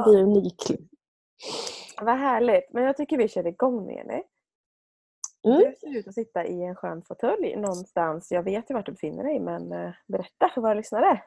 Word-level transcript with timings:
Man 0.00 0.10
blir 0.10 0.22
unik. 0.22 0.70
Vad 2.00 2.18
härligt. 2.18 2.72
Men 2.72 2.84
jag 2.84 2.96
tycker 2.96 3.18
vi 3.18 3.28
kör 3.28 3.46
igång 3.46 3.90
Jenny. 3.90 4.22
Mm. 5.46 5.58
Du 5.58 5.74
ser 5.80 5.98
ut 5.98 6.08
att 6.08 6.14
sitta 6.14 6.46
i 6.46 6.62
en 6.62 6.74
skön 6.74 7.02
fåtölj 7.08 7.56
någonstans. 7.56 8.30
Jag 8.30 8.42
vet 8.42 8.70
ju 8.70 8.74
vart 8.74 8.86
du 8.86 8.92
befinner 8.92 9.24
dig 9.24 9.40
men 9.40 9.72
eh, 9.72 9.90
berätta 10.08 10.50
för 10.54 10.60
våra 10.60 10.74
lyssnare. 10.74 11.22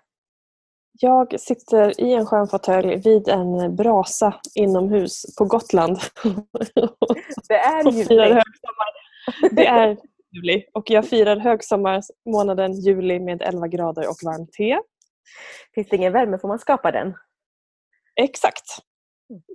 Jag 0.99 1.39
sitter 1.39 2.01
i 2.01 2.13
en 2.13 2.25
skön 2.25 2.47
fåtölj 2.47 2.95
vid 2.95 3.27
en 3.27 3.75
brasa 3.75 4.35
inomhus 4.55 5.35
på 5.37 5.45
Gotland. 5.45 5.97
Det 7.47 7.53
är 7.53 7.91
juli. 7.91 8.41
Det 9.51 9.67
är 9.67 9.97
juli 10.31 10.65
och 10.73 10.89
jag 10.89 11.07
firar 11.07 11.37
högsommarmånaden 11.37 12.73
juli 12.73 13.19
med 13.19 13.41
11 13.41 13.67
grader 13.67 14.09
och 14.09 14.17
varmt 14.25 14.51
te. 14.51 14.79
Finns 15.75 15.89
det 15.89 15.95
ingen 15.95 16.13
värme 16.13 16.37
får 16.37 16.47
man 16.47 16.59
skapa 16.59 16.91
den. 16.91 17.13
Exakt, 18.21 18.65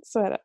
så 0.03 0.19
är 0.19 0.29
det. 0.29 0.37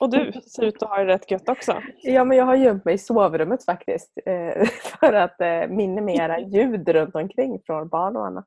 Och 0.00 0.10
du 0.10 0.32
ser 0.32 0.64
ut 0.64 0.82
att 0.82 0.88
ha 0.88 0.98
det 0.98 1.06
rätt 1.06 1.30
gött 1.30 1.48
också. 1.48 1.82
Ja, 2.02 2.24
men 2.24 2.36
jag 2.36 2.44
har 2.44 2.54
gömt 2.54 2.84
mig 2.84 2.94
i 2.94 2.98
sovrummet 2.98 3.64
faktiskt 3.64 4.12
eh, 4.26 4.64
för 5.00 5.12
att 5.12 5.40
eh, 5.40 5.66
minimera 5.68 6.40
ljud 6.54 6.88
runt 6.88 7.14
omkring 7.14 7.62
från 7.66 7.88
barn 7.88 8.16
och 8.16 8.26
annat. 8.26 8.46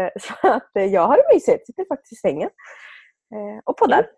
Eh, 0.00 0.08
så 0.20 0.48
att 0.48 0.70
jag 0.74 1.06
har 1.06 1.16
det 1.16 1.34
mysigt, 1.34 1.66
sitter 1.66 1.84
faktiskt 1.88 2.12
i 2.12 2.16
sängen 2.16 2.50
och 3.64 3.76
poddar. 3.76 4.10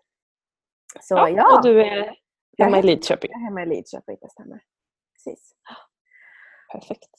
Så 1.01 1.15
ja, 1.15 1.29
Ja, 1.29 1.57
Och 1.57 1.63
du 1.63 1.81
är 1.81 2.15
hemma 2.57 2.77
i 2.77 2.79
Jag 2.79 2.85
Lidköping. 2.85 3.31
är 3.31 3.39
hemma 3.39 3.63
i 3.63 3.65
Lidköping, 3.65 4.17
det 4.21 4.29
stämmer. 4.29 4.59
Precis. 5.13 5.51
Perfekt. 6.71 7.09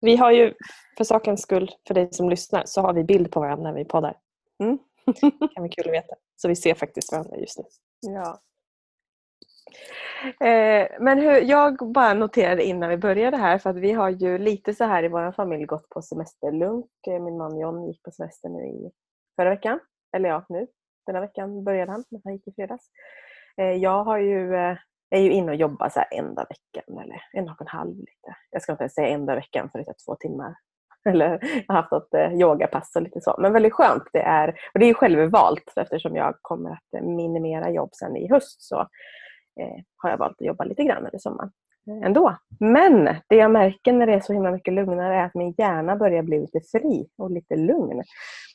Vi 0.00 0.16
har 0.16 0.30
ju, 0.30 0.54
för 0.96 1.04
sakens 1.04 1.42
skull, 1.42 1.70
för 1.86 1.94
dig 1.94 2.08
som 2.12 2.30
lyssnar, 2.30 2.62
så 2.66 2.80
har 2.80 2.92
vi 2.92 3.04
bild 3.04 3.32
på 3.32 3.40
varandra 3.40 3.70
när 3.70 3.78
vi 3.78 3.84
poddar. 3.84 4.16
Mm. 4.62 4.78
Det 5.06 5.20
kan 5.54 5.62
vara 5.62 5.68
kul 5.68 5.86
att 5.86 5.92
veta. 5.92 6.14
Så 6.36 6.48
vi 6.48 6.56
ser 6.56 6.74
faktiskt 6.74 7.12
varandra 7.12 7.36
just 7.36 7.58
nu. 7.58 7.64
Ja. 8.00 8.40
Eh, 10.46 10.88
men 11.00 11.18
hur, 11.18 11.40
jag 11.40 11.92
bara 11.92 12.14
noterade 12.14 12.64
innan 12.64 12.90
vi 12.90 12.96
började 12.96 13.36
här 13.36 13.58
för 13.58 13.70
att 13.70 13.76
vi 13.76 13.92
har 13.92 14.10
ju 14.10 14.38
lite 14.38 14.74
så 14.74 14.84
här 14.84 15.02
i 15.02 15.08
vår 15.08 15.32
familj 15.32 15.64
gått 15.64 15.88
på 15.88 16.02
semesterlunk. 16.02 16.90
Eh, 17.06 17.22
min 17.22 17.38
man 17.38 17.58
John 17.58 17.86
gick 17.86 18.02
på 18.02 18.10
semester 18.10 18.48
nu 18.48 18.66
i 18.66 18.90
förra 19.36 19.50
veckan. 19.50 19.80
Eller 20.16 20.28
ja, 20.28 20.44
nu. 20.48 20.66
Denna 21.06 21.20
veckan 21.20 21.64
började 21.64 21.92
han, 21.92 22.04
men 22.08 22.20
han 22.24 22.32
gick 22.32 22.48
i 22.48 22.52
fredags. 22.52 22.90
Eh, 23.56 23.72
jag 23.72 24.04
har 24.04 24.18
ju, 24.18 24.54
eh, 24.54 24.76
är 25.10 25.20
ju 25.20 25.30
inne 25.30 25.52
och 25.52 25.56
jobbar 25.56 25.88
så 25.88 26.00
här 26.00 26.08
en 26.10 26.34
dag 26.34 26.46
veckan 26.48 26.98
eller 26.98 27.22
en 27.32 27.48
och 27.48 27.60
en 27.60 27.66
halv 27.66 27.98
lite. 27.98 28.36
Jag 28.50 28.62
ska 28.62 28.72
inte 28.72 28.82
ens 28.82 28.94
säga 28.94 29.08
en 29.08 29.26
dag 29.26 29.34
veckan 29.34 29.70
för 29.70 29.78
det 29.78 29.88
är 29.88 29.94
två 30.06 30.14
timmar. 30.14 30.54
Eller 31.08 31.38
jag 31.66 31.74
har 31.74 31.82
haft 31.82 31.92
något 31.92 32.14
eh, 32.14 32.32
yogapass 32.32 32.96
och 32.96 33.02
lite 33.02 33.20
så. 33.20 33.36
Men 33.38 33.52
väldigt 33.52 33.72
skönt. 33.72 34.02
Det 34.12 34.22
är, 34.22 34.48
och 34.48 34.80
det 34.80 34.86
är 34.86 34.94
självvalt 34.94 35.72
eftersom 35.76 36.16
jag 36.16 36.34
kommer 36.42 36.70
att 36.70 36.94
eh, 36.96 37.02
minimera 37.02 37.70
jobb 37.70 37.90
sen 37.92 38.16
i 38.16 38.28
höst 38.28 38.62
så 38.62 38.80
eh, 39.60 39.82
har 39.96 40.10
jag 40.10 40.18
valt 40.18 40.40
att 40.40 40.46
jobba 40.46 40.64
lite 40.64 40.84
grann 40.84 41.06
över 41.06 41.18
sommaren 41.18 41.50
eh, 41.88 42.06
ändå. 42.06 42.36
Men 42.60 43.04
det 43.28 43.36
jag 43.36 43.50
märker 43.50 43.92
när 43.92 44.06
det 44.06 44.14
är 44.14 44.20
så 44.20 44.32
himla 44.32 44.50
mycket 44.50 44.74
lugnare 44.74 45.16
är 45.16 45.24
att 45.24 45.34
min 45.34 45.54
hjärna 45.58 45.96
börjar 45.96 46.22
bli 46.22 46.40
lite 46.40 46.60
fri 46.72 47.08
och 47.18 47.30
lite 47.30 47.56
lugn. 47.56 48.02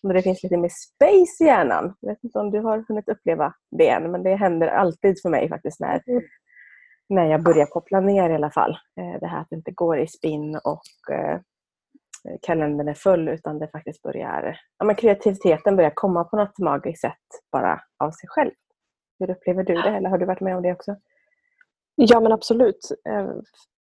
Och 0.04 0.14
det 0.14 0.22
finns 0.22 0.44
lite 0.44 0.58
mer 0.58 0.70
space 0.70 1.44
i 1.44 1.48
hjärnan. 1.48 1.96
Jag 2.00 2.10
vet 2.10 2.24
inte 2.24 2.40
om 2.40 2.52
du 2.52 2.60
har 2.60 2.86
hunnit 2.88 3.10
uppleva 3.10 3.54
det 3.72 3.90
än, 3.90 4.12
men 4.12 4.24
det 4.24 4.36
händer 4.36 4.68
alltid 4.68 5.22
för 5.22 5.30
mig 5.30 5.50
faktiskt 5.50 5.80
när, 5.80 6.02
när 7.10 7.26
jag 7.26 7.44
börjar 7.44 7.66
koppla 7.66 8.00
ner 8.00 8.30
i 8.30 8.36
alla 8.36 8.52
fall. 8.52 8.78
Det 9.20 9.28
här 9.28 9.42
att 9.42 9.48
det 9.50 9.56
inte 9.56 9.72
går 9.72 10.00
i 10.00 10.08
spinn 10.08 10.56
och 10.56 10.82
kalendern 12.42 12.88
är 12.88 12.94
full 12.94 13.28
utan 13.28 13.60
det 13.60 13.68
faktiskt 13.68 14.02
börjar, 14.02 14.60
ja, 14.78 14.86
men 14.86 14.96
kreativiteten 14.96 15.76
börjar 15.76 15.92
komma 15.96 16.24
på 16.24 16.38
något 16.38 16.60
magiskt 16.60 17.02
sätt 17.02 17.52
bara 17.52 17.82
av 18.00 18.12
sig 18.12 18.30
själv. 18.30 18.52
Hur 19.20 19.30
upplever 19.30 19.64
du 19.64 19.74
det? 19.74 19.90
Eller 19.90 20.10
har 20.10 20.18
du 20.18 20.26
varit 20.26 20.42
med 20.42 20.56
om 20.56 20.64
det 20.64 20.72
också? 20.72 20.96
Ja 21.96 22.20
men 22.20 22.32
absolut. 22.32 22.92
Eh, 23.10 23.30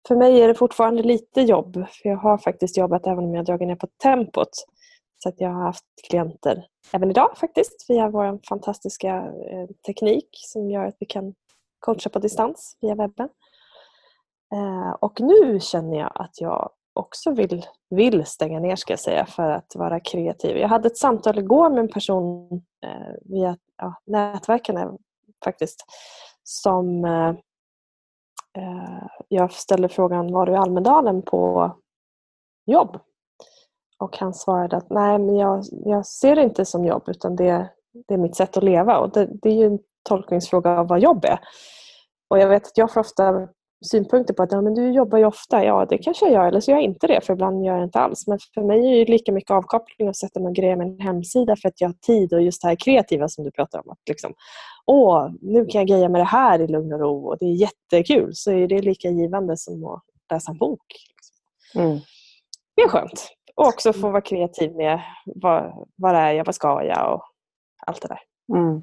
för 0.07 0.16
mig 0.16 0.41
är 0.41 0.47
det 0.47 0.55
fortfarande 0.55 1.03
lite 1.03 1.41
jobb. 1.41 1.73
För 1.73 2.09
jag 2.09 2.17
har 2.17 2.38
faktiskt 2.38 2.78
jobbat 2.78 3.07
även 3.07 3.23
om 3.23 3.29
jag 3.34 3.39
har 3.39 3.45
dragit 3.45 3.67
ner 3.67 3.75
på 3.75 3.88
tempot. 4.03 4.50
Så 5.23 5.29
att 5.29 5.41
jag 5.41 5.50
har 5.50 5.63
haft 5.63 5.85
klienter 6.09 6.66
även 6.94 7.09
idag 7.09 7.38
faktiskt 7.38 7.85
via 7.89 8.09
vår 8.09 8.39
fantastiska 8.50 9.16
eh, 9.51 9.67
teknik 9.85 10.29
som 10.31 10.69
gör 10.69 10.85
att 10.85 10.95
vi 11.00 11.05
kan 11.05 11.34
coacha 11.79 12.09
på 12.09 12.19
distans 12.19 12.78
via 12.81 12.95
webben. 12.95 13.29
Eh, 14.53 14.91
och 14.91 15.22
nu 15.22 15.59
känner 15.59 15.97
jag 15.97 16.11
att 16.16 16.41
jag 16.41 16.69
också 16.95 17.31
vill, 17.31 17.66
vill 17.89 18.25
stänga 18.25 18.59
ner 18.59 18.75
ska 18.75 18.94
jag 18.94 19.00
säga 19.00 19.25
för 19.25 19.51
att 19.51 19.75
vara 19.75 20.00
kreativ. 20.00 20.57
Jag 20.57 20.67
hade 20.67 20.88
ett 20.88 20.97
samtal 20.97 21.39
igår 21.39 21.69
med 21.69 21.79
en 21.79 21.91
person 21.91 22.51
eh, 22.85 23.16
via 23.22 23.57
ja, 23.78 24.01
nätverken 24.06 24.97
faktiskt 25.44 25.85
som 26.44 27.05
eh, 27.05 27.29
eh, 28.57 29.07
jag 29.28 29.51
ställde 29.51 29.89
frågan 29.89 30.31
var 30.31 30.45
du 30.45 30.51
i 30.51 30.55
Almedalen 30.55 31.22
på 31.22 31.72
jobb? 32.66 33.00
Och 34.00 34.17
han 34.17 34.34
svarade 34.34 34.78
att 34.78 34.89
nej 34.89 35.19
men 35.19 35.35
jag, 35.35 35.63
jag 35.72 36.05
ser 36.05 36.35
det 36.35 36.44
inte 36.44 36.66
som 36.66 36.85
jobb 36.85 37.03
utan 37.07 37.35
det, 37.35 37.69
det 38.07 38.13
är 38.13 38.17
mitt 38.17 38.35
sätt 38.35 38.57
att 38.57 38.63
leva 38.63 39.00
och 39.00 39.11
det, 39.11 39.29
det 39.41 39.50
är 39.50 39.53
ju 39.53 39.66
en 39.66 39.79
tolkningsfråga 40.09 40.79
av 40.79 40.88
vad 40.88 41.00
jobb 41.00 41.25
är. 41.25 41.39
Och 42.29 42.39
jag 42.39 42.50
vet 42.50 42.67
att 42.67 42.78
jag 42.78 42.94
får 42.94 43.01
ofta 43.01 43.47
synpunkter 43.85 44.34
på 44.34 44.44
att 44.44 44.51
ja, 44.51 44.62
men 44.62 44.73
du 44.73 44.91
jobbar 44.91 45.18
ju 45.18 45.25
ofta. 45.25 45.63
Ja, 45.66 45.85
det 45.90 45.97
kanske 45.97 46.25
jag 46.25 46.34
gör, 46.34 46.47
eller 46.47 46.59
så 46.59 46.72
gör 46.72 46.78
jag 46.78 46.84
inte 46.84 47.07
det, 47.07 47.22
för 47.25 47.34
ibland 47.34 47.66
gör 47.66 47.75
jag 47.75 47.84
inte 47.84 48.00
alls. 48.00 48.28
Men 48.28 48.40
för 48.53 48.62
mig 48.62 49.01
är 49.01 49.06
det 49.06 49.12
lika 49.12 49.31
mycket 49.31 49.51
avkoppling 49.51 50.07
att 50.07 50.18
sätta 50.18 50.40
mig 50.40 50.50
och 50.50 50.56
greja 50.56 50.75
med 50.75 50.88
en 50.88 51.00
hemsida 51.00 51.56
för 51.56 51.69
att 51.69 51.81
jag 51.81 51.88
har 51.88 51.94
tid 51.94 52.34
och 52.34 52.41
just 52.41 52.62
det 52.62 52.68
här 52.68 52.75
kreativa 52.75 53.28
som 53.28 53.44
du 53.44 53.51
pratar 53.51 53.79
om. 53.79 53.90
Att 53.90 54.00
liksom, 54.09 54.34
Åh, 54.85 55.29
nu 55.41 55.66
kan 55.66 55.79
jag 55.79 55.88
greja 55.88 56.09
med 56.09 56.22
det 56.22 56.25
här 56.25 56.62
i 56.62 56.68
lugn 56.68 56.94
och 56.94 57.00
ro 57.00 57.28
och 57.28 57.38
det 57.40 57.46
är 57.46 57.53
jättekul. 57.53 58.29
Så 58.34 58.51
är 58.51 58.68
det 58.68 58.81
lika 58.81 59.09
givande 59.09 59.57
som 59.57 59.85
att 59.85 60.03
läsa 60.31 60.52
en 60.52 60.57
bok. 60.57 60.85
Mm. 61.75 62.00
Det 62.75 62.81
är 62.81 62.88
skönt. 62.88 63.28
Och 63.56 63.67
också 63.67 63.94
få 63.94 64.09
vara 64.09 64.22
kreativ 64.22 64.75
med 64.75 65.02
vad, 65.25 65.88
vad 65.96 66.16
är 66.16 66.31
jag, 66.31 66.46
vad 66.46 66.56
ska 66.56 66.84
jag 66.84 67.13
och 67.13 67.22
allt 67.88 68.02
det 68.02 68.07
där. 68.07 68.19
Mm. 68.57 68.81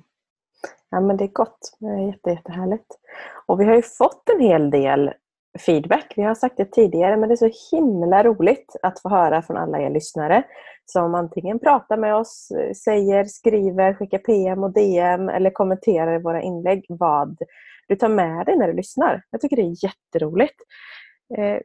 Ja, 0.90 1.00
men 1.00 1.16
det 1.16 1.24
är 1.24 1.28
gott. 1.28 1.76
Det 1.78 1.86
är 1.86 2.06
jätte, 2.06 2.30
jättehärligt. 2.30 2.86
Och 3.46 3.60
vi 3.60 3.64
har 3.64 3.74
ju 3.74 3.82
fått 3.82 4.28
en 4.28 4.40
hel 4.40 4.70
del 4.70 5.12
feedback. 5.66 6.12
Vi 6.16 6.22
har 6.22 6.34
sagt 6.34 6.56
det 6.56 6.72
tidigare, 6.72 7.16
men 7.16 7.28
det 7.28 7.34
är 7.34 7.50
så 7.50 7.76
himla 7.76 8.22
roligt 8.24 8.76
att 8.82 9.00
få 9.00 9.08
höra 9.08 9.42
från 9.42 9.56
alla 9.56 9.80
er 9.80 9.90
lyssnare 9.90 10.44
som 10.86 11.14
antingen 11.14 11.58
pratar 11.58 11.96
med 11.96 12.16
oss, 12.16 12.48
säger, 12.84 13.24
skriver, 13.24 13.94
skickar 13.94 14.18
PM 14.18 14.64
och 14.64 14.72
DM 14.72 15.28
eller 15.28 15.50
kommenterar 15.50 16.14
i 16.14 16.22
våra 16.22 16.42
inlägg 16.42 16.86
vad 16.88 17.38
du 17.88 17.96
tar 17.96 18.08
med 18.08 18.46
dig 18.46 18.56
när 18.56 18.66
du 18.66 18.72
lyssnar. 18.72 19.22
Jag 19.30 19.40
tycker 19.40 19.56
det 19.56 19.62
är 19.62 19.84
jätteroligt. 19.84 20.56
Eh, 21.38 21.58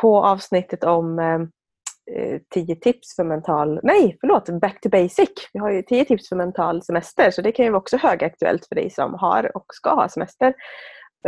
på 0.00 0.24
avsnittet 0.24 0.84
om 0.84 1.18
eh, 1.18 1.38
Eh, 2.12 2.40
tio 2.50 2.74
10 2.74 2.76
tips 2.76 3.16
för 3.16 3.24
mental... 3.24 3.80
Nej, 3.82 4.16
förlåt! 4.20 4.48
Back 4.48 4.80
to 4.80 4.88
basic. 4.88 5.30
Vi 5.52 5.60
har 5.60 5.70
ju 5.70 5.82
10 5.82 6.04
tips 6.04 6.28
för 6.28 6.36
mental 6.36 6.82
semester 6.82 7.30
så 7.30 7.42
det 7.42 7.52
kan 7.52 7.64
ju 7.64 7.70
vara 7.70 7.80
också 7.80 7.96
högaktuellt 7.96 8.66
för 8.68 8.74
dig 8.74 8.90
som 8.90 9.14
har 9.14 9.56
och 9.56 9.66
ska 9.68 9.94
ha 9.94 10.08
semester. 10.08 10.54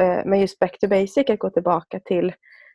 Eh, 0.01 0.21
men 0.25 0.41
just 0.41 0.59
back 0.59 0.79
to 0.79 0.89
basic, 0.89 1.31
att 1.31 1.39
gå 1.39 1.51
tillbaka 1.51 2.01
till, 2.01 2.33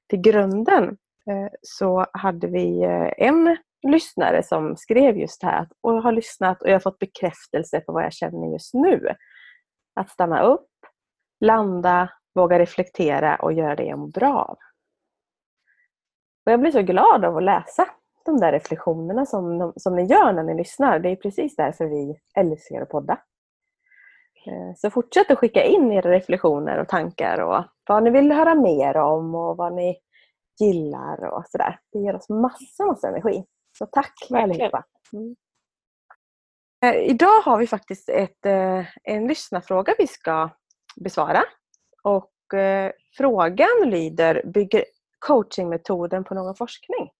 till 0.09 0.21
grunden, 0.21 0.83
eh, 1.29 1.49
så 1.61 2.05
hade 2.13 2.47
vi 2.47 2.83
en 3.17 3.57
lyssnare 3.87 4.43
som 4.43 4.75
skrev 4.77 5.17
just 5.17 5.41
det 5.41 5.47
här 5.47 5.67
och 5.81 6.03
har 6.03 6.11
lyssnat 6.11 6.61
och 6.61 6.69
jag 6.69 6.75
har 6.75 6.79
fått 6.79 6.99
bekräftelse 6.99 7.79
på 7.79 7.93
vad 7.93 8.03
jag 8.03 8.13
känner 8.13 8.53
just 8.53 8.73
nu. 8.73 9.15
Att 9.95 10.09
stanna 10.09 10.41
upp, 10.41 10.69
landa, 11.39 12.09
våga 12.35 12.59
reflektera 12.59 13.35
och 13.35 13.53
göra 13.53 13.75
det 13.75 13.83
jag 13.83 13.99
mår 13.99 14.07
bra 14.07 14.43
av. 14.43 14.57
Och 16.45 16.51
jag 16.51 16.59
blir 16.59 16.71
så 16.71 16.81
glad 16.81 17.25
av 17.25 17.37
att 17.37 17.43
läsa 17.43 17.87
de 18.25 18.37
där 18.39 18.51
reflektionerna 18.51 19.25
som, 19.25 19.73
som 19.75 19.95
ni 19.95 20.03
gör 20.05 20.33
när 20.33 20.43
ni 20.43 20.57
lyssnar. 20.57 20.99
Det 20.99 21.09
är 21.09 21.15
precis 21.15 21.55
därför 21.55 21.85
vi 21.85 22.15
älskar 22.37 22.81
att 22.81 22.89
podda. 22.89 23.13
Eh, 24.47 24.75
Så 24.75 24.89
fortsätt 24.89 25.31
att 25.31 25.37
skicka 25.37 25.63
in 25.63 25.91
era 25.91 26.11
reflektioner 26.11 26.77
och 26.77 26.87
tankar 26.87 27.39
och 27.41 27.63
vad 27.87 28.03
ni 28.03 28.09
vill 28.09 28.31
höra 28.31 28.55
mer 28.55 28.97
om 28.97 29.35
och 29.35 29.57
vad 29.57 29.73
ni 29.73 29.97
gillar 30.59 31.23
och 31.33 31.43
sådär. 31.47 31.79
Det 31.91 31.99
ger 31.99 32.15
oss 32.15 32.29
massa, 32.29 32.85
massa 32.85 33.07
energi. 33.07 33.45
Så 33.77 33.85
tack 33.85 34.13
Verkligen. 34.29 34.43
allihopa! 34.51 34.83
Mm. 35.13 35.35
Eh, 36.85 36.95
Idag 37.09 37.41
har 37.45 37.57
vi 37.57 37.67
faktiskt 37.67 38.09
ett, 38.09 38.45
eh, 38.45 38.85
en 39.03 39.27
lyssnarfråga 39.27 39.93
vi 39.97 40.07
ska 40.07 40.49
besvara. 40.95 41.43
Och 42.03 42.31
frågan 43.17 43.67
lyder, 43.89 44.41
bygger 44.45 44.83
coachingmetoden 45.27 46.23
på 46.23 46.33
någon 46.33 46.55
forskning? 46.55 47.11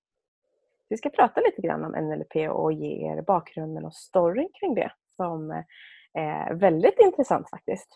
Vi 0.89 0.97
ska 0.97 1.09
prata 1.09 1.41
lite 1.41 1.61
grann 1.61 1.85
om 1.85 1.91
NLP 1.91 2.51
och 2.51 2.73
ge 2.73 3.11
er 3.11 3.21
bakgrunden 3.21 3.85
och 3.85 3.93
storyn 3.93 4.49
kring 4.59 4.75
det 4.75 4.91
som 5.15 5.63
är 6.13 6.53
väldigt 6.53 6.99
intressant 6.99 7.49
faktiskt. 7.49 7.87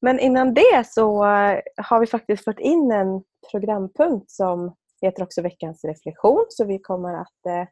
Men 0.00 0.18
innan 0.18 0.54
det 0.54 0.86
så 0.86 1.24
eh, 1.24 1.60
har 1.76 2.00
vi 2.00 2.06
faktiskt 2.06 2.44
fått 2.44 2.58
in 2.58 2.92
en 2.92 3.22
programpunkt 3.50 4.30
som 4.30 4.74
heter 5.02 5.22
också 5.22 5.42
veckans 5.42 5.84
reflektion. 5.84 6.46
Så 6.48 6.64
vi 6.64 6.78
kommer 6.78 7.14
att 7.14 7.46
eh, 7.46 7.68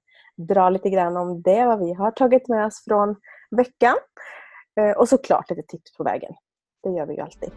dra 0.49 0.70
lite 0.70 0.91
grann 0.91 1.17
om 1.17 1.43
det, 1.43 1.67
vad 1.67 1.79
vi 1.79 1.93
har 1.93 2.11
tagit 2.11 2.49
med 2.49 2.67
oss 2.67 2.85
från 2.85 3.17
veckan. 3.50 3.97
Eh, 4.81 4.97
och 4.97 5.08
såklart 5.08 5.50
lite 5.50 5.62
tips 5.62 5.97
på 5.97 6.05
vägen. 6.05 6.32
Det 6.82 6.91
gör 6.91 7.06
vi 7.06 7.14
ju 7.14 7.20
alltid. 7.20 7.50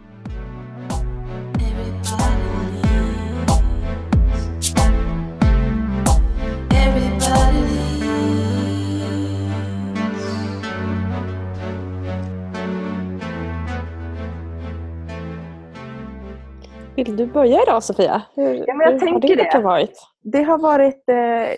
Vill 17.05 17.15
du 17.15 17.25
börja 17.25 17.63
idag 17.63 17.83
Sofia? 17.83 18.21
Hur, 18.35 18.63
ja, 18.67 18.73
men 18.73 18.85
jag 18.85 18.91
hur 18.91 18.99
tänker 18.99 19.13
har 19.13 19.19
din 19.19 19.37
vecka 19.37 19.57
det. 19.57 19.63
varit? 19.63 20.07
Det 20.23 20.43
har 20.43 20.57
varit 20.57 21.09
eh, 21.09 21.55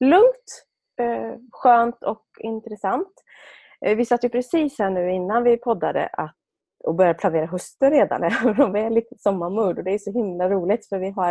lugnt, 0.00 0.64
eh, 1.00 1.40
skönt 1.52 2.02
och 2.02 2.24
intressant. 2.38 3.12
Eh, 3.80 3.96
vi 3.96 4.04
satt 4.04 4.24
ju 4.24 4.28
precis 4.28 4.78
här 4.78 4.90
nu 4.90 5.10
innan 5.10 5.44
vi 5.44 5.56
poddade 5.56 6.06
att, 6.06 6.34
och 6.84 6.94
började 6.94 7.18
planera 7.18 7.46
hösten 7.46 7.90
redan. 7.90 8.20
vi 8.72 8.80
är 8.80 8.90
lite 8.90 9.14
sommarmood 9.18 9.78
och 9.78 9.84
det 9.84 9.94
är 9.94 9.98
så 9.98 10.12
himla 10.12 10.48
roligt 10.48 10.88
för 10.88 10.98
vi 10.98 11.10
har, 11.10 11.30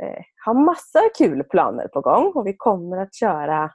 eh, 0.00 0.22
har 0.44 0.54
massa 0.54 1.00
kul 1.18 1.44
planer 1.44 1.88
på 1.88 2.00
gång 2.00 2.32
och 2.34 2.46
vi 2.46 2.56
kommer 2.56 2.96
att 2.96 3.14
köra 3.14 3.70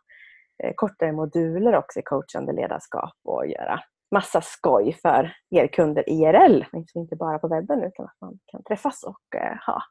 eh, 0.64 0.74
kortare 0.76 1.12
moduler 1.12 1.76
också 1.76 2.00
i 2.00 2.04
coachande 2.04 2.54
ledarskap 2.54 3.14
och 3.24 3.48
göra 3.48 3.80
massa 4.12 4.42
skoj 4.42 4.94
för 5.02 5.34
er 5.50 5.68
kunder 5.68 6.10
IRL. 6.10 6.66
Inte 6.96 7.16
bara 7.16 7.40
på 7.40 7.48
webben 7.48 7.84
utan 7.84 8.06
att 8.06 8.18
man 8.22 8.40
kan 8.46 8.64
träffas 8.64 9.04
och 9.04 9.36
eh, 9.36 9.58
ha 9.66 9.82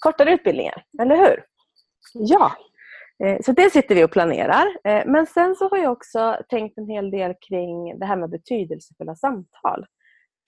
kortare 0.00 0.32
utbildningar. 0.32 0.84
Eller 1.02 1.16
hur? 1.16 1.44
Ja. 2.14 2.52
Eh, 3.24 3.40
så 3.44 3.52
det 3.52 3.70
sitter 3.70 3.94
vi 3.94 4.04
och 4.04 4.10
planerar. 4.10 4.66
Eh, 4.84 5.06
men 5.06 5.26
sen 5.26 5.56
så 5.56 5.68
har 5.68 5.78
jag 5.78 5.92
också 5.92 6.36
tänkt 6.48 6.78
en 6.78 6.88
hel 6.88 7.10
del 7.10 7.34
kring 7.48 7.98
det 7.98 8.06
här 8.06 8.16
med 8.16 8.30
betydelsefulla 8.30 9.16
samtal. 9.16 9.86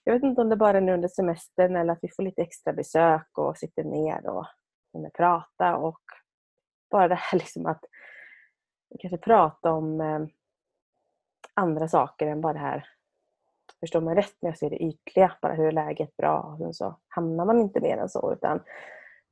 Jag 0.03 0.13
vet 0.13 0.23
inte 0.23 0.41
om 0.41 0.49
det 0.49 0.55
bara 0.55 0.77
är 0.77 0.81
nu 0.81 0.93
under 0.93 1.07
semestern 1.07 1.75
eller 1.75 1.93
att 1.93 1.99
vi 2.01 2.09
får 2.15 2.23
lite 2.23 2.41
extra 2.41 2.73
besök 2.73 3.37
och 3.37 3.57
sitter 3.57 3.83
ner 3.83 4.29
och 4.29 4.45
kan 4.91 5.11
prata 5.17 5.77
och 5.77 6.01
bara 6.91 7.07
det 7.07 7.15
här 7.15 7.37
liksom 7.39 7.65
att 7.65 7.85
kanske 8.99 9.17
prata 9.17 9.71
om 9.71 10.01
andra 11.53 11.87
saker 11.87 12.27
än 12.27 12.41
bara 12.41 12.53
det 12.53 12.59
här 12.59 12.85
förstår 13.79 14.01
mig 14.01 14.15
rätt 14.15 14.35
när 14.41 14.49
jag 14.49 14.57
ser 14.57 14.69
det 14.69 14.83
ytliga, 14.83 15.31
bara 15.41 15.53
hur 15.53 15.67
är 15.67 15.71
läget 15.71 16.17
bra, 16.17 16.57
och 16.59 16.75
så 16.75 16.95
hamnar 17.07 17.45
man 17.45 17.59
inte 17.59 17.79
mer 17.79 17.97
än 17.97 18.09
så 18.09 18.33
utan 18.33 18.59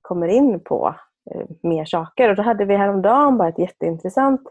kommer 0.01 0.27
in 0.27 0.59
på 0.59 0.95
eh, 1.31 1.45
mer 1.63 1.85
saker. 1.85 2.29
Och 2.29 2.35
då 2.35 2.43
hade 2.43 2.65
vi 2.65 2.75
häromdagen 2.75 3.37
bara 3.37 3.49
ett 3.49 3.59
jätteintressant 3.59 4.41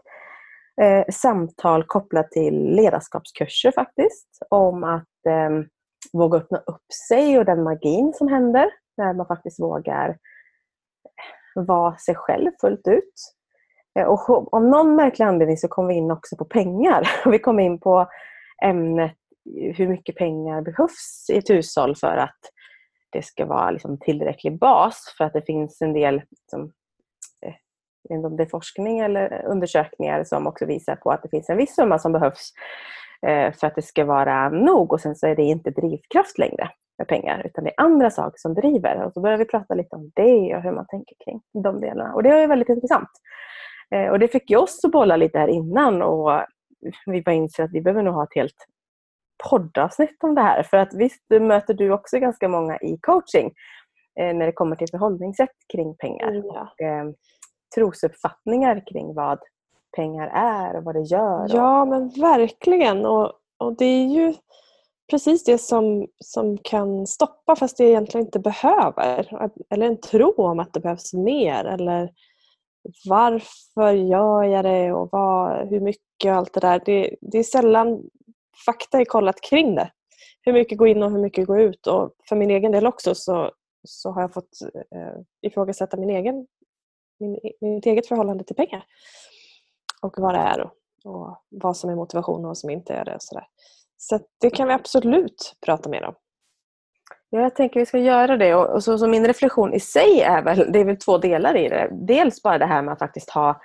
eh, 0.81 1.05
samtal 1.09 1.83
kopplat 1.83 2.31
till 2.31 2.75
ledarskapskurser 2.75 3.71
faktiskt. 3.71 4.27
Om 4.49 4.83
att 4.83 5.25
eh, 5.29 5.49
våga 6.13 6.37
öppna 6.37 6.57
upp 6.57 6.93
sig 7.07 7.39
och 7.39 7.45
den 7.45 7.63
magin 7.63 8.13
som 8.13 8.27
händer 8.27 8.69
när 8.97 9.13
man 9.13 9.25
faktiskt 9.25 9.59
vågar 9.59 10.09
eh, 10.09 11.63
vara 11.63 11.97
sig 11.97 12.15
själv 12.15 12.51
fullt 12.61 12.87
ut. 12.87 13.13
Eh, 13.99 14.05
och 14.05 14.53
om 14.53 14.69
någon 14.69 14.95
märklig 14.95 15.25
anledning 15.25 15.57
så 15.57 15.67
kom 15.67 15.87
vi 15.87 15.93
in 15.93 16.11
också 16.11 16.35
på 16.37 16.45
pengar. 16.45 17.09
Vi 17.31 17.39
kom 17.39 17.59
in 17.59 17.79
på 17.79 18.07
ämnet 18.63 19.17
hur 19.55 19.87
mycket 19.87 20.15
pengar 20.15 20.61
behövs 20.61 21.25
i 21.29 21.37
ett 21.37 21.49
hushåll 21.49 21.95
för 21.95 22.17
att 22.17 22.39
det 23.09 23.21
ska 23.21 23.45
vara 23.45 23.71
liksom 23.71 23.99
tillräcklig 23.99 24.59
bas 24.59 25.15
för 25.17 25.23
att 25.23 25.33
det 25.33 25.41
finns 25.41 25.81
en 25.81 25.93
del 25.93 26.21
liksom, 26.29 26.61
eh, 27.45 27.53
jag 28.03 28.15
vet 28.15 28.17
inte 28.17 28.27
om 28.27 28.37
det 28.37 28.43
är 28.43 28.49
forskning 28.49 28.99
eller 28.99 29.45
undersökningar 29.45 30.23
som 30.23 30.47
också 30.47 30.65
visar 30.65 30.95
på 30.95 31.11
att 31.11 31.23
det 31.23 31.29
finns 31.29 31.49
en 31.49 31.57
viss 31.57 31.75
summa 31.75 31.99
som 31.99 32.11
behövs 32.11 32.51
eh, 33.27 33.53
för 33.53 33.67
att 33.67 33.75
det 33.75 33.81
ska 33.81 34.05
vara 34.05 34.49
nog 34.49 34.93
och 34.93 35.01
sen 35.01 35.15
så 35.15 35.27
är 35.27 35.35
det 35.35 35.43
inte 35.43 35.71
drivkraft 35.71 36.37
längre 36.37 36.69
med 36.97 37.07
pengar 37.07 37.41
utan 37.45 37.63
det 37.63 37.69
är 37.69 37.83
andra 37.83 38.09
saker 38.09 38.37
som 38.37 38.53
driver. 38.53 39.03
Och 39.03 39.13
så 39.13 39.21
börjar 39.21 39.37
vi 39.37 39.45
prata 39.45 39.73
lite 39.73 39.95
om 39.95 40.11
det 40.15 40.55
och 40.55 40.61
hur 40.61 40.71
man 40.71 40.87
tänker 40.87 41.15
kring 41.25 41.41
de 41.63 41.81
delarna. 41.81 42.13
Och 42.13 42.23
det 42.23 42.29
är 42.29 42.47
väldigt 42.47 42.69
intressant. 42.69 43.09
Eh, 43.95 44.07
och 44.07 44.19
det 44.19 44.27
fick 44.27 44.49
ju 44.49 44.57
oss 44.57 44.85
att 44.85 44.91
bolla 44.91 45.17
lite 45.17 45.39
här 45.39 45.47
innan 45.47 46.01
och 46.01 46.41
vi 47.05 47.21
bara 47.21 47.35
inser 47.35 47.63
att 47.63 47.73
vi 47.73 47.81
behöver 47.81 48.03
nog 48.03 48.13
ha 48.13 48.23
ett 48.23 48.35
helt 48.35 48.65
poddavsnitt 49.49 50.23
om 50.23 50.35
det 50.35 50.41
här. 50.41 50.63
För 50.63 50.77
att 50.77 50.93
visst 50.93 51.23
möter 51.29 51.73
du 51.73 51.91
också 51.91 52.19
ganska 52.19 52.47
många 52.47 52.77
i 52.77 52.97
coaching 53.01 53.51
eh, 54.19 54.35
när 54.35 54.45
det 54.45 54.51
kommer 54.51 54.75
till 54.75 54.89
förhållningssätt 54.91 55.55
kring 55.73 55.95
pengar. 55.95 56.27
Mm, 56.27 56.43
ja. 56.45 56.61
Och, 56.61 56.81
eh, 56.81 57.05
trosuppfattningar 57.75 58.83
kring 58.87 59.13
vad 59.13 59.39
pengar 59.95 60.27
är 60.27 60.77
och 60.77 60.83
vad 60.83 60.95
det 60.95 61.01
gör. 61.01 61.45
Ja, 61.49 61.85
men 61.85 62.09
verkligen. 62.09 63.05
Och, 63.05 63.31
och 63.57 63.77
det 63.77 63.85
är 63.85 64.07
ju 64.07 64.33
precis 65.09 65.43
det 65.43 65.57
som, 65.57 66.07
som 66.19 66.57
kan 66.57 67.07
stoppa 67.07 67.55
fast 67.55 67.77
det 67.77 67.83
egentligen 67.83 68.25
inte 68.25 68.39
behöver. 68.39 69.49
Eller 69.69 69.87
en 69.87 70.01
tro 70.01 70.33
om 70.33 70.59
att 70.59 70.73
det 70.73 70.79
behövs 70.79 71.13
mer. 71.13 71.65
Eller 71.65 72.09
varför 73.09 73.91
gör 73.91 74.43
jag 74.43 74.65
det 74.65 74.93
och 74.93 75.09
vad, 75.11 75.67
hur 75.69 75.79
mycket 75.79 76.31
och 76.31 76.37
allt 76.37 76.53
det 76.53 76.59
där. 76.59 76.81
Det, 76.85 77.15
det 77.21 77.37
är 77.39 77.43
sällan 77.43 78.03
fakta 78.65 78.99
är 78.99 79.05
kollat 79.05 79.41
kring 79.41 79.75
det. 79.75 79.91
Hur 80.41 80.53
mycket 80.53 80.77
går 80.77 80.87
in 80.87 81.03
och 81.03 81.11
hur 81.11 81.19
mycket 81.19 81.47
går 81.47 81.59
ut. 81.59 81.87
Och 81.87 82.13
för 82.29 82.35
min 82.35 82.51
egen 82.51 82.71
del 82.71 82.87
också 82.87 83.15
så, 83.15 83.51
så 83.87 84.11
har 84.11 84.21
jag 84.21 84.33
fått 84.33 84.61
eh, 84.95 85.21
ifrågasätta 85.41 85.97
min 85.97 86.09
egen, 86.09 86.47
min, 87.19 87.39
mitt 87.61 87.85
eget 87.85 88.07
förhållande 88.07 88.43
till 88.43 88.55
pengar. 88.55 88.85
Och 90.01 90.15
vad 90.17 90.33
det 90.33 90.39
är 90.39 90.61
och, 90.61 90.71
och 91.05 91.43
vad 91.49 91.77
som 91.77 91.89
är 91.89 91.95
motivation 91.95 92.41
och 92.41 92.47
vad 92.47 92.57
som 92.57 92.69
inte 92.69 92.93
är 92.93 93.05
det. 93.05 93.17
Så 93.19 93.35
där. 93.35 93.47
så 93.97 94.19
det 94.41 94.49
kan 94.49 94.67
vi 94.67 94.73
absolut 94.73 95.55
prata 95.65 95.89
mer 95.89 96.03
om. 96.03 96.15
Ja, 97.29 97.41
jag 97.41 97.55
tänker 97.55 97.79
vi 97.79 97.85
ska 97.85 97.97
göra 97.97 98.37
det. 98.37 98.55
Och, 98.55 98.83
så, 98.83 98.97
så 98.97 99.07
min 99.07 99.27
reflektion 99.27 99.73
i 99.73 99.79
sig 99.79 100.21
är 100.21 100.41
väl, 100.41 100.71
det 100.71 100.79
är 100.79 100.85
väl 100.85 100.97
två 100.97 101.17
delar 101.17 101.57
i 101.57 101.69
det. 101.69 101.89
Dels 101.91 102.43
bara 102.43 102.57
det 102.57 102.65
här 102.65 102.81
med 102.81 102.93
att 102.93 102.99
faktiskt 102.99 103.29
ha 103.29 103.61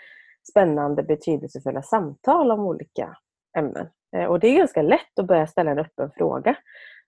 spännande, 0.50 1.02
betydelsefulla 1.02 1.82
samtal 1.82 2.50
om 2.50 2.60
olika 2.60 3.16
ämnen. 3.58 3.88
Eh, 4.16 4.24
och 4.24 4.40
det 4.40 4.48
är 4.48 4.58
ganska 4.58 4.82
lätt 4.82 5.18
att 5.18 5.26
börja 5.26 5.46
ställa 5.46 5.70
en 5.70 5.78
öppen 5.78 6.10
fråga. 6.16 6.56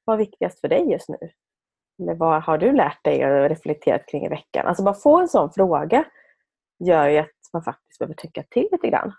Vad 0.04 0.14
är 0.14 0.18
viktigast 0.18 0.60
för 0.60 0.68
dig 0.68 0.90
just 0.90 1.08
nu? 1.08 1.18
Eller 2.02 2.14
vad 2.14 2.42
har 2.42 2.58
du 2.58 2.72
lärt 2.72 3.04
dig 3.04 3.26
och 3.26 3.48
reflekterat 3.48 4.06
kring 4.06 4.24
i 4.26 4.28
veckan? 4.28 4.66
Alltså 4.66 4.82
bara 4.82 4.94
få 4.94 5.20
en 5.20 5.28
sån 5.28 5.52
fråga 5.52 6.04
gör 6.78 7.08
ju 7.08 7.18
att 7.18 7.28
man 7.52 7.62
faktiskt 7.62 7.98
behöver 7.98 8.14
tycka 8.14 8.42
till 8.42 8.68
lite 8.72 8.88
grann. 8.88 9.12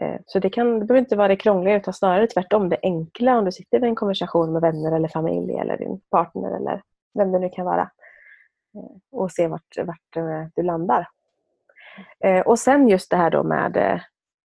Eh, 0.00 0.20
så 0.26 0.38
det, 0.38 0.50
kan, 0.50 0.80
det 0.80 0.86
behöver 0.86 1.00
inte 1.00 1.16
vara 1.16 1.28
det 1.28 1.36
krångliga 1.36 1.76
utan 1.76 1.94
snarare 1.94 2.26
tvärtom 2.26 2.68
det 2.68 2.78
enkla 2.82 3.38
om 3.38 3.44
du 3.44 3.52
sitter 3.52 3.84
i 3.84 3.88
en 3.88 3.94
konversation 3.94 4.52
med 4.52 4.62
vänner 4.62 4.96
eller 4.96 5.08
familj 5.08 5.54
eller 5.54 5.76
din 5.76 6.00
partner 6.10 6.56
eller 6.56 6.82
vem 7.14 7.32
det 7.32 7.38
nu 7.38 7.48
kan 7.48 7.66
vara. 7.66 7.90
Eh, 8.74 8.96
och 9.12 9.32
se 9.32 9.48
vart, 9.48 9.76
vart 9.84 10.50
du 10.54 10.62
landar. 10.62 11.08
Och 12.44 12.58
sen 12.58 12.88
just 12.88 13.10
det 13.10 13.16
här 13.16 13.30
då 13.30 13.42
med 13.42 14.00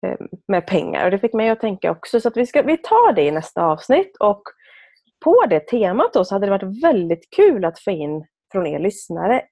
Eh, 0.07 0.17
med 0.49 0.67
pengar. 0.67 1.05
Och 1.05 1.11
Det 1.11 1.19
fick 1.19 1.33
mig 1.33 1.49
att 1.49 1.61
tänka 1.61 1.91
också. 1.91 2.21
Så 2.21 2.29
att 2.29 2.37
vi, 2.37 2.47
ska, 2.47 2.63
vi 2.63 2.77
tar 2.77 3.13
det 3.13 3.23
i 3.23 3.31
nästa 3.31 3.65
avsnitt. 3.65 4.17
Och 4.17 4.43
på 5.25 5.45
det 5.51 5.61
temat 5.61 6.13
då 6.13 6.25
så 6.25 6.35
hade 6.35 6.47
det 6.47 6.51
varit 6.51 6.85
väldigt 6.85 7.31
kul 7.31 7.65
att 7.65 7.81
få 7.81 7.91
in 7.91 8.27
från 8.53 8.67
er 8.67 8.79
lyssnare 8.79 9.43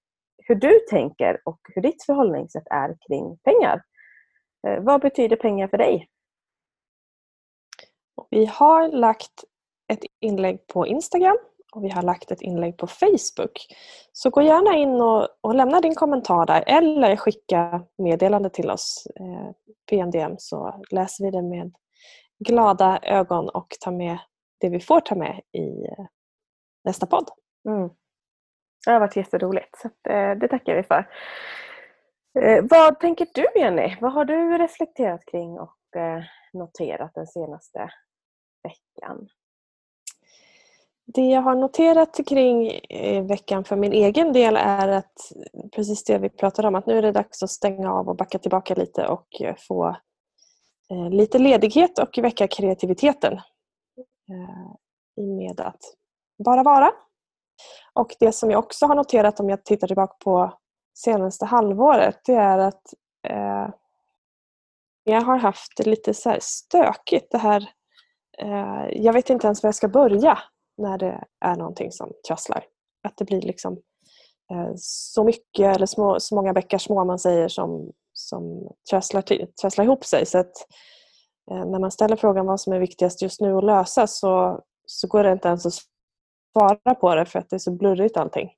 hur 0.48 0.54
du 0.54 0.80
tänker 0.90 1.40
och 1.44 1.60
hur 1.74 1.82
ditt 1.82 2.04
förhållningssätt 2.04 2.66
är 2.70 2.96
kring 3.08 3.38
pengar. 3.44 3.82
Eh, 4.68 4.82
vad 4.82 5.00
betyder 5.00 5.36
pengar 5.36 5.68
för 5.68 5.78
dig? 5.78 6.08
Vi 8.30 8.46
har 8.46 8.88
lagt 8.88 9.44
ett 9.92 10.04
inlägg 10.20 10.66
på 10.66 10.86
Instagram 10.86 11.38
och 11.72 11.84
vi 11.84 11.88
har 11.88 12.02
lagt 12.02 12.30
ett 12.30 12.42
inlägg 12.42 12.76
på 12.76 12.86
Facebook. 12.86 13.66
Så 14.12 14.30
gå 14.30 14.42
gärna 14.42 14.76
in 14.76 15.00
och, 15.00 15.28
och 15.40 15.54
lämna 15.54 15.80
din 15.80 15.94
kommentar 15.94 16.46
där 16.46 16.64
eller 16.66 17.16
skicka 17.16 17.82
meddelande 17.98 18.50
till 18.50 18.70
oss 18.70 19.06
eh, 19.20 19.50
PNDM 19.90 20.34
så 20.38 20.82
läser 20.90 21.24
vi 21.24 21.30
det 21.30 21.42
med 21.42 21.72
glada 22.38 22.98
ögon 23.02 23.48
och 23.48 23.76
tar 23.80 23.92
med 23.92 24.18
det 24.60 24.68
vi 24.68 24.80
får 24.80 25.00
ta 25.00 25.14
med 25.14 25.40
i 25.52 25.84
eh, 25.84 26.06
nästa 26.84 27.06
podd. 27.06 27.28
Mm. 27.68 27.90
Det 28.86 28.90
har 28.90 29.00
varit 29.00 29.16
jätteroligt. 29.16 29.76
Så 29.76 30.10
eh, 30.10 30.38
det 30.38 30.48
tackar 30.48 30.76
vi 30.76 30.82
för. 30.82 31.08
Eh, 32.40 32.64
vad 32.70 33.00
tänker 33.00 33.26
du 33.34 33.46
Jenny? 33.60 33.96
Vad 34.00 34.12
har 34.12 34.24
du 34.24 34.58
reflekterat 34.58 35.24
kring 35.24 35.58
och 35.58 35.96
eh, 35.96 36.22
noterat 36.52 37.14
den 37.14 37.26
senaste 37.26 37.90
veckan? 38.62 39.28
Det 41.14 41.26
jag 41.26 41.42
har 41.42 41.54
noterat 41.54 42.20
kring 42.26 42.70
eh, 42.90 43.24
veckan 43.24 43.64
för 43.64 43.76
min 43.76 43.92
egen 43.92 44.32
del 44.32 44.56
är 44.56 44.88
att 44.88 45.32
precis 45.72 46.04
det 46.04 46.18
vi 46.18 46.28
pratade 46.28 46.68
om, 46.68 46.74
att 46.74 46.86
nu 46.86 46.98
är 46.98 47.02
det 47.02 47.12
dags 47.12 47.42
att 47.42 47.50
stänga 47.50 47.92
av 47.92 48.08
och 48.08 48.16
backa 48.16 48.38
tillbaka 48.38 48.74
lite 48.74 49.06
och 49.06 49.40
eh, 49.40 49.54
få 49.68 49.88
eh, 50.90 51.10
lite 51.10 51.38
ledighet 51.38 51.98
och 51.98 52.18
väcka 52.18 52.48
kreativiteten 52.48 53.40
i 55.16 55.22
med 55.22 55.60
att 55.60 55.80
bara 56.44 56.62
vara. 56.62 56.90
Och 57.92 58.16
det 58.20 58.32
som 58.32 58.50
jag 58.50 58.58
också 58.58 58.86
har 58.86 58.94
noterat 58.94 59.40
om 59.40 59.48
jag 59.48 59.64
tittar 59.64 59.86
tillbaka 59.86 60.16
på 60.24 60.58
senaste 60.94 61.46
halvåret 61.46 62.20
det 62.24 62.34
är 62.34 62.58
att 62.58 62.94
eh, 63.28 63.68
jag 65.04 65.20
har 65.20 65.38
haft 65.38 65.76
det 65.76 65.86
lite 65.86 66.14
så 66.14 66.36
stökigt 66.40 67.30
det 67.30 67.38
här 67.38 67.70
eh, 68.38 68.86
jag 68.92 69.12
vet 69.12 69.30
inte 69.30 69.46
ens 69.46 69.62
var 69.62 69.68
jag 69.68 69.74
ska 69.74 69.88
börja 69.88 70.38
när 70.78 70.98
det 70.98 71.24
är 71.44 71.56
någonting 71.56 71.92
som 71.92 72.12
trasslar. 72.28 72.64
Att 73.02 73.16
det 73.16 73.24
blir 73.24 73.42
liksom 73.42 73.72
eh, 74.52 74.72
så 74.76 75.24
mycket 75.24 75.76
eller 75.76 75.86
små, 75.86 76.20
så 76.20 76.34
många 76.34 76.52
bäckar 76.52 76.78
små 76.78 77.04
man 77.04 77.18
säger 77.18 77.48
som, 77.48 77.92
som 78.12 78.72
trasslar, 78.90 79.22
till, 79.22 79.46
trasslar 79.60 79.84
ihop 79.84 80.04
sig. 80.04 80.26
Så 80.26 80.38
att, 80.38 80.52
eh, 81.50 81.66
när 81.66 81.78
man 81.78 81.90
ställer 81.90 82.16
frågan 82.16 82.46
vad 82.46 82.60
som 82.60 82.72
är 82.72 82.78
viktigast 82.78 83.22
just 83.22 83.40
nu 83.40 83.56
att 83.56 83.64
lösa 83.64 84.06
så, 84.06 84.62
så 84.86 85.08
går 85.08 85.24
det 85.24 85.32
inte 85.32 85.48
ens 85.48 85.66
att 85.66 85.74
svara 86.52 86.94
på 86.94 87.14
det 87.14 87.26
för 87.26 87.38
att 87.38 87.50
det 87.50 87.56
är 87.56 87.58
så 87.58 87.70
blurrigt 87.70 88.16
allting. 88.16 88.50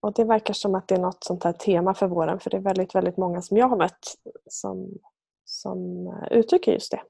Och 0.00 0.12
Det 0.12 0.24
verkar 0.24 0.54
som 0.54 0.74
att 0.74 0.88
det 0.88 0.94
är 0.94 1.00
något 1.00 1.24
sånt 1.24 1.44
här 1.44 1.52
tema 1.52 1.94
för 1.94 2.06
våren 2.06 2.40
för 2.40 2.50
det 2.50 2.56
är 2.56 2.60
väldigt, 2.60 2.94
väldigt 2.94 3.16
många 3.16 3.42
som 3.42 3.56
jag 3.56 3.68
har 3.68 3.76
mött 3.76 4.14
som, 4.50 4.88
som 5.44 6.06
eh, 6.06 6.38
uttrycker 6.38 6.72
just 6.72 6.90
det. 6.90 7.02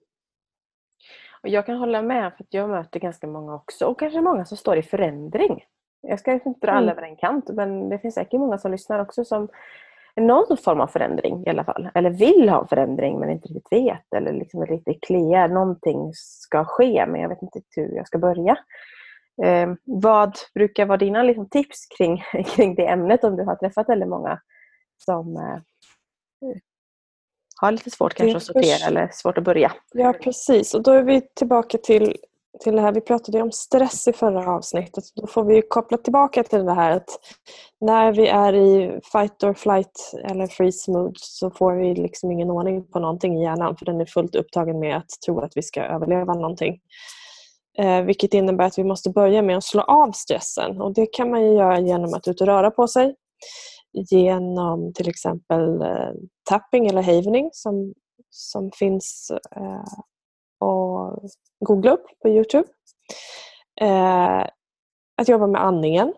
Och 1.44 1.50
jag 1.50 1.66
kan 1.66 1.76
hålla 1.76 2.02
med 2.02 2.32
för 2.36 2.44
att 2.44 2.54
jag 2.54 2.70
möter 2.70 3.00
ganska 3.00 3.26
många 3.26 3.54
också 3.54 3.86
och 3.86 3.98
kanske 3.98 4.20
många 4.20 4.44
som 4.44 4.56
står 4.56 4.76
i 4.76 4.82
förändring. 4.82 5.64
Jag 6.00 6.18
ska 6.18 6.32
inte 6.32 6.66
dra 6.66 6.72
alla 6.72 6.92
mm. 6.92 6.98
över 6.98 7.08
en 7.08 7.16
kant 7.16 7.50
men 7.52 7.88
det 7.88 7.98
finns 7.98 8.14
säkert 8.14 8.40
många 8.40 8.58
som 8.58 8.72
lyssnar 8.72 8.98
också 8.98 9.24
som 9.24 9.48
någon 10.16 10.56
form 10.56 10.80
av 10.80 10.86
förändring 10.86 11.46
i 11.46 11.50
alla 11.50 11.64
fall. 11.64 11.88
Eller 11.94 12.10
vill 12.10 12.48
ha 12.48 12.66
förändring 12.66 13.18
men 13.18 13.30
inte 13.30 13.48
riktigt 13.48 13.72
vet. 13.72 14.14
Eller 14.14 14.32
liksom 14.32 14.62
är 14.62 14.66
lite 14.66 14.94
kliar. 14.94 15.48
Någonting 15.48 16.10
ska 16.14 16.64
ske 16.64 17.06
men 17.06 17.20
jag 17.20 17.28
vet 17.28 17.42
inte 17.42 17.60
hur 17.76 17.96
jag 17.96 18.06
ska 18.06 18.18
börja. 18.18 18.56
Eh, 19.44 19.68
vad 19.84 20.34
brukar 20.54 20.86
vara 20.86 20.98
dina 20.98 21.22
liksom, 21.22 21.48
tips 21.48 21.86
kring, 21.98 22.22
kring 22.46 22.74
det 22.74 22.86
ämnet 22.86 23.24
om 23.24 23.36
du 23.36 23.44
har 23.44 23.56
träffat 23.56 23.88
väldigt 23.88 24.08
många 24.08 24.40
som 24.96 25.36
eh, 25.36 25.58
har 27.60 27.72
lite 27.72 27.90
svårt 27.90 28.14
kanske 28.14 28.36
att 28.36 28.42
sortera 28.42 28.86
eller 28.86 29.10
svårt 29.12 29.38
att 29.38 29.44
börja? 29.44 29.72
Ja 29.92 30.12
precis 30.12 30.74
och 30.74 30.82
då 30.82 30.92
är 30.92 31.02
vi 31.02 31.20
tillbaka 31.34 31.78
till, 31.78 32.16
till 32.64 32.76
det 32.76 32.80
här 32.80 32.92
vi 32.92 33.00
pratade 33.00 33.42
om 33.42 33.52
stress 33.52 34.08
i 34.08 34.12
förra 34.12 34.50
avsnittet. 34.50 35.04
Då 35.14 35.26
får 35.26 35.44
vi 35.44 35.62
koppla 35.68 35.98
tillbaka 35.98 36.42
till 36.42 36.64
det 36.64 36.74
här 36.74 36.90
att 36.90 37.08
när 37.80 38.12
vi 38.12 38.28
är 38.28 38.54
i 38.54 39.00
fight 39.12 39.42
or 39.42 39.54
flight 39.54 40.12
eller 40.24 40.46
freeze 40.46 40.90
mood 40.90 41.14
så 41.16 41.50
får 41.50 41.72
vi 41.74 41.94
liksom 41.94 42.32
ingen 42.32 42.50
ordning 42.50 42.84
på 42.84 42.98
någonting 42.98 43.38
i 43.38 43.42
hjärnan 43.42 43.76
för 43.76 43.86
den 43.86 44.00
är 44.00 44.06
fullt 44.06 44.34
upptagen 44.34 44.78
med 44.78 44.96
att 44.96 45.08
tro 45.26 45.40
att 45.40 45.52
vi 45.54 45.62
ska 45.62 45.82
överleva 45.82 46.34
någonting. 46.34 46.80
Eh, 47.78 48.02
vilket 48.02 48.34
innebär 48.34 48.64
att 48.64 48.78
vi 48.78 48.84
måste 48.84 49.10
börja 49.10 49.42
med 49.42 49.56
att 49.56 49.64
slå 49.64 49.82
av 49.82 50.12
stressen. 50.12 50.80
Och 50.80 50.94
Det 50.94 51.06
kan 51.06 51.30
man 51.30 51.54
göra 51.54 51.80
genom 51.80 52.14
att 52.14 52.28
ut 52.28 52.40
och 52.40 52.46
röra 52.46 52.70
på 52.70 52.88
sig. 52.88 53.14
Genom 53.94 54.92
till 54.92 55.08
exempel 55.08 55.82
eh, 55.82 56.12
tapping 56.44 56.86
eller 56.86 57.02
havening 57.02 57.50
som, 57.52 57.94
som 58.30 58.70
finns 58.70 59.32
eh, 59.56 59.84
att 60.60 61.30
googla 61.60 61.90
upp 61.90 62.06
på 62.22 62.28
Youtube. 62.28 62.68
Eh, 63.80 64.46
att 65.16 65.28
jobba 65.28 65.46
med 65.46 65.64
andningen. 65.64 66.14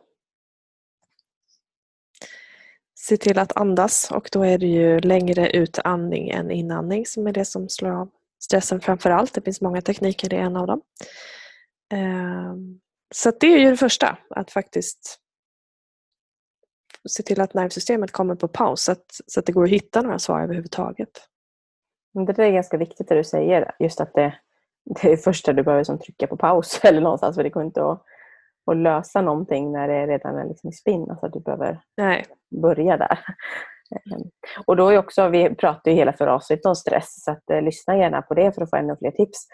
Se 2.98 3.16
till 3.16 3.38
att 3.38 3.56
andas 3.56 4.10
och 4.10 4.28
då 4.32 4.42
är 4.42 4.58
det 4.58 4.66
ju 4.66 5.00
längre 5.00 5.50
utandning 5.50 6.30
än 6.30 6.50
inandning 6.50 7.06
som 7.06 7.26
är 7.26 7.32
det 7.32 7.44
som 7.44 7.68
slår 7.68 7.90
av 7.90 8.10
stressen 8.44 8.80
framför 8.80 9.10
allt. 9.10 9.34
Det 9.34 9.40
finns 9.40 9.60
många 9.60 9.82
tekniker, 9.82 10.28
det 10.28 10.36
är 10.36 10.40
en 10.40 10.56
av 10.56 10.66
dem. 10.66 10.80
Så 13.14 13.32
det 13.40 13.46
är 13.46 13.58
ju 13.58 13.70
det 13.70 13.76
första, 13.76 14.18
att 14.30 14.50
faktiskt 14.50 15.20
se 17.08 17.22
till 17.22 17.40
att 17.40 17.54
nervsystemet 17.54 18.12
kommer 18.12 18.34
på 18.34 18.48
paus 18.48 18.82
så 18.82 18.92
att, 18.92 19.20
så 19.26 19.40
att 19.40 19.46
det 19.46 19.52
går 19.52 19.64
att 19.64 19.70
hitta 19.70 20.02
några 20.02 20.18
svar 20.18 20.40
överhuvudtaget. 20.40 21.10
Det 22.36 22.44
är 22.44 22.52
ganska 22.52 22.76
viktigt 22.76 23.08
det 23.08 23.14
du 23.14 23.24
säger, 23.24 23.74
just 23.78 24.00
att 24.00 24.14
det, 24.14 24.34
det 24.84 25.08
är 25.08 25.10
det 25.10 25.16
första 25.16 25.52
du 25.52 25.62
behöver 25.62 25.84
som 25.84 25.98
trycka 25.98 26.26
på 26.26 26.36
paus 26.36 26.80
eller 26.84 27.00
någonstans 27.00 27.36
för 27.36 27.42
det 27.42 27.50
går 27.50 27.64
inte 27.64 27.90
att, 27.90 28.02
att 28.70 28.76
lösa 28.76 29.20
någonting 29.20 29.72
när 29.72 29.88
det 29.88 30.06
redan 30.06 30.36
är 30.36 30.48
liksom 30.48 30.70
i 30.70 30.72
spinn. 30.72 31.10
Alltså 31.10 31.28
du 31.28 31.40
behöver 31.40 31.80
Nej. 31.96 32.24
börja 32.62 32.96
där. 32.96 33.18
Ehm, 33.90 34.30
och 34.66 34.76
då 34.76 34.88
är 34.88 34.98
också, 34.98 35.28
vi 35.28 35.54
pratade 35.54 35.90
ju 35.90 35.96
hela 35.96 36.12
förra 36.12 36.34
avsnittet 36.34 36.66
om 36.66 36.76
stress 36.76 37.24
så 37.24 37.30
att, 37.30 37.50
eh, 37.50 37.62
lyssna 37.62 37.96
gärna 37.96 38.22
på 38.22 38.34
det 38.34 38.52
för 38.52 38.62
att 38.62 38.70
få 38.70 38.76
ännu 38.76 38.96
fler 38.96 39.10
tips. 39.10 39.46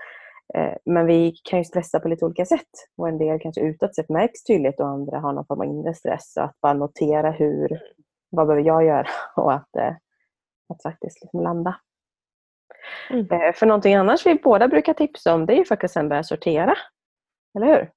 Eh, 0.54 0.74
men 0.84 1.06
vi 1.06 1.36
kan 1.44 1.58
ju 1.58 1.64
stressa 1.64 2.00
på 2.00 2.08
lite 2.08 2.24
olika 2.24 2.44
sätt 2.44 2.70
och 2.96 3.08
en 3.08 3.18
del 3.18 3.40
kanske 3.40 3.60
utåt 3.60 3.94
sett 3.94 4.08
märks 4.08 4.44
tydligt 4.44 4.80
och 4.80 4.88
andra 4.88 5.18
har 5.18 5.32
någon 5.32 5.46
form 5.46 5.60
av 5.60 5.66
inre 5.66 5.94
stress. 5.94 6.32
Så 6.32 6.40
att 6.40 6.60
bara 6.60 6.72
notera 6.72 7.30
hur, 7.30 7.80
vad 8.30 8.46
behöver 8.46 8.66
jag 8.66 8.84
göra 8.84 9.08
och 9.36 9.52
att, 9.52 9.76
eh, 9.76 9.94
att 10.68 10.82
faktiskt 10.82 11.22
liksom 11.22 11.42
landa. 11.42 11.76
Mm. 13.10 13.30
Eh, 13.30 13.52
för 13.54 13.66
någonting 13.66 13.94
annars 13.94 14.26
vi 14.26 14.34
båda 14.34 14.68
brukar 14.68 14.94
tipsa 14.94 15.34
om 15.34 15.46
det 15.46 15.52
är 15.52 15.58
ju 15.58 15.64
faktiskt 15.64 15.94
sen 15.94 16.08
börja 16.08 16.24
sortera. 16.24 16.74
Eller 17.56 17.66
hur? 17.66 17.90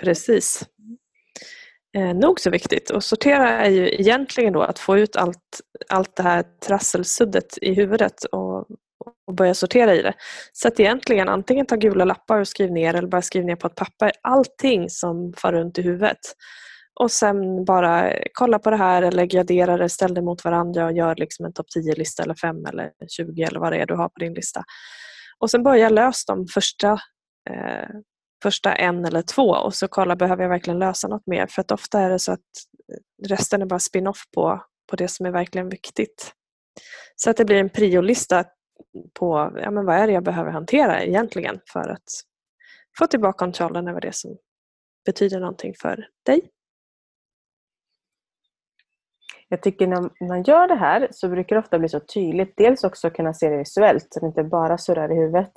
Precis. 0.00 0.68
Eh, 1.96 2.14
nog 2.14 2.40
så 2.40 2.50
viktigt. 2.50 2.90
Och 2.90 3.04
sortera 3.04 3.48
är 3.48 3.70
ju 3.70 3.88
egentligen 3.88 4.52
då 4.52 4.62
att 4.62 4.78
få 4.78 4.98
ut 4.98 5.16
allt, 5.16 5.60
allt 5.88 6.16
det 6.16 6.22
här 6.22 6.42
trasselsuddet 6.42 7.58
i 7.62 7.74
huvudet 7.74 8.24
och 8.24 8.66
och 9.26 9.34
börja 9.34 9.54
sortera 9.54 9.94
i 9.94 10.02
det. 10.02 10.14
Så 10.52 10.68
att 10.68 10.80
egentligen 10.80 11.28
antingen 11.28 11.66
ta 11.66 11.76
gula 11.76 12.04
lappar 12.04 12.38
och 12.38 12.48
skriv 12.48 12.72
ner 12.72 12.94
eller 12.94 13.08
bara 13.08 13.22
skriv 13.22 13.44
ner 13.44 13.56
på 13.56 13.66
ett 13.66 13.74
papper 13.74 14.12
allting 14.22 14.90
som 14.90 15.32
far 15.36 15.52
runt 15.52 15.78
i 15.78 15.82
huvudet. 15.82 16.18
Och 17.00 17.10
sen 17.10 17.64
bara 17.64 18.12
kolla 18.32 18.58
på 18.58 18.70
det 18.70 18.76
här 18.76 19.02
eller 19.02 19.26
gradera 19.26 19.76
det, 19.76 19.88
ställ 19.88 20.14
det 20.14 20.22
mot 20.22 20.44
varandra 20.44 20.86
och 20.86 20.92
gör 20.92 21.16
liksom 21.16 21.46
en 21.46 21.52
topp 21.52 21.66
10-lista 21.76 22.22
eller 22.22 22.34
5 22.34 22.66
eller 22.66 22.90
20 23.08 23.42
eller 23.42 23.60
vad 23.60 23.72
det 23.72 23.78
är 23.78 23.86
du 23.86 23.94
har 23.94 24.08
på 24.08 24.18
din 24.18 24.34
lista. 24.34 24.64
Och 25.38 25.50
sen 25.50 25.62
börja 25.62 25.88
lösa 25.88 26.34
de 26.34 26.46
första, 26.46 26.92
eh, 27.50 27.88
första 28.42 28.74
en 28.74 29.04
eller 29.04 29.22
två 29.22 29.48
och 29.48 29.74
så 29.74 29.88
kolla, 29.88 30.16
behöver 30.16 30.42
jag 30.42 30.50
verkligen 30.50 30.78
lösa 30.78 31.08
något 31.08 31.26
mer? 31.26 31.46
För 31.46 31.60
att 31.60 31.70
ofta 31.70 32.00
är 32.00 32.10
det 32.10 32.18
så 32.18 32.32
att 32.32 32.40
resten 33.28 33.62
är 33.62 33.66
bara 33.66 33.80
spin-off 33.80 34.22
på, 34.34 34.62
på 34.90 34.96
det 34.96 35.08
som 35.08 35.26
är 35.26 35.30
verkligen 35.30 35.68
viktigt. 35.68 36.32
Så 37.16 37.30
att 37.30 37.36
det 37.36 37.44
blir 37.44 37.56
en 37.56 37.70
priolista 37.70 38.44
på 39.14 39.52
ja, 39.62 39.70
men 39.70 39.86
vad 39.86 39.96
är 39.96 40.06
det 40.06 40.12
jag 40.12 40.24
behöver 40.24 40.50
hantera 40.50 41.02
egentligen 41.02 41.60
för 41.72 41.88
att 41.88 42.10
få 42.98 43.06
tillbaka 43.06 43.38
kontrollen 43.38 43.88
över 43.88 44.00
det 44.00 44.14
som 44.14 44.36
betyder 45.04 45.40
någonting 45.40 45.74
för 45.82 46.08
dig. 46.26 46.50
Jag 49.48 49.62
tycker 49.62 49.86
när 49.86 50.28
man 50.28 50.42
gör 50.42 50.68
det 50.68 50.74
här 50.74 51.08
så 51.10 51.28
brukar 51.28 51.56
det 51.56 51.60
ofta 51.60 51.78
bli 51.78 51.88
så 51.88 52.00
tydligt. 52.00 52.54
Dels 52.56 52.84
också 52.84 53.10
kunna 53.10 53.34
se 53.34 53.48
det 53.48 53.56
visuellt 53.56 54.06
så 54.10 54.20
det 54.20 54.26
inte 54.26 54.44
bara 54.44 54.78
surrar 54.78 55.12
i 55.12 55.14
huvudet. 55.14 55.52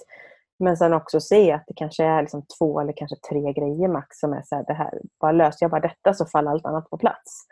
Men 0.60 0.78
sen 0.78 0.94
också 0.94 1.20
se 1.20 1.52
att 1.52 1.64
det 1.68 1.74
kanske 1.74 2.04
är 2.04 2.22
liksom 2.22 2.46
två 2.60 2.80
eller 2.80 2.94
kanske 2.96 3.16
tre 3.30 3.54
grejer 3.54 3.88
max 3.88 4.20
som 4.20 4.34
är 4.34 4.42
så 4.46 4.56
här, 4.56 4.64
det 4.68 4.74
här, 4.74 5.02
bara 5.22 5.32
löser 5.32 5.58
jag 5.64 5.72
bara 5.72 5.82
detta 5.82 6.14
så 6.14 6.26
faller 6.26 6.52
allt 6.52 6.66
annat 6.66 6.90
på 6.90 6.98
plats. 6.98 7.48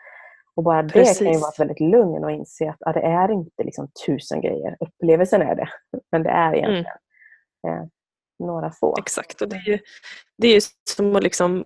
Och 0.56 0.62
bara 0.62 0.82
Precis. 0.82 1.18
det 1.18 1.24
kan 1.24 1.34
ju 1.34 1.40
vara 1.40 1.50
ett 1.50 1.60
väldigt 1.60 1.80
lugn 1.80 2.24
och 2.24 2.30
inse 2.30 2.70
att 2.70 2.76
ja, 2.80 2.92
det 2.92 3.00
är 3.00 3.30
inte 3.32 3.64
liksom 3.64 3.88
tusen 4.06 4.40
grejer. 4.40 4.76
Upplevelsen 4.80 5.42
är 5.42 5.54
det, 5.54 5.68
men 6.12 6.22
det 6.22 6.30
är 6.30 6.54
egentligen 6.54 6.86
mm. 7.66 7.78
eh, 7.78 7.88
några 8.38 8.70
få. 8.70 8.96
Exakt, 8.98 9.42
och 9.42 9.48
det 9.48 9.56
är 9.56 9.68
ju, 9.68 9.78
det 10.38 10.48
är 10.48 10.54
ju 10.54 10.60
som 10.90 11.16
att 11.16 11.22
liksom, 11.22 11.64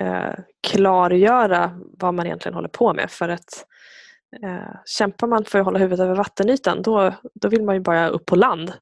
eh, 0.00 0.34
klargöra 0.66 1.80
vad 1.98 2.14
man 2.14 2.26
egentligen 2.26 2.54
håller 2.54 2.68
på 2.68 2.94
med. 2.94 3.10
För 3.10 3.28
att 3.28 3.66
eh, 4.42 4.76
kämpar 4.84 5.26
man 5.26 5.44
för 5.44 5.58
att 5.58 5.64
hålla 5.64 5.78
huvudet 5.78 6.04
över 6.04 6.14
vattenytan 6.14 6.82
då, 6.82 7.14
då 7.34 7.48
vill 7.48 7.62
man 7.62 7.74
ju 7.74 7.80
bara 7.80 8.08
upp 8.08 8.26
på 8.26 8.36
land. 8.36 8.72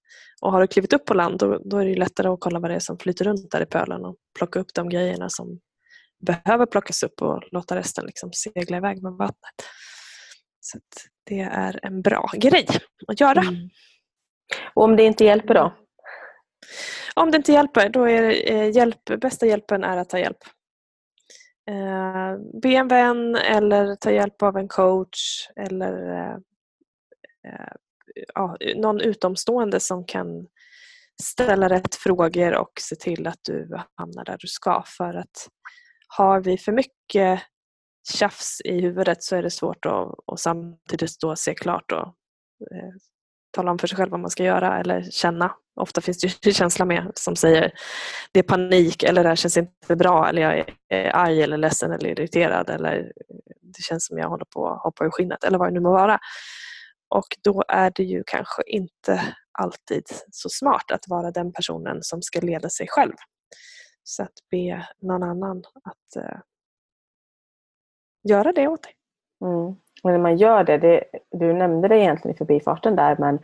Och 0.42 0.52
har 0.52 0.60
du 0.60 0.66
klivit 0.66 0.92
upp 0.92 1.04
på 1.04 1.14
land 1.14 1.38
då, 1.38 1.58
då 1.64 1.78
är 1.78 1.86
det 1.86 1.94
lättare 1.94 2.28
att 2.28 2.40
kolla 2.40 2.58
vad 2.58 2.70
det 2.70 2.74
är 2.74 2.80
som 2.80 2.98
flyter 2.98 3.24
runt 3.24 3.50
där 3.50 3.60
i 3.62 3.66
pölen 3.66 4.04
och 4.04 4.16
plocka 4.38 4.60
upp 4.60 4.74
de 4.74 4.88
grejerna 4.88 5.28
som 5.28 5.60
behöver 6.22 6.66
plockas 6.66 7.02
upp 7.02 7.22
och 7.22 7.42
låta 7.50 7.76
resten 7.76 8.06
liksom 8.06 8.32
segla 8.32 8.76
iväg 8.76 9.02
med 9.02 9.12
vattnet. 9.12 9.54
Så 10.60 10.78
det 11.26 11.40
är 11.40 11.86
en 11.86 12.02
bra 12.02 12.30
grej 12.36 12.66
att 13.08 13.20
göra. 13.20 13.40
Mm. 13.40 13.68
Och 14.74 14.84
om 14.84 14.96
det 14.96 15.02
inte 15.02 15.24
hjälper 15.24 15.54
då? 15.54 15.74
Om 17.14 17.30
det 17.30 17.36
inte 17.36 17.52
hjälper, 17.52 17.88
då 17.88 18.08
är 18.08 18.52
eh, 18.52 18.76
hjälp, 18.76 19.20
bästa 19.20 19.46
hjälpen 19.46 19.84
är 19.84 19.96
att 19.96 20.08
ta 20.08 20.18
hjälp. 20.18 20.38
Eh, 21.70 22.60
be 22.62 22.68
en 22.68 22.88
vän 22.88 23.36
eller 23.36 23.96
ta 23.96 24.10
hjälp 24.10 24.42
av 24.42 24.56
en 24.56 24.68
coach 24.68 25.48
eller 25.56 26.12
eh, 26.12 26.34
eh, 27.48 27.72
ja, 28.34 28.56
någon 28.76 29.00
utomstående 29.00 29.80
som 29.80 30.04
kan 30.04 30.46
ställa 31.22 31.68
rätt 31.68 31.94
frågor 31.94 32.54
och 32.54 32.72
se 32.80 32.96
till 32.96 33.26
att 33.26 33.40
du 33.42 33.78
hamnar 33.94 34.24
där 34.24 34.36
du 34.40 34.46
ska. 34.46 34.82
För 34.86 35.14
att 35.14 35.48
har 36.16 36.40
vi 36.40 36.58
för 36.58 36.72
mycket 36.72 37.42
tjafs 38.08 38.60
i 38.64 38.80
huvudet 38.80 39.22
så 39.22 39.36
är 39.36 39.42
det 39.42 39.50
svårt 39.50 39.86
att 39.86 40.14
och 40.26 40.40
samtidigt 40.40 41.20
då 41.20 41.36
se 41.36 41.54
klart 41.54 41.92
och 41.92 42.06
eh, 42.74 42.92
tala 43.52 43.70
om 43.70 43.78
för 43.78 43.86
sig 43.86 43.96
själv 43.96 44.10
vad 44.10 44.20
man 44.20 44.30
ska 44.30 44.44
göra 44.44 44.80
eller 44.80 45.02
känna. 45.02 45.54
Ofta 45.80 46.00
finns 46.00 46.20
det 46.20 46.46
ju 46.46 46.52
känsla 46.52 46.84
med 46.84 47.12
som 47.14 47.36
säger 47.36 47.72
det 48.32 48.38
är 48.38 48.42
panik 48.42 49.02
eller 49.02 49.22
det 49.22 49.28
här 49.28 49.36
känns 49.36 49.56
inte 49.56 49.96
bra 49.96 50.28
eller 50.28 50.42
jag 50.42 50.74
är 50.88 51.16
arg 51.16 51.42
eller 51.42 51.56
ledsen 51.56 51.92
eller 51.92 52.08
irriterad 52.08 52.70
eller 52.70 53.12
det 53.60 53.82
känns 53.82 54.06
som 54.06 54.18
jag 54.18 54.28
håller 54.28 54.44
på 54.44 54.68
att 54.68 54.82
hoppa 54.82 55.04
ur 55.04 55.10
skinnet 55.10 55.44
eller 55.44 55.58
vad 55.58 55.68
det 55.68 55.74
nu 55.74 55.80
må 55.80 55.92
vara. 55.92 56.18
Och 57.14 57.26
då 57.44 57.64
är 57.68 57.92
det 57.94 58.04
ju 58.04 58.22
kanske 58.26 58.62
inte 58.66 59.34
alltid 59.58 60.04
så 60.30 60.48
smart 60.48 60.90
att 60.90 61.08
vara 61.08 61.30
den 61.30 61.52
personen 61.52 62.02
som 62.02 62.22
ska 62.22 62.40
leda 62.40 62.68
sig 62.68 62.86
själv 62.88 63.14
så 64.04 64.22
att 64.22 64.32
be 64.50 64.86
någon 64.98 65.22
annan 65.22 65.62
att 65.84 66.16
eh, 66.16 66.38
göra 68.28 68.52
det 68.52 68.68
åt 68.68 68.82
dig. 68.82 68.92
Mm. 69.44 69.76
Och 70.02 70.10
när 70.10 70.18
man 70.18 70.36
gör 70.36 70.64
det, 70.64 70.78
det, 70.78 71.04
du 71.30 71.52
nämnde 71.52 71.88
det 71.88 71.98
egentligen 71.98 72.34
i 72.34 72.38
förbifarten 72.38 72.96
där, 72.96 73.16
men 73.18 73.38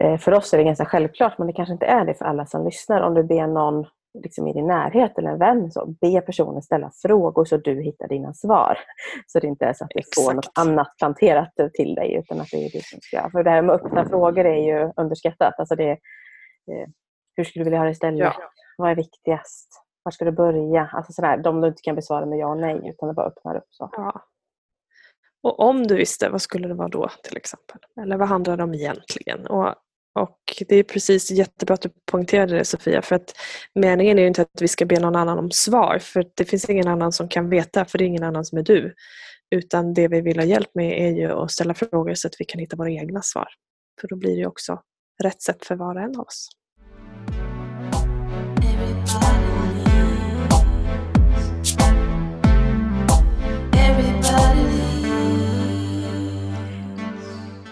eh, 0.00 0.18
för 0.18 0.32
oss 0.32 0.54
är 0.54 0.58
det 0.58 0.64
ganska 0.64 0.84
självklart, 0.84 1.38
men 1.38 1.46
det 1.46 1.52
kanske 1.52 1.72
inte 1.72 1.86
är 1.86 2.04
det 2.04 2.14
för 2.14 2.24
alla 2.24 2.46
som 2.46 2.64
lyssnar. 2.64 3.00
Om 3.00 3.14
du 3.14 3.22
ber 3.22 3.46
någon 3.46 3.86
liksom 4.22 4.48
i 4.48 4.52
din 4.52 4.66
närhet 4.66 5.18
eller 5.18 5.30
en 5.30 5.38
vän, 5.38 5.72
så 5.72 5.86
be 5.86 6.20
personen 6.20 6.62
ställa 6.62 6.90
frågor 7.02 7.44
så 7.44 7.56
du 7.56 7.82
hittar 7.82 8.08
dina 8.08 8.34
svar. 8.34 8.78
Så 9.26 9.40
det 9.40 9.46
inte 9.46 9.64
är 9.66 9.72
så 9.72 9.84
att 9.84 9.90
du 9.94 10.02
får 10.16 10.34
något 10.34 10.50
annat 10.54 10.94
planterat 10.98 11.52
till 11.74 11.94
dig, 11.94 12.14
utan 12.14 12.40
att 12.40 12.48
det 12.50 12.64
är 12.64 12.70
du 12.70 12.80
som 12.80 12.98
ska... 13.02 13.30
För 13.30 13.42
det 13.42 13.50
här 13.50 13.62
med 13.62 13.74
öppna 13.74 14.08
frågor 14.08 14.46
är 14.46 14.62
ju 14.62 14.92
underskattat. 14.96 15.54
Alltså 15.58 15.76
det, 15.76 15.90
eh, 15.90 16.88
hur 17.36 17.44
skulle 17.44 17.60
du 17.60 17.64
vilja 17.64 17.78
ha 17.78 17.84
det 17.84 17.90
istället? 17.90 18.20
Ja. 18.20 18.34
Vad 18.76 18.90
är 18.90 18.94
viktigast? 18.94 19.82
Var 20.02 20.12
ska 20.12 20.24
du 20.24 20.32
börja? 20.32 20.90
Alltså 20.92 21.12
sådär, 21.12 21.36
de 21.36 21.60
du 21.60 21.68
inte 21.68 21.82
kan 21.82 21.94
besvara 21.94 22.26
med 22.26 22.38
ja 22.38 22.48
och 22.48 22.58
nej, 22.58 22.80
utan 22.84 23.08
det 23.08 23.14
bara 23.14 23.26
öppnar 23.26 23.56
upp. 23.56 23.68
Så. 23.70 23.90
Ja. 23.92 24.24
Och 25.42 25.60
om 25.60 25.86
du 25.86 25.96
visste, 25.96 26.28
vad 26.28 26.42
skulle 26.42 26.68
det 26.68 26.74
vara 26.74 26.88
då 26.88 27.08
till 27.22 27.36
exempel? 27.36 27.80
Eller 28.00 28.16
vad 28.16 28.28
handlar 28.28 28.56
det 28.56 28.62
om 28.62 28.74
egentligen? 28.74 29.46
Och 29.46 29.74
och 30.20 30.62
det 30.68 30.76
är 30.76 30.82
precis 30.82 31.30
jättebra 31.30 31.74
att 31.74 31.80
du 31.80 31.90
poängterade 32.10 32.58
det 32.58 32.64
Sofia, 32.64 33.02
för 33.02 33.16
att 33.16 33.34
meningen 33.74 34.18
är 34.18 34.22
ju 34.22 34.28
inte 34.28 34.42
att 34.42 34.60
vi 34.60 34.68
ska 34.68 34.84
be 34.84 35.00
någon 35.00 35.16
annan 35.16 35.38
om 35.38 35.50
svar, 35.50 35.98
för 35.98 36.26
det 36.34 36.44
finns 36.44 36.70
ingen 36.70 36.88
annan 36.88 37.12
som 37.12 37.28
kan 37.28 37.48
veta, 37.48 37.84
för 37.84 37.98
det 37.98 38.04
är 38.04 38.06
ingen 38.06 38.22
annan 38.22 38.44
som 38.44 38.58
är 38.58 38.62
du. 38.62 38.94
Utan 39.50 39.94
det 39.94 40.08
vi 40.08 40.20
vill 40.20 40.38
ha 40.38 40.44
hjälp 40.44 40.70
med 40.74 41.00
är 41.00 41.10
ju 41.10 41.32
att 41.32 41.50
ställa 41.50 41.74
frågor 41.74 42.14
så 42.14 42.28
att 42.28 42.34
vi 42.38 42.44
kan 42.44 42.60
hitta 42.60 42.76
våra 42.76 42.90
egna 42.90 43.22
svar. 43.22 43.48
För 44.00 44.08
då 44.08 44.16
blir 44.16 44.36
det 44.36 44.46
också 44.46 44.80
rätt 45.22 45.42
sätt 45.42 45.64
för 45.66 45.74
var 45.74 45.94
och 45.94 46.00
en 46.00 46.16
av 46.16 46.26
oss. 46.26 46.48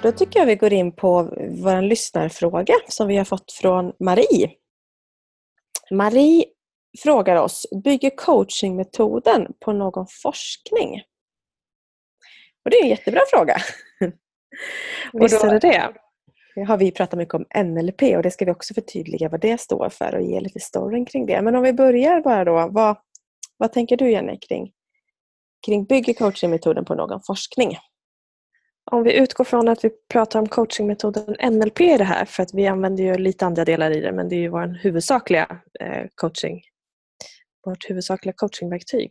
Då 0.04 0.12
tycker 0.12 0.38
jag 0.38 0.46
vi 0.46 0.56
går 0.56 0.72
in 0.72 0.92
på 0.92 1.22
vår 1.62 1.82
lyssnarfråga 1.82 2.74
som 2.88 3.08
vi 3.08 3.16
har 3.16 3.24
fått 3.24 3.52
från 3.52 3.92
Marie. 4.00 4.50
Marie 5.90 6.44
frågar 7.02 7.36
oss, 7.36 7.66
bygger 7.84 8.10
coachingmetoden 8.16 9.52
på 9.60 9.72
någon 9.72 10.06
forskning? 10.22 11.02
Och 12.64 12.70
Det 12.70 12.76
är 12.76 12.82
en 12.82 12.88
jättebra 12.88 13.20
fråga. 13.30 13.56
Visst 15.12 15.44
är 15.44 15.50
det 15.50 15.92
det. 16.54 16.64
har 16.64 16.76
vi 16.76 16.90
pratat 16.90 17.18
mycket 17.18 17.34
om 17.34 17.46
NLP 17.64 18.02
och 18.02 18.22
det 18.22 18.30
ska 18.30 18.44
vi 18.44 18.50
också 18.50 18.74
förtydliga 18.74 19.28
vad 19.28 19.40
det 19.40 19.60
står 19.60 19.88
för 19.88 20.14
och 20.14 20.22
ge 20.22 20.40
lite 20.40 20.60
storyn 20.60 21.06
kring 21.06 21.26
det. 21.26 21.42
Men 21.42 21.56
om 21.56 21.62
vi 21.62 21.72
börjar 21.72 22.20
bara 22.20 22.44
då, 22.44 22.68
vad, 22.72 22.96
vad 23.56 23.72
tänker 23.72 23.96
du 23.96 24.10
Jenny 24.10 24.38
kring, 24.38 24.72
kring 25.66 25.84
bygger 25.84 26.14
coachingmetoden 26.14 26.84
på 26.84 26.94
någon 26.94 27.20
forskning? 27.26 27.78
Om 28.90 29.02
vi 29.02 29.12
utgår 29.12 29.44
från 29.44 29.68
att 29.68 29.84
vi 29.84 29.90
pratar 30.12 30.38
om 30.38 30.48
coachingmetoden 30.48 31.36
NLP 31.52 31.80
i 31.80 31.96
det 31.98 32.04
här, 32.04 32.24
för 32.24 32.42
att 32.42 32.54
vi 32.54 32.66
använder 32.66 33.04
ju 33.04 33.18
lite 33.18 33.46
andra 33.46 33.64
delar 33.64 33.90
i 33.90 34.00
det, 34.00 34.12
men 34.12 34.28
det 34.28 34.36
är 34.36 34.40
ju 34.40 34.48
vår 34.48 34.78
huvudsakliga 34.82 35.60
eh, 35.80 36.06
coaching, 36.14 36.62
vårt 37.66 37.90
huvudsakliga 37.90 38.32
coachingverktyg. 38.36 39.10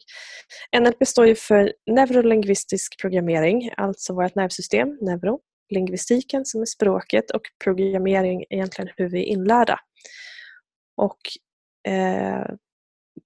NLP 0.79 1.07
står 1.07 1.27
ju 1.27 1.35
för 1.35 1.73
neurolingvistisk 1.91 3.01
programmering, 3.01 3.71
alltså 3.77 4.13
vårt 4.13 4.35
nervsystem, 4.35 4.97
neuro, 5.01 5.39
lingvistiken 5.69 6.45
som 6.45 6.61
är 6.61 6.65
språket 6.65 7.31
och 7.31 7.41
programmering 7.63 8.45
egentligen 8.49 8.91
hur 8.97 9.09
vi 9.09 9.19
är 9.19 9.25
inlärda. 9.25 9.79
Och 10.97 11.19
eh, 11.91 12.45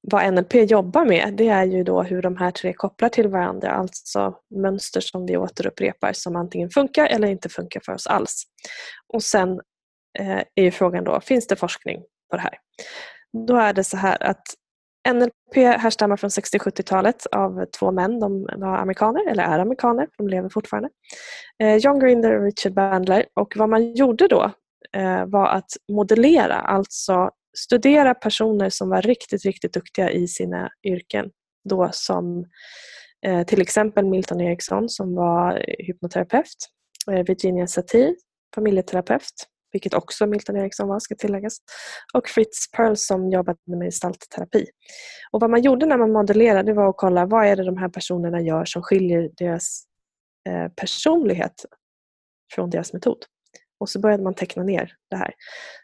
vad 0.02 0.34
NLP 0.34 0.54
jobbar 0.54 1.06
med 1.06 1.34
det 1.38 1.48
är 1.48 1.66
ju 1.66 1.84
då 1.84 2.04
hur 2.04 2.22
de 2.22 2.38
här 2.38 2.52
tre 2.52 2.74
kopplar 2.74 3.10
till 3.10 3.28
varandra, 3.28 3.72
alltså 3.72 4.36
mönster 4.56 5.02
som 5.02 5.26
vi 5.26 5.38
återupprepar 5.38 6.14
som 6.14 6.36
antingen 6.36 6.70
funkar 6.70 7.06
eller 7.06 7.28
inte 7.28 7.50
funkar 7.50 7.82
för 7.86 7.94
oss 7.94 8.08
alls. 8.08 8.44
Och 9.14 9.24
sen 9.24 9.62
eh, 10.20 10.42
är 10.56 10.64
ju 10.64 10.72
frågan 10.72 11.04
då, 11.04 11.20
finns 11.20 11.48
det 11.48 11.56
forskning 11.56 12.02
på 12.32 12.36
det 12.36 12.42
här? 12.42 12.60
Då 13.48 13.58
är 13.58 13.74
det 13.74 13.84
så 13.84 13.98
här 13.98 14.24
att 14.24 14.44
NLP 15.14 15.56
härstammar 15.56 16.18
från 16.18 16.30
60-70-talet 16.30 17.26
av 17.26 17.66
två 17.80 17.92
män. 17.92 18.20
De 18.20 18.48
var 18.58 18.78
amerikaner, 18.78 19.32
eller 19.32 19.44
är 19.44 19.60
amerikaner, 19.60 20.08
de 20.18 20.28
lever 20.28 20.50
fortfarande. 20.50 20.90
Eh, 21.64 21.76
John 21.76 22.00
Grinder 22.00 22.38
och 22.38 22.44
Richard 22.44 22.74
Bandler. 22.74 23.26
Och 23.34 23.54
vad 23.58 23.70
man 23.70 23.94
gjorde 23.94 24.28
då 24.28 24.52
eh, 24.94 25.26
var 25.26 25.48
att 25.48 25.72
modellera, 25.92 26.56
alltså 26.56 27.32
studera 27.58 28.14
personer 28.14 28.70
som 28.70 28.90
var 28.90 29.02
riktigt, 29.02 29.46
riktigt 29.46 29.74
duktiga 29.74 30.12
i 30.12 30.28
sina 30.28 30.70
yrken. 30.84 31.32
Då 31.70 31.90
som 31.92 32.46
eh, 33.26 33.46
till 33.46 33.62
exempel 33.62 34.06
Milton 34.06 34.42
Eriksson 34.42 34.90
som 34.90 35.16
var 35.16 35.66
hypnoterapeut, 35.80 36.58
eh, 37.12 37.24
Virginia 37.24 37.68
Satie, 37.68 38.16
familjeterapeut, 38.56 39.34
vilket 39.72 39.94
också 39.94 40.26
Milton 40.28 40.58
Eriksson 40.58 40.88
var 40.88 41.00
ska 41.00 41.16
tilläggas, 41.16 41.58
och 42.14 42.28
Fritz 42.28 42.72
Perl 42.72 42.96
som 42.96 43.30
jobbade 43.30 43.58
med 43.66 43.88
gestaltterapi. 43.88 44.66
Och 45.32 45.42
vad 45.42 45.50
man 45.50 45.62
gjorde 45.62 45.86
när 45.86 45.98
man 45.98 46.12
modellerade 46.12 46.74
var 46.74 46.90
att 46.90 46.98
kolla 46.98 47.26
vad 47.26 47.46
är 47.46 47.56
det 47.56 47.64
de 47.64 47.78
här 47.78 47.90
personerna 47.90 48.42
gör 48.42 48.66
som 48.66 48.82
skiljer 48.82 49.30
deras 49.38 49.84
eh, 50.50 50.68
personlighet 50.76 51.66
från 52.54 52.70
deras 52.70 52.94
metod. 52.94 53.26
Och 53.80 53.90
så 53.90 54.00
började 54.00 54.24
man 54.24 54.34
teckna 54.34 54.64
ner 54.64 54.94
det 55.10 55.16
här. 55.16 55.34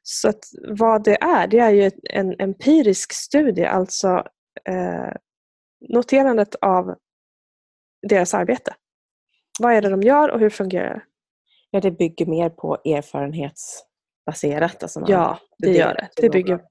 Så 0.04 0.30
att 0.30 0.40
vad 0.68 1.04
det 1.04 1.24
är, 1.24 1.48
det 1.48 1.60
är 1.60 1.70
ju 1.70 1.92
en 2.04 2.36
empirisk 2.40 3.14
studie, 3.14 3.66
alltså 3.66 4.28
eh, 4.70 5.12
noterandet 5.90 6.56
av 6.56 6.96
deras 8.08 8.34
arbete. 8.34 8.74
Vad 9.60 9.74
är 9.74 9.82
det 9.82 9.90
de 9.90 10.02
gör 10.02 10.30
och 10.30 10.40
hur 10.40 10.50
fungerar 10.50 10.94
det? 10.94 11.02
Ja, 11.72 11.80
det 11.80 11.92
bygger 11.92 12.26
mer 12.26 12.50
på 12.50 12.76
erfarenhetsbaserat. 12.86 14.84
Alltså 14.84 15.04
ja, 15.08 15.40
det 15.58 15.72
gör 15.72 15.94
det. 15.94 16.10
Det 16.16 16.30
bygger... 16.30 16.62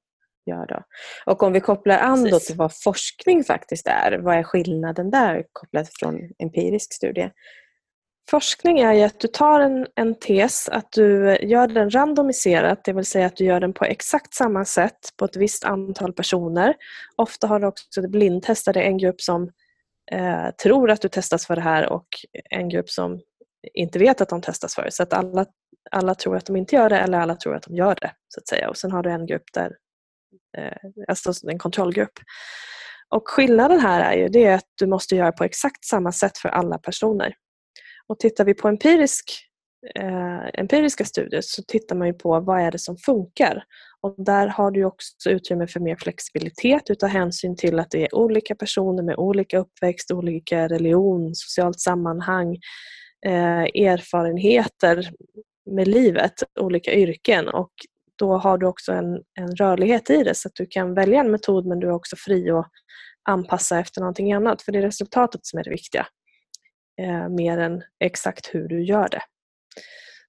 Gör 0.46 0.66
då. 0.66 0.82
Och 1.26 1.42
om 1.42 1.52
vi 1.52 1.60
kopplar 1.60 1.98
an 1.98 2.24
då 2.24 2.38
till 2.38 2.56
vad 2.56 2.82
forskning 2.82 3.44
faktiskt 3.44 3.86
är, 3.86 4.18
vad 4.18 4.36
är 4.36 4.42
skillnaden 4.42 5.10
där 5.10 5.44
kopplat 5.52 5.88
från 6.00 6.30
empirisk 6.38 6.92
studie? 6.92 7.30
Forskning 8.30 8.80
är 8.80 8.92
ju 8.92 9.02
att 9.02 9.20
du 9.20 9.28
tar 9.28 9.60
en, 9.60 9.86
en 9.94 10.14
tes, 10.14 10.68
att 10.68 10.92
du 10.92 11.38
gör 11.42 11.66
den 11.66 11.90
randomiserat, 11.90 12.84
det 12.84 12.92
vill 12.92 13.06
säga 13.06 13.26
att 13.26 13.36
du 13.36 13.44
gör 13.44 13.60
den 13.60 13.72
på 13.72 13.84
exakt 13.84 14.34
samma 14.34 14.64
sätt 14.64 14.98
på 15.16 15.24
ett 15.24 15.36
visst 15.36 15.64
antal 15.64 16.12
personer. 16.12 16.74
Ofta 17.16 17.46
har 17.46 17.60
du 17.60 17.66
också 17.66 18.08
blindtestade 18.08 18.82
en 18.82 18.98
grupp 18.98 19.20
som 19.20 19.50
eh, 20.12 20.50
tror 20.62 20.90
att 20.90 21.00
du 21.00 21.08
testas 21.08 21.46
för 21.46 21.56
det 21.56 21.62
här 21.62 21.92
och 21.92 22.06
en 22.50 22.68
grupp 22.68 22.90
som 22.90 23.20
inte 23.74 23.98
vet 23.98 24.20
att 24.20 24.28
de 24.28 24.42
testas 24.42 24.74
för 24.74 24.84
det. 24.84 24.92
Så 24.92 25.02
att 25.02 25.12
alla, 25.12 25.46
alla 25.90 26.14
tror 26.14 26.36
att 26.36 26.46
de 26.46 26.56
inte 26.56 26.76
gör 26.76 26.88
det 26.88 26.98
eller 26.98 27.18
alla 27.18 27.36
tror 27.36 27.54
att 27.54 27.62
de 27.62 27.76
gör 27.76 27.96
det. 28.00 28.12
så 28.28 28.40
att 28.40 28.48
säga. 28.48 28.70
Och 28.70 28.76
Sen 28.76 28.92
har 28.92 29.02
du 29.02 29.10
en 29.10 29.26
grupp 29.26 29.52
där, 29.52 29.76
eh, 30.58 30.90
alltså 31.08 31.32
en 31.48 31.58
kontrollgrupp. 31.58 32.18
Och 33.08 33.28
Skillnaden 33.28 33.80
här 33.80 34.12
är 34.12 34.16
ju 34.16 34.28
det 34.28 34.54
att 34.54 34.68
du 34.78 34.86
måste 34.86 35.16
göra 35.16 35.32
på 35.32 35.44
exakt 35.44 35.84
samma 35.84 36.12
sätt 36.12 36.38
för 36.38 36.48
alla 36.48 36.78
personer. 36.78 37.34
Och 38.12 38.18
tittar 38.18 38.44
vi 38.44 38.54
på 38.54 38.68
empirisk, 38.68 39.32
eh, 39.94 40.60
empiriska 40.60 41.04
studier 41.04 41.40
så 41.40 41.62
tittar 41.62 41.96
man 41.96 42.18
på 42.18 42.40
vad 42.40 42.60
är 42.60 42.70
det 42.70 42.78
som 42.78 42.96
funkar. 42.96 43.64
Och 44.00 44.14
där 44.24 44.46
har 44.46 44.70
du 44.70 44.84
också 44.84 45.30
utrymme 45.30 45.66
för 45.66 45.80
mer 45.80 45.96
flexibilitet 45.96 46.90
utav 46.90 47.08
hänsyn 47.08 47.56
till 47.56 47.78
att 47.78 47.90
det 47.90 48.02
är 48.02 48.14
olika 48.14 48.54
personer 48.54 49.02
med 49.02 49.16
olika 49.16 49.58
uppväxt, 49.58 50.10
olika 50.10 50.68
religion, 50.68 51.34
socialt 51.34 51.80
sammanhang, 51.80 52.58
eh, 53.26 53.62
erfarenheter 53.62 55.10
med 55.70 55.88
livet, 55.88 56.34
olika 56.60 56.92
yrken. 56.92 57.48
Och 57.48 57.72
då 58.18 58.36
har 58.36 58.58
du 58.58 58.66
också 58.66 58.92
en, 58.92 59.22
en 59.40 59.56
rörlighet 59.56 60.10
i 60.10 60.22
det 60.24 60.34
så 60.34 60.48
att 60.48 60.54
du 60.54 60.66
kan 60.66 60.94
välja 60.94 61.20
en 61.20 61.30
metod 61.30 61.66
men 61.66 61.80
du 61.80 61.86
är 61.86 61.92
också 61.92 62.16
fri 62.16 62.50
att 62.50 62.70
anpassa 63.28 63.80
efter 63.80 64.00
någonting 64.00 64.32
annat 64.32 64.62
för 64.62 64.72
det 64.72 64.78
är 64.78 64.82
resultatet 64.82 65.46
som 65.46 65.58
är 65.58 65.64
det 65.64 65.70
viktiga 65.70 66.06
eh, 67.00 67.28
mer 67.28 67.58
än 67.58 67.82
exakt 68.00 68.54
hur 68.54 68.68
du 68.68 68.84
gör 68.84 69.08
det. 69.08 69.22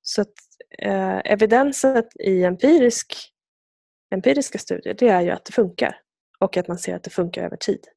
Så 0.01 0.21
att, 0.21 0.33
eh, 0.79 1.21
evidenset 1.25 2.07
i 2.19 2.43
empirisk, 2.43 3.15
empiriska 4.11 4.57
studier 4.57 4.93
det 4.93 5.09
är 5.09 5.21
ju 5.21 5.29
att 5.29 5.45
det 5.45 5.51
funkar 5.51 5.97
och 6.39 6.57
att 6.57 6.67
man 6.67 6.77
ser 6.77 6.95
att 6.95 7.03
det 7.03 7.09
funkar 7.09 7.45
över 7.45 7.57
tid. 7.57 7.87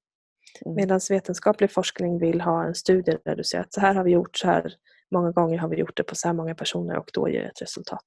Mm. 0.65 0.75
Medan 0.77 1.01
vetenskaplig 1.11 1.71
forskning 1.71 2.19
vill 2.19 2.41
ha 2.41 2.65
en 2.65 2.75
studie 2.75 3.19
där 3.25 3.37
du 3.37 3.45
ser 3.45 3.61
att 3.61 3.73
så 3.73 3.81
här 3.81 3.95
har 3.95 4.05
vi 4.05 4.11
gjort, 4.11 4.37
så 4.37 4.47
här 4.47 4.73
många 5.11 5.31
gånger 5.31 5.59
har 5.59 5.69
vi 5.69 5.77
gjort 5.77 5.97
det 5.97 6.03
på 6.03 6.15
så 6.15 6.29
här 6.29 6.35
många 6.35 6.55
personer 6.55 6.97
och 6.97 7.11
då 7.13 7.29
ger 7.29 7.43
det 7.43 7.49
ett 7.49 7.63
resultat. 7.63 8.05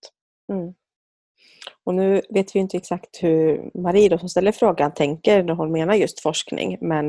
Mm. 0.51 0.73
Och 1.83 1.95
nu 1.95 2.21
vet 2.29 2.55
vi 2.55 2.59
inte 2.59 2.77
exakt 2.77 3.23
hur 3.23 3.71
Marie 3.73 4.09
då, 4.09 4.17
som 4.17 4.29
ställer 4.29 4.51
frågan 4.51 4.93
tänker 4.93 5.43
när 5.43 5.53
hon 5.53 5.71
menar 5.71 5.95
just 5.95 6.19
forskning. 6.19 6.77
Men 6.81 7.07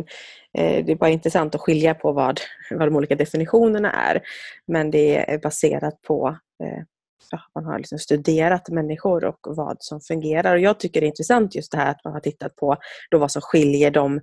eh, 0.58 0.84
det 0.84 0.92
är 0.92 0.96
bara 0.96 1.10
intressant 1.10 1.54
att 1.54 1.60
skilja 1.60 1.94
på 1.94 2.12
vad, 2.12 2.40
vad 2.70 2.88
de 2.88 2.96
olika 2.96 3.16
definitionerna 3.16 3.92
är. 3.92 4.22
Men 4.66 4.90
det 4.90 5.30
är 5.30 5.38
baserat 5.38 6.02
på 6.02 6.36
eh, 6.64 6.82
ja, 7.30 7.40
man 7.54 7.64
har 7.64 7.78
liksom 7.78 7.98
studerat 7.98 8.68
människor 8.68 9.24
och 9.24 9.38
vad 9.42 9.76
som 9.80 10.00
fungerar. 10.00 10.54
Och 10.54 10.60
Jag 10.60 10.80
tycker 10.80 11.00
det 11.00 11.06
är 11.06 11.08
intressant 11.08 11.54
just 11.54 11.72
det 11.72 11.78
här 11.78 11.90
att 11.90 12.04
man 12.04 12.12
har 12.12 12.20
tittat 12.20 12.56
på 12.56 12.76
då 13.10 13.18
vad 13.18 13.32
som 13.32 13.42
skiljer 13.42 13.90
de 13.90 14.20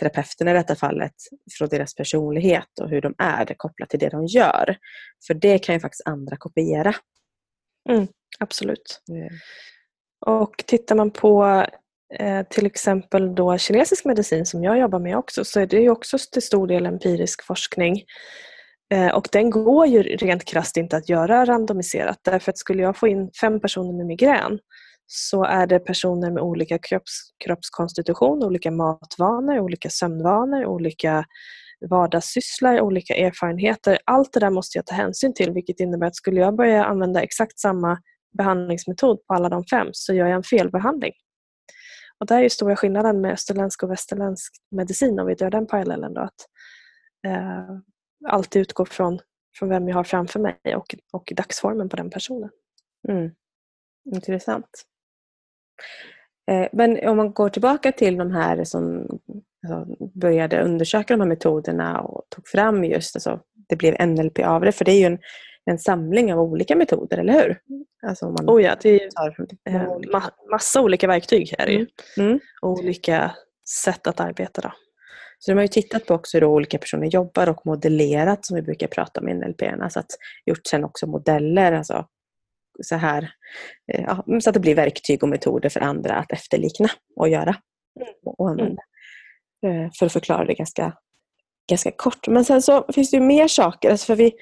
terapeuterna 0.00 0.50
i 0.50 0.54
detta 0.54 0.74
fallet 0.76 1.14
från 1.58 1.68
deras 1.68 1.94
personlighet 1.94 2.78
och 2.80 2.88
hur 2.88 3.00
de 3.00 3.14
är 3.18 3.54
kopplat 3.56 3.88
till 3.88 3.98
det 3.98 4.08
de 4.08 4.26
gör. 4.26 4.76
För 5.26 5.34
det 5.34 5.58
kan 5.58 5.74
ju 5.74 5.80
faktiskt 5.80 6.06
andra 6.06 6.36
kopiera. 6.36 6.94
Mm, 7.88 8.06
absolut. 8.40 9.02
Mm. 9.10 9.28
Och 10.26 10.64
tittar 10.66 10.94
man 10.94 11.10
på 11.10 11.64
eh, 12.14 12.42
till 12.50 12.66
exempel 12.66 13.34
då 13.34 13.58
kinesisk 13.58 14.04
medicin 14.04 14.46
som 14.46 14.64
jag 14.64 14.78
jobbar 14.78 14.98
med 14.98 15.16
också 15.16 15.44
så 15.44 15.60
är 15.60 15.66
det 15.66 15.80
ju 15.80 15.90
också 15.90 16.18
till 16.32 16.42
stor 16.42 16.66
del 16.66 16.86
empirisk 16.86 17.44
forskning. 17.44 18.02
Eh, 18.94 19.14
och 19.14 19.28
den 19.32 19.50
går 19.50 19.86
ju 19.86 20.02
rent 20.02 20.44
krasst 20.44 20.76
inte 20.76 20.96
att 20.96 21.08
göra 21.08 21.44
randomiserat 21.44 22.18
därför 22.22 22.52
att 22.52 22.58
skulle 22.58 22.82
jag 22.82 22.96
få 22.96 23.08
in 23.08 23.30
fem 23.40 23.60
personer 23.60 23.92
med 23.92 24.06
migrän 24.06 24.58
så 25.06 25.44
är 25.44 25.66
det 25.66 25.78
personer 25.78 26.30
med 26.30 26.42
olika 26.42 26.78
kropps, 26.78 27.32
kroppskonstitution, 27.44 28.44
olika 28.44 28.70
matvanor, 28.70 29.60
olika 29.60 29.90
sömnvanor, 29.90 30.66
olika 30.66 31.24
vardagssysslor, 31.90 32.80
olika 32.80 33.14
erfarenheter. 33.14 33.98
Allt 34.04 34.32
det 34.32 34.40
där 34.40 34.50
måste 34.50 34.78
jag 34.78 34.86
ta 34.86 34.94
hänsyn 34.94 35.34
till 35.34 35.52
vilket 35.52 35.80
innebär 35.80 36.06
att 36.06 36.16
skulle 36.16 36.40
jag 36.40 36.56
börja 36.56 36.84
använda 36.84 37.22
exakt 37.22 37.58
samma 37.58 37.98
behandlingsmetod 38.38 39.26
på 39.26 39.34
alla 39.34 39.48
de 39.48 39.64
fem 39.64 39.88
så 39.92 40.14
gör 40.14 40.26
jag 40.26 40.36
en 40.36 40.42
felbehandling. 40.42 41.12
Och 42.18 42.26
där 42.26 42.38
är 42.38 42.42
ju 42.42 42.50
stora 42.50 42.76
skillnaden 42.76 43.20
med 43.20 43.32
österländsk 43.32 43.82
och 43.82 43.90
västerländsk 43.90 44.52
medicin 44.70 45.20
om 45.20 45.26
vi 45.26 45.34
drar 45.34 45.50
den 45.50 45.66
parallellen. 45.66 46.14
Då, 46.14 46.20
att, 46.20 46.46
eh, 47.26 47.78
alltid 48.28 48.62
utgå 48.62 48.84
från, 48.84 49.18
från 49.58 49.68
vem 49.68 49.88
jag 49.88 49.96
har 49.96 50.04
framför 50.04 50.40
mig 50.40 50.76
och, 50.76 50.94
och 51.12 51.32
dagsformen 51.36 51.88
på 51.88 51.96
den 51.96 52.10
personen. 52.10 52.50
Mm. 53.08 53.30
Intressant. 54.14 54.84
Eh, 56.50 56.68
men 56.72 57.08
om 57.08 57.16
man 57.16 57.32
går 57.32 57.48
tillbaka 57.48 57.92
till 57.92 58.16
de 58.16 58.30
här 58.30 58.64
som 58.64 59.06
alltså, 59.68 59.96
började 60.14 60.62
undersöka 60.62 61.14
de 61.14 61.20
här 61.20 61.28
metoderna 61.28 62.00
och 62.00 62.22
tog 62.28 62.48
fram 62.48 62.84
just, 62.84 63.16
alltså, 63.16 63.40
det 63.68 63.76
blev 63.76 64.08
NLP 64.08 64.38
av 64.38 64.60
det, 64.60 64.72
för 64.72 64.84
det 64.84 64.92
är 64.92 64.98
ju 64.98 65.04
en, 65.04 65.18
en 65.64 65.78
samling 65.78 66.32
av 66.32 66.40
olika 66.40 66.76
metoder, 66.76 67.18
eller 67.18 67.32
hur? 67.32 67.60
Alltså 68.06 68.30
man 68.30 68.50
oh 68.50 68.62
ja, 68.62 68.76
det 68.82 69.02
är 69.02 69.10
eh, 69.64 69.82
ma 70.12 70.22
massa 70.50 70.80
olika 70.80 71.06
verktyg 71.06 71.54
här 71.58 71.68
mm. 71.68 71.86
Mm. 72.16 72.40
olika 72.62 73.34
sätt 73.84 74.06
att 74.06 74.20
arbeta. 74.20 74.60
Då. 74.60 74.72
Så 75.38 75.50
de 75.50 75.54
har 75.54 75.62
ju 75.62 75.68
tittat 75.68 76.06
på 76.06 76.14
också 76.14 76.36
hur 76.36 76.44
olika 76.44 76.78
personer 76.78 77.06
jobbar 77.06 77.48
och 77.48 77.66
modellerat 77.66 78.46
som 78.46 78.56
vi 78.56 78.62
brukar 78.62 78.86
prata 78.86 79.20
om 79.20 79.28
i 79.28 79.34
NLP. 79.34 79.62
Alltså 79.62 80.00
att 80.00 80.10
gjort 80.46 80.66
sen 80.66 80.84
också 80.84 81.06
modeller, 81.06 81.72
alltså 81.72 82.06
så 82.82 82.96
här, 82.96 83.30
eh, 83.92 84.04
ja, 84.04 84.40
så 84.40 84.50
att 84.50 84.54
det 84.54 84.60
blir 84.60 84.74
verktyg 84.74 85.22
och 85.22 85.28
metoder 85.28 85.68
för 85.68 85.80
andra 85.80 86.14
att 86.14 86.32
efterlikna 86.32 86.88
och 87.16 87.28
göra 87.28 87.56
och 88.24 88.50
mm. 88.50 88.60
använda. 88.60 88.82
Mm. 89.66 89.90
För 89.98 90.06
att 90.06 90.12
förklara 90.12 90.44
det 90.44 90.54
ganska, 90.54 90.92
ganska 91.68 91.90
kort. 91.90 92.28
Men 92.28 92.44
sen 92.44 92.62
så 92.62 92.92
finns 92.92 93.10
det 93.10 93.16
ju 93.16 93.22
mer 93.22 93.48
saker. 93.48 93.90
Alltså 93.90 94.06
för 94.06 94.16
vi, 94.16 94.32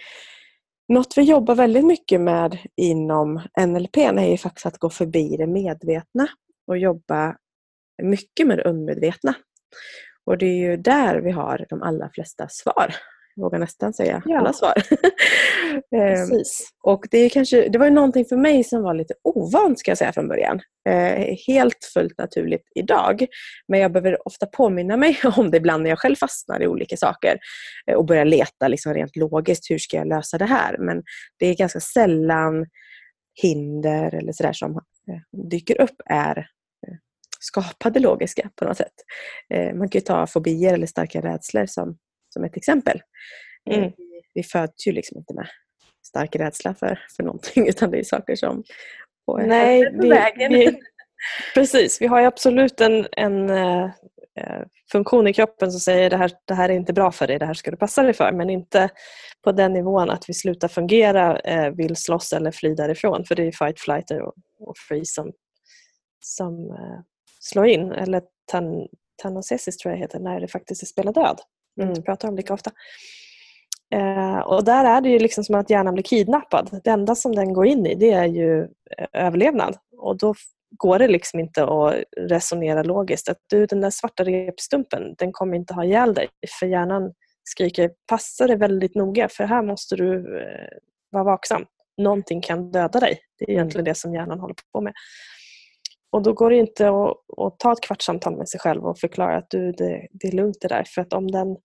något 0.88 1.18
vi 1.18 1.22
jobbar 1.22 1.54
väldigt 1.54 1.84
mycket 1.84 2.20
med 2.20 2.58
inom 2.76 3.42
NLP 3.60 3.96
är 3.96 4.30
ju 4.30 4.36
faktiskt 4.36 4.66
att 4.66 4.78
gå 4.78 4.90
förbi 4.90 5.36
det 5.36 5.46
medvetna 5.46 6.28
och 6.66 6.78
jobba 6.78 7.36
mycket 8.02 8.46
med 8.46 8.58
det 8.58 8.64
undermedvetna. 8.64 9.34
Och 10.24 10.38
det 10.38 10.46
är 10.46 10.70
ju 10.70 10.76
där 10.76 11.20
vi 11.20 11.30
har 11.30 11.66
de 11.68 11.82
allra 11.82 12.10
flesta 12.14 12.48
svar 12.48 12.94
vågar 13.38 13.58
nästan 13.58 13.92
säga 13.92 14.22
ja. 14.26 14.38
alla 14.38 14.52
svar. 14.52 14.74
Ehm, 15.96 16.42
och 16.82 17.06
det, 17.10 17.18
är 17.18 17.28
kanske, 17.28 17.68
det 17.68 17.78
var 17.78 17.86
ju 17.86 17.92
någonting 17.92 18.24
för 18.24 18.36
mig 18.36 18.64
som 18.64 18.82
var 18.82 18.94
lite 18.94 19.14
ovant 19.24 19.78
ska 19.78 19.90
jag 19.90 19.98
säga 19.98 20.12
från 20.12 20.28
början. 20.28 20.60
Eh, 20.88 21.36
helt 21.46 21.84
fullt 21.94 22.18
naturligt 22.18 22.64
idag. 22.74 23.26
Men 23.68 23.80
jag 23.80 23.92
behöver 23.92 24.28
ofta 24.28 24.46
påminna 24.46 24.96
mig 24.96 25.18
om 25.36 25.50
det 25.50 25.56
ibland 25.56 25.82
när 25.82 25.90
jag 25.90 25.98
själv 25.98 26.16
fastnar 26.16 26.62
i 26.62 26.66
olika 26.66 26.96
saker 26.96 27.38
eh, 27.90 27.96
och 27.96 28.06
börjar 28.06 28.24
leta 28.24 28.68
liksom 28.68 28.94
rent 28.94 29.16
logiskt, 29.16 29.70
hur 29.70 29.78
ska 29.78 29.96
jag 29.96 30.08
lösa 30.08 30.38
det 30.38 30.44
här? 30.44 30.78
Men 30.78 31.02
det 31.38 31.46
är 31.46 31.54
ganska 31.54 31.80
sällan 31.80 32.66
hinder 33.42 34.14
eller 34.14 34.32
sådär 34.32 34.52
som 34.52 34.70
eh, 34.76 35.48
dyker 35.50 35.80
upp 35.80 36.02
är 36.06 36.38
eh, 36.38 36.94
skapade 37.40 38.00
logiska 38.00 38.50
på 38.56 38.64
något 38.64 38.76
sätt. 38.76 38.94
Eh, 39.54 39.74
man 39.74 39.88
kan 39.88 39.98
ju 39.98 40.04
ta 40.04 40.26
fobier 40.26 40.74
eller 40.74 40.86
starka 40.86 41.20
rädslor 41.20 41.66
som 41.66 41.98
som 42.38 42.44
ett 42.44 42.56
exempel. 42.56 43.02
Eh, 43.70 43.78
mm. 43.78 43.92
Vi, 43.96 44.22
vi 44.34 44.42
föds 44.42 44.86
ju 44.86 44.92
liksom 44.92 45.18
inte 45.18 45.34
med 45.34 45.48
stark 46.06 46.36
rädsla 46.36 46.74
för, 46.74 47.00
för 47.16 47.22
någonting 47.22 47.68
utan 47.68 47.90
det 47.90 47.98
är 47.98 48.04
saker 48.04 48.36
som 48.36 48.64
får 49.26 49.38
Nej, 49.38 49.92
vi, 50.00 50.08
vägen. 50.08 50.52
Vi, 50.52 50.80
precis, 51.54 52.00
vi 52.00 52.06
har 52.06 52.22
absolut 52.22 52.80
en, 52.80 53.06
en 53.12 53.50
uh, 53.50 53.90
funktion 54.92 55.26
i 55.26 55.32
kroppen 55.32 55.72
som 55.72 55.80
säger 55.80 56.10
det 56.10 56.16
här, 56.16 56.32
det 56.44 56.54
här 56.54 56.68
är 56.68 56.74
inte 56.74 56.92
bra 56.92 57.12
för 57.12 57.26
dig, 57.26 57.38
det 57.38 57.46
här 57.46 57.54
ska 57.54 57.70
du 57.70 57.76
passa 57.76 58.02
dig 58.02 58.12
för. 58.12 58.32
Men 58.32 58.50
inte 58.50 58.88
på 59.44 59.52
den 59.52 59.72
nivån 59.72 60.10
att 60.10 60.28
vi 60.28 60.34
slutar 60.34 60.68
fungera, 60.68 61.40
uh, 61.68 61.76
vill 61.76 61.96
slåss 61.96 62.32
eller 62.32 62.50
fly 62.50 62.74
därifrån. 62.74 63.24
För 63.24 63.34
det 63.34 63.42
är 63.42 63.52
fight, 63.52 63.80
flight 63.80 64.10
och, 64.10 64.34
och 64.60 64.78
free 64.88 65.04
som, 65.04 65.32
som 66.20 66.54
uh, 66.54 67.00
slår 67.40 67.66
in. 67.66 67.92
Eller 67.92 68.22
tan, 68.46 68.88
tanosesis 69.22 69.76
tror 69.76 69.94
jag 69.94 70.00
heter, 70.00 70.20
när 70.20 70.40
det 70.40 70.48
faktiskt 70.48 70.82
är 70.82 70.86
spela 70.86 71.12
död 71.12 71.40
mm. 71.82 71.90
inte 71.90 72.02
pratar 72.02 72.28
om 72.28 72.36
lika 72.36 72.54
ofta. 72.54 72.70
Eh, 73.94 74.38
och 74.38 74.64
där 74.64 74.84
är 74.84 75.00
det 75.00 75.08
ju 75.08 75.18
liksom 75.18 75.44
som 75.44 75.54
att 75.54 75.70
hjärnan 75.70 75.94
blir 75.94 76.04
kidnappad. 76.04 76.80
Det 76.84 76.90
enda 76.90 77.14
som 77.14 77.34
den 77.34 77.52
går 77.52 77.66
in 77.66 77.86
i 77.86 77.94
det 77.94 78.10
är 78.10 78.26
ju 78.26 78.60
eh, 78.98 79.06
överlevnad. 79.12 79.76
Och 79.96 80.18
då 80.18 80.34
går 80.70 80.98
det 80.98 81.08
liksom 81.08 81.40
inte 81.40 81.64
att 81.64 81.94
resonera 82.16 82.82
logiskt. 82.82 83.28
Att 83.28 83.38
du, 83.50 83.66
den 83.66 83.80
där 83.80 83.90
svarta 83.90 84.24
repstumpen, 84.24 85.14
den 85.18 85.32
kommer 85.32 85.56
inte 85.56 85.74
ha 85.74 85.84
ihjäl 85.84 86.14
dig. 86.14 86.28
För 86.60 86.66
hjärnan 86.66 87.12
skriker 87.44 87.90
passa 88.08 88.46
dig 88.46 88.56
väldigt 88.56 88.94
noga 88.94 89.28
för 89.28 89.44
här 89.44 89.62
måste 89.62 89.96
du 89.96 90.40
eh, 90.40 90.78
vara 91.10 91.24
vaksam. 91.24 91.64
Någonting 92.02 92.40
kan 92.40 92.70
döda 92.70 93.00
dig. 93.00 93.18
Det 93.38 93.44
är 93.44 93.50
egentligen 93.50 93.84
det 93.84 93.94
som 93.94 94.14
hjärnan 94.14 94.40
håller 94.40 94.54
på 94.72 94.80
med. 94.80 94.92
Och 96.12 96.22
då 96.22 96.32
går 96.32 96.50
det 96.50 96.56
inte 96.56 96.88
att, 96.88 97.16
att 97.38 97.58
ta 97.58 97.72
ett 97.72 97.80
kvartssamtal 97.82 98.36
med 98.36 98.48
sig 98.48 98.60
själv 98.60 98.84
och 98.84 98.98
förklara 98.98 99.36
att 99.36 99.50
du, 99.50 99.72
det, 99.72 100.08
det 100.10 100.28
är 100.28 100.32
lugnt 100.32 100.56
det 100.60 100.68
där. 100.68 100.84
För 100.86 101.02
att 101.02 101.12
om 101.12 101.30
den 101.30 101.56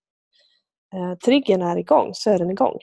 eh, 0.94 1.18
triggern 1.26 1.62
är 1.62 1.78
igång 1.78 2.10
så 2.14 2.30
är 2.30 2.38
den 2.38 2.52
igång. 2.52 2.78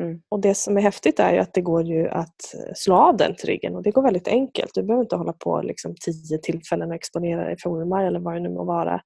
Mm. 0.00 0.22
Och 0.28 0.40
Det 0.40 0.54
som 0.54 0.76
är 0.76 0.80
häftigt 0.80 1.20
är 1.20 1.38
att 1.38 1.54
det 1.54 1.60
går 1.60 1.82
ju 1.82 2.08
att 2.08 2.54
slå 2.74 2.94
av 2.94 3.16
den 3.16 3.36
triggern 3.36 3.76
och 3.76 3.82
det 3.82 3.90
går 3.90 4.02
väldigt 4.02 4.28
enkelt. 4.28 4.74
Du 4.74 4.82
behöver 4.82 5.02
inte 5.02 5.16
hålla 5.16 5.32
på 5.32 5.62
liksom 5.62 5.94
tio 6.00 6.38
tillfällen 6.38 6.88
och 6.88 6.94
exponera 6.94 7.44
dig 7.44 7.56
för 7.62 7.70
ormar 7.70 8.04
eller 8.04 8.20
vad 8.20 8.34
det 8.34 8.40
nu 8.40 8.48
må 8.48 8.64
vara 8.64 9.00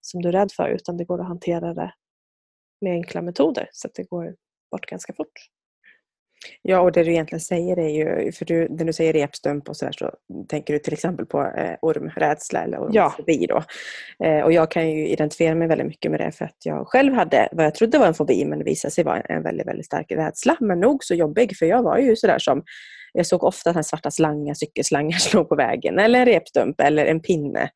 som 0.00 0.22
du 0.22 0.28
är 0.28 0.32
rädd 0.32 0.52
för 0.52 0.68
utan 0.68 0.96
det 0.96 1.04
går 1.04 1.20
att 1.20 1.28
hantera 1.28 1.74
det 1.74 1.92
med 2.80 2.92
enkla 2.92 3.22
metoder 3.22 3.68
så 3.72 3.88
att 3.88 3.94
det 3.94 4.04
går 4.04 4.34
bort 4.70 4.86
ganska 4.86 5.12
fort. 5.12 5.32
Ja, 6.62 6.80
och 6.80 6.92
det 6.92 7.04
du 7.04 7.10
egentligen 7.10 7.40
säger 7.40 7.78
är 7.78 7.88
ju, 7.88 8.32
för 8.32 8.44
du, 8.44 8.68
när 8.70 8.84
du 8.84 8.92
säger 8.92 9.12
repstump 9.12 9.68
och 9.68 9.76
så 9.76 9.84
där 9.84 9.92
så 9.92 10.10
tänker 10.48 10.72
du 10.72 10.78
till 10.78 10.92
exempel 10.92 11.26
på 11.26 11.42
eh, 11.42 11.76
ormrädsla 11.82 12.62
eller 12.62 12.78
ormfobi 12.78 13.46
ja. 13.48 13.64
då. 14.18 14.26
Eh, 14.26 14.44
och 14.44 14.52
jag 14.52 14.70
kan 14.70 14.90
ju 14.90 15.08
identifiera 15.08 15.54
mig 15.54 15.68
väldigt 15.68 15.86
mycket 15.86 16.10
med 16.10 16.20
det 16.20 16.32
för 16.32 16.44
att 16.44 16.56
jag 16.64 16.88
själv 16.88 17.14
hade 17.14 17.48
vad 17.52 17.66
jag 17.66 17.74
trodde 17.74 17.98
var 17.98 18.06
en 18.06 18.14
fobi 18.14 18.44
men 18.44 18.58
det 18.58 18.64
visade 18.64 18.92
sig 18.92 19.04
vara 19.04 19.20
en 19.20 19.42
väldigt, 19.42 19.66
väldigt 19.66 19.86
stark 19.86 20.12
rädsla. 20.12 20.56
Men 20.60 20.80
nog 20.80 21.04
så 21.04 21.14
jobbig 21.14 21.56
för 21.56 21.66
jag 21.66 21.82
var 21.82 21.98
ju 21.98 22.16
sådär 22.16 22.38
som 22.38 22.62
jag 23.18 23.26
såg 23.26 23.44
ofta 23.44 23.72
här 23.72 23.82
svarta 23.82 24.10
slangar, 24.10 24.54
cykelslangar 24.54 25.18
låg 25.34 25.48
på 25.48 25.56
vägen 25.56 25.98
eller 25.98 26.18
en 26.20 26.26
repstump 26.26 26.80
eller 26.80 27.06
en 27.06 27.20
pinne 27.20 27.70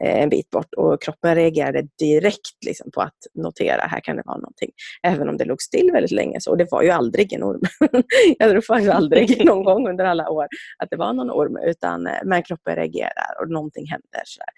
eh, 0.00 0.22
en 0.22 0.28
bit 0.28 0.50
bort 0.50 0.74
och 0.76 1.02
kroppen 1.02 1.34
reagerade 1.34 1.88
direkt 1.98 2.64
liksom, 2.66 2.90
på 2.90 3.00
att 3.00 3.16
notera 3.34 3.80
här 3.80 4.00
kan 4.00 4.16
det 4.16 4.22
vara 4.26 4.36
någonting. 4.36 4.70
Även 5.02 5.28
om 5.28 5.36
det 5.36 5.44
låg 5.44 5.62
still 5.62 5.90
väldigt 5.92 6.10
länge. 6.10 6.40
Så, 6.40 6.50
och 6.50 6.58
det 6.58 6.66
var 6.70 6.82
ju 6.82 6.90
aldrig 6.90 7.32
en 7.32 7.42
orm. 7.42 7.60
jag 8.38 8.50
tror 8.50 8.80
ju 8.80 8.90
aldrig 8.90 9.44
någon 9.46 9.64
gång 9.64 9.88
under 9.88 10.04
alla 10.04 10.30
år 10.30 10.46
att 10.78 10.90
det 10.90 10.96
var 10.96 11.12
någon 11.12 11.30
orm 11.30 11.56
utan 11.66 12.06
eh, 12.06 12.12
men 12.24 12.42
kroppen 12.42 12.76
reagerar 12.76 13.42
och 13.42 13.50
någonting 13.50 13.86
händer. 13.86 14.22
Sådär. 14.24 14.52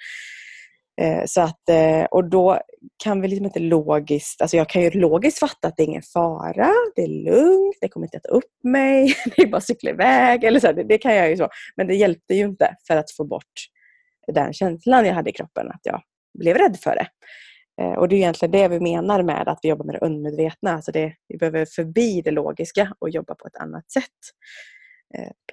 Eh, 1.01 1.23
så 1.27 1.41
att, 1.41 1.69
eh, 1.69 2.05
och 2.05 2.25
då 2.25 2.61
kan 3.05 3.21
vi 3.21 3.29
liksom 3.29 3.47
inte 3.47 3.59
logiskt, 3.59 4.43
alltså 4.43 4.57
jag 4.57 4.69
kan 4.69 4.83
ju 4.83 4.91
logiskt 4.91 5.39
fatta 5.39 5.69
att 5.69 5.77
det 5.77 5.83
är 5.83 5.87
ingen 5.87 6.03
fara, 6.03 6.71
det 6.97 7.03
är 7.03 7.25
lugnt, 7.25 7.77
det 7.81 7.89
kommer 7.89 8.07
inte 8.07 8.17
att 8.17 8.25
äta 8.25 8.35
upp 8.35 8.65
mig, 8.65 9.15
det 9.37 9.43
är 9.43 9.47
bara 9.47 9.57
att 9.57 9.65
cykla 9.65 9.91
iväg. 9.91 10.45
Eller 10.45 10.61
så, 10.61 10.73
det, 10.73 10.83
det, 10.83 10.99
kan 10.99 11.15
jag 11.15 11.31
ju 11.31 11.37
så. 11.37 11.49
Men 11.77 11.87
det 11.87 11.95
hjälpte 11.95 12.35
ju 12.35 12.45
inte 12.45 12.77
för 12.87 12.97
att 12.97 13.11
få 13.11 13.25
bort 13.25 13.53
den 14.33 14.53
känslan 14.53 15.07
jag 15.07 15.15
hade 15.15 15.31
i 15.31 15.33
kroppen, 15.33 15.71
att 15.71 15.81
jag 15.83 16.03
blev 16.39 16.57
rädd 16.57 16.77
för 16.83 16.95
det. 16.95 17.09
Eh, 17.83 17.99
och 17.99 18.09
det 18.09 18.15
är 18.15 18.19
egentligen 18.19 18.53
det 18.53 18.69
vi 18.69 18.81
menar 18.81 19.23
med 19.23 19.49
att 19.49 19.59
vi 19.63 19.69
jobbar 19.69 19.85
med 19.85 19.95
det 19.95 20.07
undermedvetna. 20.07 20.75
Alltså 20.75 20.93
det, 20.93 21.15
vi 21.29 21.37
behöver 21.37 21.65
förbi 21.65 22.23
det 22.25 22.31
logiska 22.31 22.95
och 22.99 23.11
jobba 23.11 23.35
på 23.35 23.47
ett 23.47 23.57
annat 23.57 23.91
sätt. 23.91 24.05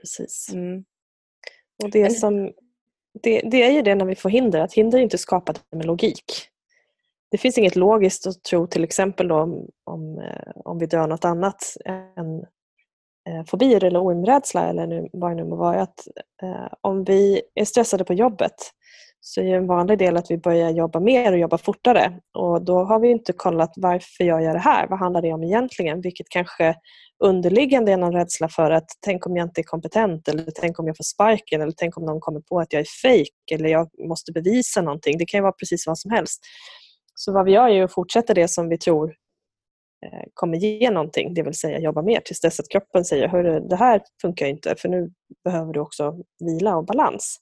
Precis. 0.02 0.50
Mm. 0.54 0.84
Och 1.84 1.92
det 1.92 2.10
som 2.10 2.52
det, 3.24 3.42
det, 3.52 3.64
är 3.64 3.72
ju 3.72 3.82
det 3.82 3.96
när 3.96 4.06
vi 4.06 4.16
får 4.16 4.30
hinder, 4.30 4.60
att 4.60 4.74
hinder 4.74 4.98
är 4.98 5.02
inte 5.02 5.18
skapade 5.18 5.60
med 5.76 5.86
logik. 5.86 6.50
Det 7.32 7.38
finns 7.38 7.58
inget 7.58 7.76
logiskt 7.76 8.28
att 8.28 8.44
tro 8.44 8.68
till 8.68 8.84
exempel 8.84 9.32
om, 9.32 9.68
om, 9.84 10.20
eh, 10.20 10.52
om 10.56 10.80
vi 10.80 10.86
dör 10.86 11.08
något 11.08 11.26
annat 11.26 11.78
än, 11.86 12.40
eh, 13.30 13.46
fobier 13.48 13.84
eller 13.84 14.04
ormrädsla 14.04 14.70
eller 14.70 14.88
nu, 14.88 15.10
vad 15.14 15.32
det 15.32 15.36
nu 15.36 15.44
må 15.44 15.56
vara. 15.56 15.82
Att, 15.82 16.08
eh, 16.42 16.68
om 16.82 17.04
vi 17.04 17.42
är 17.56 17.66
stressade 17.66 18.04
på 18.04 18.14
jobbet 18.14 18.54
så 19.20 19.42
är 19.42 19.46
en 19.46 19.68
vanlig 19.68 19.98
del 19.98 20.18
att 20.18 20.32
vi 20.32 20.38
börjar 20.38 20.70
jobba 20.70 21.00
mer 21.00 21.32
och 21.32 21.40
jobba 21.40 21.58
fortare. 21.58 22.20
Och 22.34 22.62
då 22.62 22.84
har 22.84 23.00
vi 23.00 23.12
inte 23.12 23.34
kollat 23.34 23.74
varför 23.76 24.24
jag 24.24 24.44
gör 24.44 24.54
det 24.54 24.60
här. 24.60 24.88
Vad 24.88 25.00
handlar 25.00 25.22
det 25.22 25.34
om 25.34 25.44
egentligen? 25.44 26.02
Vilket 26.02 26.30
kanske 26.30 26.76
underliggande 27.24 27.92
är 27.92 27.98
någon 27.98 28.14
rädsla 28.14 28.50
för 28.50 28.72
att 28.72 28.86
tänk 29.02 29.26
om 29.26 29.38
jag 29.38 29.46
inte 29.46 29.62
är 29.62 29.64
kompetent 29.64 30.28
eller 30.28 30.52
tänk 30.56 30.80
om 30.80 30.88
jag 30.88 30.98
får 30.98 31.04
sparken 31.04 31.62
eller 31.62 31.74
tänk 31.78 31.98
om 31.98 32.06
någon 32.06 32.20
kommer 32.20 32.40
på 32.40 32.60
att 32.60 32.74
jag 32.74 32.80
är 32.80 32.88
fejk 33.02 33.52
eller 33.52 33.70
jag 33.70 33.90
måste 34.08 34.32
bevisa 34.32 34.82
någonting. 34.82 35.18
Det 35.18 35.26
kan 35.26 35.44
vara 35.44 35.52
precis 35.52 35.88
vad 35.88 35.98
som 35.98 36.12
helst. 36.12 36.40
Så 37.16 37.34
vad 37.34 37.46
vi 37.46 37.52
gör 37.52 37.70
är 37.70 37.84
att 37.84 37.94
fortsätta 37.94 38.34
det 38.34 38.48
som 38.48 38.70
vi 38.70 38.78
tror 38.78 39.16
eh, 40.06 40.24
kommer 40.34 40.58
ge 40.58 40.92
någonting, 40.92 41.34
det 41.34 41.44
vill 41.44 41.54
säga 41.54 41.80
jobba 41.80 42.02
mer 42.02 42.20
tills 42.20 42.42
dess 42.42 42.60
att 42.60 42.70
kroppen 42.70 43.06
säger 43.06 43.28
Hörru, 43.28 43.60
det 43.60 43.76
här 43.76 44.02
funkar 44.22 44.46
inte 44.46 44.76
för 44.78 44.90
nu 44.90 45.12
behöver 45.44 45.74
du 45.74 45.80
också 45.80 46.16
vila 46.40 46.78
och 46.78 46.86
balans. 46.86 47.40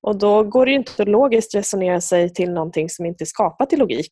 Och 0.00 0.18
då 0.18 0.42
går 0.42 0.66
det 0.66 0.72
inte 0.72 1.02
att 1.02 1.08
logiskt 1.08 1.54
resonera 1.54 2.00
sig 2.00 2.32
till 2.34 2.52
någonting 2.52 2.88
som 2.88 3.06
inte 3.06 3.24
är 3.24 3.26
skapat 3.26 3.72
i 3.72 3.76
logik. 3.76 4.10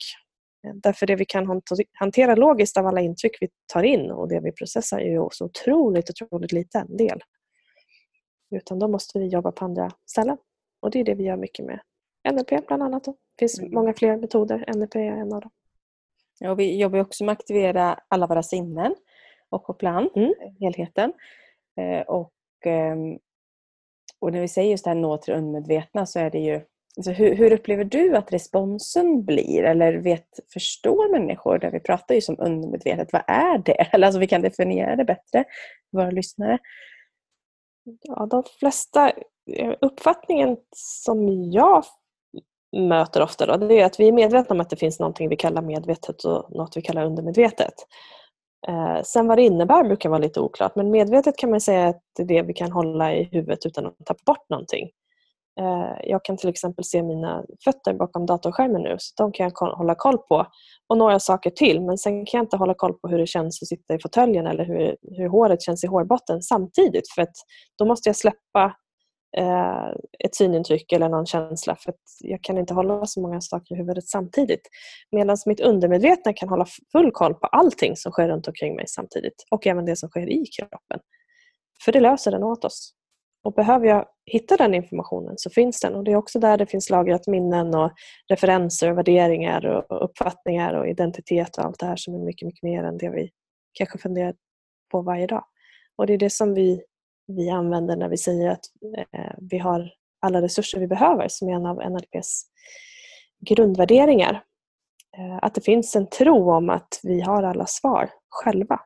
Därför 0.74 1.06
det 1.06 1.16
vi 1.16 1.24
kan 1.24 1.62
hantera 1.92 2.34
logiskt 2.34 2.76
av 2.76 2.86
alla 2.86 3.00
intryck 3.00 3.36
vi 3.40 3.48
tar 3.72 3.82
in 3.82 4.10
och 4.10 4.28
det 4.28 4.40
vi 4.40 4.52
processar 4.52 4.98
är 4.98 5.10
ju 5.10 5.28
så 5.30 5.44
otroligt, 5.44 6.10
otroligt 6.10 6.52
liten 6.52 6.96
del. 6.96 7.20
Utan 8.50 8.78
då 8.78 8.88
måste 8.88 9.18
vi 9.18 9.26
jobba 9.26 9.52
på 9.52 9.64
andra 9.64 9.90
ställen. 10.10 10.36
Och 10.80 10.90
det 10.90 11.00
är 11.00 11.04
det 11.04 11.14
vi 11.14 11.24
gör 11.24 11.36
mycket 11.36 11.64
med 11.64 11.80
NLP 12.32 12.66
bland 12.66 12.82
annat. 12.82 13.04
Det 13.04 13.14
finns 13.38 13.58
mm. 13.58 13.74
många 13.74 13.94
fler 13.94 14.16
metoder. 14.16 14.64
NLP 14.76 14.94
är 14.94 15.00
en 15.00 15.32
av 15.32 15.40
dem. 15.40 15.50
Ja, 16.38 16.54
vi 16.54 16.76
jobbar 16.80 16.98
också 16.98 17.24
med 17.24 17.32
att 17.32 17.38
aktivera 17.38 17.98
alla 18.08 18.26
våra 18.26 18.42
sinnen 18.42 18.94
och 19.48 19.62
koppla 19.62 19.90
an 19.90 20.10
mm. 20.14 20.34
helheten. 20.60 21.12
Eh, 21.80 22.00
och, 22.00 22.32
ehm, 22.64 23.18
och 24.26 24.32
när 24.32 24.40
vi 24.40 24.48
säger 24.48 24.70
just 24.70 24.84
det 24.84 24.90
här 24.90 24.94
nå 24.94 25.16
till 25.16 25.32
det 25.32 25.38
undermedvetna 25.38 26.06
så 26.06 26.18
är 26.18 26.30
det 26.30 26.38
ju 26.38 26.60
Alltså 26.98 27.10
hur, 27.10 27.34
hur, 27.34 27.52
upplever 27.52 27.84
du 27.84 28.16
att 28.16 28.32
responsen 28.32 29.24
blir? 29.24 29.62
Eller 29.62 29.92
vet, 29.92 30.26
förstår 30.52 31.12
människor, 31.12 31.58
där 31.58 31.70
vi 31.70 31.80
pratar 31.80 32.14
ju 32.14 32.20
som 32.20 32.36
undermedvetet, 32.38 33.12
vad 33.12 33.22
är 33.26 33.58
det? 33.58 33.72
Eller 33.92 34.06
alltså 34.06 34.20
vi 34.20 34.26
kan 34.26 34.42
definiera 34.42 34.96
det 34.96 35.04
bättre 35.04 35.44
för 35.90 35.98
våra 35.98 36.10
lyssnare. 36.10 36.58
Ja, 38.02 38.26
de 38.26 38.42
flesta, 38.58 39.12
eh, 39.56 39.74
uppfattningen 39.80 40.56
som 40.76 41.50
jag 41.50 41.84
möter 42.76 43.22
ofta 43.22 43.46
då, 43.46 43.66
det 43.66 43.80
är 43.80 43.84
att 43.84 44.00
vi 44.00 44.08
är 44.08 44.12
medvetna 44.12 44.54
om 44.54 44.60
att 44.60 44.70
det 44.70 44.76
finns 44.76 45.00
någonting 45.00 45.28
vi 45.28 45.36
kallar 45.36 45.62
medvetet 45.62 46.24
och 46.24 46.56
något 46.56 46.76
vi 46.76 46.82
kallar 46.82 47.04
undermedvetet. 47.04 47.74
Eh, 48.68 49.02
sen 49.02 49.26
vad 49.26 49.38
det 49.38 49.42
innebär 49.42 49.84
brukar 49.84 50.08
vara 50.08 50.18
lite 50.18 50.40
oklart 50.40 50.76
men 50.76 50.90
medvetet 50.90 51.36
kan 51.36 51.50
man 51.50 51.60
säga 51.60 51.88
att 51.88 52.02
det 52.16 52.22
är 52.22 52.26
det 52.26 52.42
vi 52.42 52.54
kan 52.54 52.72
hålla 52.72 53.14
i 53.14 53.28
huvudet 53.32 53.66
utan 53.66 53.86
att 53.86 54.06
tappa 54.06 54.20
bort 54.26 54.48
någonting. 54.48 54.90
Eh, 55.60 56.08
jag 56.10 56.24
kan 56.24 56.36
till 56.36 56.48
exempel 56.48 56.84
se 56.84 57.02
mina 57.02 57.44
fötter 57.64 57.94
bakom 57.94 58.26
datorskärmen 58.26 58.82
nu 58.82 58.96
så 58.98 59.14
de 59.16 59.32
kan 59.32 59.44
jag 59.44 59.68
hålla 59.68 59.94
koll 59.94 60.18
på. 60.18 60.46
Och 60.88 60.98
några 60.98 61.20
saker 61.20 61.50
till 61.50 61.80
men 61.80 61.98
sen 61.98 62.26
kan 62.26 62.38
jag 62.38 62.44
inte 62.44 62.56
hålla 62.56 62.74
koll 62.74 62.94
på 62.94 63.08
hur 63.08 63.18
det 63.18 63.26
känns 63.26 63.62
att 63.62 63.68
sitta 63.68 63.94
i 63.94 63.98
fåtöljen 64.02 64.46
eller 64.46 64.64
hur, 64.64 64.96
hur 65.16 65.28
håret 65.28 65.62
känns 65.62 65.84
i 65.84 65.86
hårbotten 65.86 66.42
samtidigt 66.42 67.10
för 67.14 67.22
att 67.22 67.34
då 67.78 67.84
måste 67.84 68.08
jag 68.08 68.16
släppa 68.16 68.76
Eh, 69.36 69.88
ett 70.24 70.34
synintryck 70.34 70.92
eller 70.92 71.08
någon 71.08 71.26
känsla 71.26 71.76
för 71.76 71.90
att 71.90 72.00
jag 72.20 72.42
kan 72.42 72.58
inte 72.58 72.74
hålla 72.74 73.06
så 73.06 73.20
många 73.20 73.40
saker 73.40 73.74
i 73.74 73.78
huvudet 73.78 74.08
samtidigt. 74.08 74.68
Medan 75.10 75.36
mitt 75.46 75.60
undermedvetna 75.60 76.32
kan 76.32 76.48
hålla 76.48 76.66
full 76.92 77.10
koll 77.12 77.34
på 77.34 77.46
allting 77.46 77.96
som 77.96 78.12
sker 78.12 78.28
runt 78.28 78.48
omkring 78.48 78.76
mig 78.76 78.84
samtidigt 78.88 79.44
och 79.50 79.66
även 79.66 79.84
det 79.84 79.96
som 79.96 80.08
sker 80.08 80.30
i 80.30 80.46
kroppen. 80.46 81.00
För 81.84 81.92
det 81.92 82.00
löser 82.00 82.30
den 82.30 82.42
åt 82.42 82.64
oss. 82.64 82.92
Och 83.44 83.54
behöver 83.54 83.86
jag 83.86 84.06
hitta 84.32 84.56
den 84.56 84.74
informationen 84.74 85.34
så 85.36 85.50
finns 85.50 85.80
den. 85.80 85.94
Och 85.94 86.04
Det 86.04 86.12
är 86.12 86.16
också 86.16 86.38
där 86.38 86.58
det 86.58 86.66
finns 86.66 86.90
lagrat 86.90 87.26
minnen 87.26 87.74
och 87.74 87.92
referenser, 88.30 88.90
och 88.90 88.98
värderingar 88.98 89.66
och 89.66 90.04
uppfattningar 90.04 90.74
och 90.74 90.88
identitet 90.88 91.58
och 91.58 91.64
allt 91.64 91.78
det 91.78 91.86
här 91.86 91.96
som 91.96 92.14
är 92.14 92.18
mycket, 92.18 92.46
mycket 92.46 92.62
mer 92.62 92.84
än 92.84 92.98
det 92.98 93.10
vi 93.10 93.30
kanske 93.72 93.98
funderar 93.98 94.34
på 94.90 95.02
varje 95.02 95.26
dag. 95.26 95.44
Och 95.96 96.06
Det 96.06 96.14
är 96.14 96.18
det 96.18 96.30
som 96.30 96.54
vi, 96.54 96.82
vi 97.26 97.50
använder 97.50 97.96
när 97.96 98.08
vi 98.08 98.16
säger 98.16 98.50
att 98.50 98.64
eh, 99.12 99.34
vi 99.38 99.58
har 99.58 99.90
alla 100.20 100.42
resurser 100.42 100.80
vi 100.80 100.86
behöver 100.86 101.28
som 101.28 101.48
är 101.48 101.52
en 101.52 101.66
av 101.66 101.90
NLPs 101.90 102.46
grundvärderingar. 103.40 104.42
Eh, 105.18 105.38
att 105.42 105.54
det 105.54 105.60
finns 105.60 105.96
en 105.96 106.06
tro 106.06 106.52
om 106.52 106.70
att 106.70 107.00
vi 107.02 107.20
har 107.20 107.42
alla 107.42 107.66
svar 107.66 108.10
själva. 108.28 108.80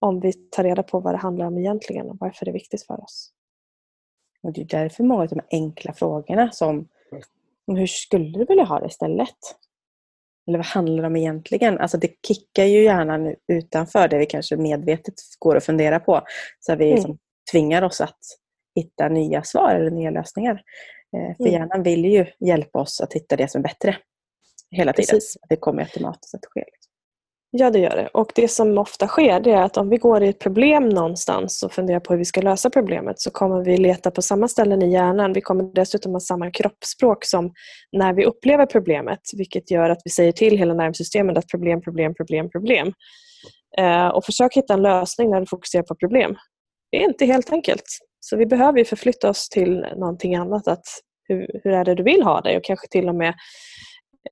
Om 0.00 0.20
vi 0.20 0.32
tar 0.32 0.64
reda 0.64 0.82
på 0.82 1.00
vad 1.00 1.14
det 1.14 1.18
handlar 1.18 1.46
om 1.46 1.58
egentligen 1.58 2.10
och 2.10 2.16
varför 2.20 2.44
det 2.44 2.50
är 2.50 2.52
viktigt 2.52 2.86
för 2.86 3.02
oss. 3.04 3.32
Och 4.42 4.52
det 4.52 4.60
är 4.60 4.64
därför 4.64 5.04
många 5.04 5.22
av 5.22 5.28
de 5.28 5.40
enkla 5.50 5.92
frågorna 5.92 6.50
som 6.52 6.88
hur 7.66 7.86
skulle 7.86 8.38
du 8.38 8.44
vilja 8.44 8.64
ha 8.64 8.80
det 8.80 8.86
istället? 8.86 9.36
Eller 10.46 10.58
vad 10.58 10.66
handlar 10.66 11.02
det 11.02 11.06
om 11.06 11.16
egentligen? 11.16 11.78
Alltså 11.78 11.98
det 11.98 12.10
kickar 12.26 12.64
ju 12.64 12.82
hjärnan 12.82 13.34
utanför 13.48 14.08
det 14.08 14.18
vi 14.18 14.26
kanske 14.26 14.56
medvetet 14.56 15.14
går 15.38 15.56
och 15.56 15.62
funderar 15.62 15.98
på. 15.98 16.20
Så 16.60 16.76
vi 16.76 16.92
mm. 16.92 17.18
Liksom 17.48 17.60
tvingar 17.60 17.82
oss 17.82 18.00
att 18.00 18.18
hitta 18.74 19.08
nya 19.08 19.42
svar 19.42 19.74
eller 19.74 19.90
nya 19.90 20.10
lösningar. 20.10 20.62
Eh, 21.16 21.36
för 21.36 21.48
mm. 21.48 21.52
hjärnan 21.52 21.82
vill 21.82 22.04
ju 22.04 22.26
hjälpa 22.40 22.78
oss 22.80 23.00
att 23.00 23.12
hitta 23.12 23.36
det 23.36 23.50
som 23.50 23.58
är 23.58 23.62
bättre 23.62 23.96
hela 24.70 24.92
tiden. 24.92 25.06
Precis. 25.06 25.36
Det 25.48 25.56
kommer 25.56 25.82
automatiskt 25.82 26.34
att 26.34 26.46
ske. 26.46 26.64
Ja, 27.50 27.70
det 27.70 27.78
gör 27.78 27.96
det. 27.96 28.08
Och 28.12 28.32
det 28.34 28.48
som 28.48 28.78
ofta 28.78 29.06
sker 29.06 29.40
det 29.40 29.52
är 29.52 29.62
att 29.62 29.76
om 29.76 29.88
vi 29.88 29.96
går 29.96 30.22
i 30.22 30.28
ett 30.28 30.38
problem 30.38 30.88
någonstans 30.88 31.62
och 31.62 31.72
funderar 31.72 32.00
på 32.00 32.12
hur 32.12 32.18
vi 32.18 32.24
ska 32.24 32.40
lösa 32.40 32.70
problemet 32.70 33.20
så 33.20 33.30
kommer 33.30 33.64
vi 33.64 33.76
leta 33.76 34.10
på 34.10 34.22
samma 34.22 34.48
ställen 34.48 34.82
i 34.82 34.92
hjärnan. 34.92 35.32
Vi 35.32 35.40
kommer 35.40 35.74
dessutom 35.74 36.12
ha 36.12 36.20
samma 36.20 36.50
kroppsspråk 36.50 37.24
som 37.24 37.52
när 37.92 38.12
vi 38.12 38.24
upplever 38.24 38.66
problemet 38.66 39.20
vilket 39.36 39.70
gör 39.70 39.90
att 39.90 39.98
vi 40.04 40.10
säger 40.10 40.32
till 40.32 40.58
hela 40.58 40.74
nervsystemet 40.74 41.38
att 41.38 41.48
problem, 41.48 41.80
problem, 41.80 42.14
problem, 42.14 42.50
problem. 42.50 42.92
Eh, 43.78 44.08
och 44.08 44.24
försök 44.24 44.56
hitta 44.56 44.74
en 44.74 44.82
lösning 44.82 45.30
när 45.30 45.40
du 45.40 45.46
fokuserar 45.46 45.82
på 45.82 45.94
problem. 45.94 46.36
Det 46.90 46.96
är 46.96 47.04
inte 47.04 47.24
helt 47.24 47.52
enkelt. 47.52 47.84
Så 48.20 48.36
vi 48.36 48.46
behöver 48.46 48.84
förflytta 48.84 49.30
oss 49.30 49.48
till 49.48 49.80
någonting 49.80 50.34
annat. 50.34 50.68
Att 50.68 50.86
hur, 51.28 51.60
hur 51.64 51.72
är 51.72 51.84
det 51.84 51.94
du 51.94 52.02
vill 52.02 52.22
ha 52.22 52.40
det? 52.40 52.56
Och 52.56 52.64
kanske 52.64 52.88
till 52.88 53.08
och 53.08 53.14
med 53.14 53.34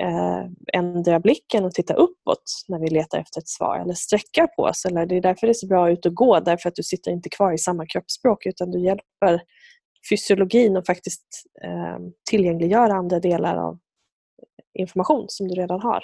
eh, 0.00 0.44
ändra 0.72 1.20
blicken 1.20 1.64
och 1.64 1.74
titta 1.74 1.94
uppåt 1.94 2.42
när 2.68 2.78
vi 2.78 2.88
letar 2.88 3.18
efter 3.18 3.40
ett 3.40 3.48
svar 3.48 3.78
eller 3.78 3.94
sträcka 3.94 4.46
på 4.56 4.62
oss. 4.62 4.84
Eller 4.84 5.06
det 5.06 5.16
är 5.16 5.20
därför 5.20 5.46
det 5.46 5.50
är 5.50 5.54
så 5.54 5.66
bra 5.66 5.86
att 5.86 5.92
ut 5.92 6.06
och 6.06 6.14
gå, 6.14 6.40
därför 6.40 6.68
att 6.68 6.74
du 6.74 6.82
sitter 6.82 7.10
inte 7.10 7.28
kvar 7.28 7.52
i 7.52 7.58
samma 7.58 7.86
kroppsspråk 7.86 8.46
utan 8.46 8.70
du 8.70 8.84
hjälper 8.84 9.42
fysiologin 10.10 10.76
att 10.76 10.86
faktiskt 10.86 11.26
eh, 11.64 11.98
tillgängliggöra 12.30 12.94
andra 12.94 13.20
delar 13.20 13.56
av 13.56 13.78
information 14.78 15.24
som 15.28 15.48
du 15.48 15.54
redan 15.54 15.80
har. 15.80 16.02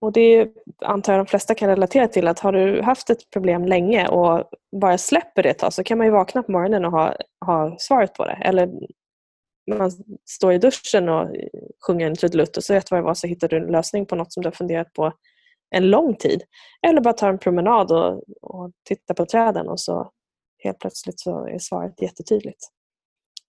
Och 0.00 0.12
Det 0.12 0.48
antar 0.78 1.12
jag 1.12 1.20
de 1.20 1.26
flesta 1.26 1.54
kan 1.54 1.68
relatera 1.68 2.08
till 2.08 2.28
att 2.28 2.38
har 2.38 2.52
du 2.52 2.82
haft 2.82 3.10
ett 3.10 3.30
problem 3.30 3.64
länge 3.64 4.08
och 4.08 4.44
bara 4.80 4.98
släpper 4.98 5.42
det 5.42 5.50
ett 5.50 5.58
tag 5.58 5.72
så 5.72 5.84
kan 5.84 5.98
man 5.98 6.06
ju 6.06 6.12
vakna 6.12 6.42
på 6.42 6.52
morgonen 6.52 6.84
och 6.84 6.92
ha, 6.92 7.14
ha 7.46 7.76
svaret 7.78 8.14
på 8.14 8.24
det. 8.24 8.38
Eller 8.44 8.70
man 9.76 9.90
står 10.24 10.52
i 10.52 10.58
duschen 10.58 11.08
och 11.08 11.28
sjunger 11.86 12.06
en 12.06 12.16
trudelutt 12.16 12.56
och 12.56 12.64
så 12.64 12.74
rätt 12.74 12.90
vad 12.90 13.00
det 13.00 13.04
var 13.04 13.14
så 13.14 13.26
hittar 13.26 13.48
du 13.48 13.56
en 13.56 13.72
lösning 13.72 14.06
på 14.06 14.16
något 14.16 14.32
som 14.32 14.42
du 14.42 14.46
har 14.46 14.52
funderat 14.52 14.92
på 14.92 15.12
en 15.70 15.90
lång 15.90 16.16
tid. 16.16 16.42
Eller 16.86 17.00
bara 17.00 17.14
ta 17.14 17.28
en 17.28 17.38
promenad 17.38 17.92
och, 17.92 18.22
och 18.42 18.72
titta 18.84 19.14
på 19.14 19.26
träden 19.26 19.68
och 19.68 19.80
så 19.80 20.10
helt 20.58 20.78
plötsligt 20.78 21.20
så 21.20 21.46
är 21.46 21.58
svaret 21.58 22.02
jättetydligt. 22.02 22.68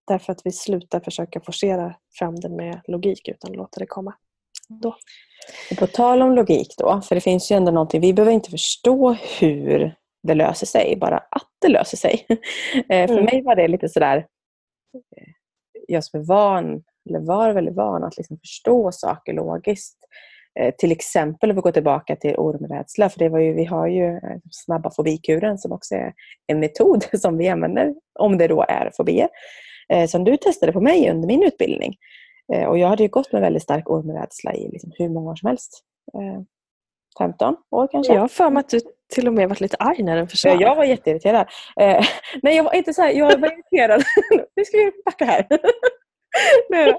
Därför 0.07 0.31
att 0.31 0.41
vi 0.43 0.51
slutar 0.51 0.99
försöka 0.99 1.41
forcera 1.41 1.95
fram 2.19 2.35
det 2.35 2.49
med 2.49 2.81
logik 2.87 3.27
utan 3.27 3.51
låta 3.51 3.79
det 3.79 3.85
komma. 3.85 4.13
Då. 4.69 4.95
Och 5.71 5.77
på 5.77 5.87
tal 5.87 6.21
om 6.21 6.35
logik 6.35 6.75
då, 6.77 7.01
för 7.01 7.15
det 7.15 7.21
finns 7.21 7.51
ju 7.51 7.55
ändå 7.55 7.71
någonting, 7.71 8.01
vi 8.01 8.13
behöver 8.13 8.33
inte 8.33 8.51
förstå 8.51 9.15
hur 9.39 9.95
det 10.23 10.33
löser 10.33 10.65
sig, 10.65 10.97
bara 11.01 11.17
att 11.17 11.49
det 11.61 11.67
löser 11.67 11.97
sig. 11.97 12.25
Eh, 12.89 13.07
för 13.07 13.13
mm. 13.13 13.25
mig 13.25 13.41
var 13.43 13.55
det 13.55 13.67
lite 13.67 13.89
sådär 13.89 14.17
eh, 15.17 15.27
jag 15.87 16.03
som 16.03 16.19
är 16.19 16.25
van, 16.25 16.83
eller 17.09 17.19
var 17.19 17.53
väldigt 17.53 17.75
van 17.75 18.03
att 18.03 18.17
liksom 18.17 18.37
förstå 18.37 18.91
saker 18.91 19.33
logiskt. 19.33 19.97
Eh, 20.59 20.73
till 20.77 20.91
exempel 20.91 21.49
om 21.49 21.55
vi 21.55 21.61
går 21.61 21.71
tillbaka 21.71 22.15
till 22.15 22.35
ormrädsla, 22.35 23.09
för 23.09 23.19
det 23.19 23.29
var 23.29 23.39
ju, 23.39 23.53
vi 23.53 23.65
har 23.65 23.87
ju 23.87 24.19
snabba 24.51 24.91
fobikuren 24.91 25.57
som 25.57 25.71
också 25.71 25.95
är 25.95 26.13
en 26.47 26.59
metod 26.59 27.03
som 27.13 27.37
vi 27.37 27.49
använder 27.49 27.93
om 28.19 28.37
det 28.37 28.47
då 28.47 28.65
är 28.67 28.91
fobier. 28.97 29.29
Som 30.07 30.23
du 30.23 30.37
testade 30.37 30.71
på 30.71 30.81
mig 30.81 31.09
under 31.09 31.27
min 31.27 31.43
utbildning. 31.43 31.95
Eh, 32.53 32.65
och 32.65 32.77
jag 32.77 32.87
hade 32.87 33.03
ju 33.03 33.09
gått 33.09 33.31
med 33.31 33.41
väldigt 33.41 33.63
stark 33.63 33.89
ormrädsla 33.89 34.53
i 34.53 34.69
liksom 34.71 34.91
hur 34.97 35.09
många 35.09 35.31
år 35.31 35.35
som 35.35 35.47
helst. 35.47 35.83
15 37.17 37.53
eh, 37.53 37.59
år 37.71 37.87
kanske. 37.91 38.13
Jag 38.13 38.21
har 38.21 38.27
för 38.27 38.49
mig 38.49 38.59
att 38.59 38.69
du 38.69 38.79
till 39.13 39.27
och 39.27 39.33
med 39.33 39.49
varit 39.49 39.61
lite 39.61 39.77
arg 39.77 40.03
när 40.03 40.15
den 40.15 40.27
försvann. 40.27 40.59
Jag 40.59 40.75
var 40.75 40.83
jätteirriterad. 40.83 41.47
Eh, 41.79 42.05
nej, 42.43 42.55
jag 42.55 42.63
var 42.63 42.73
inte 42.73 42.93
så 42.93 43.01
här, 43.01 43.11
jag 43.11 43.39
var 43.39 43.53
irriterad. 43.53 44.03
nu 44.55 44.65
ska 44.65 44.77
vi 44.77 44.91
backa 45.05 45.25
här. 45.25 45.47
nej, 46.69 46.95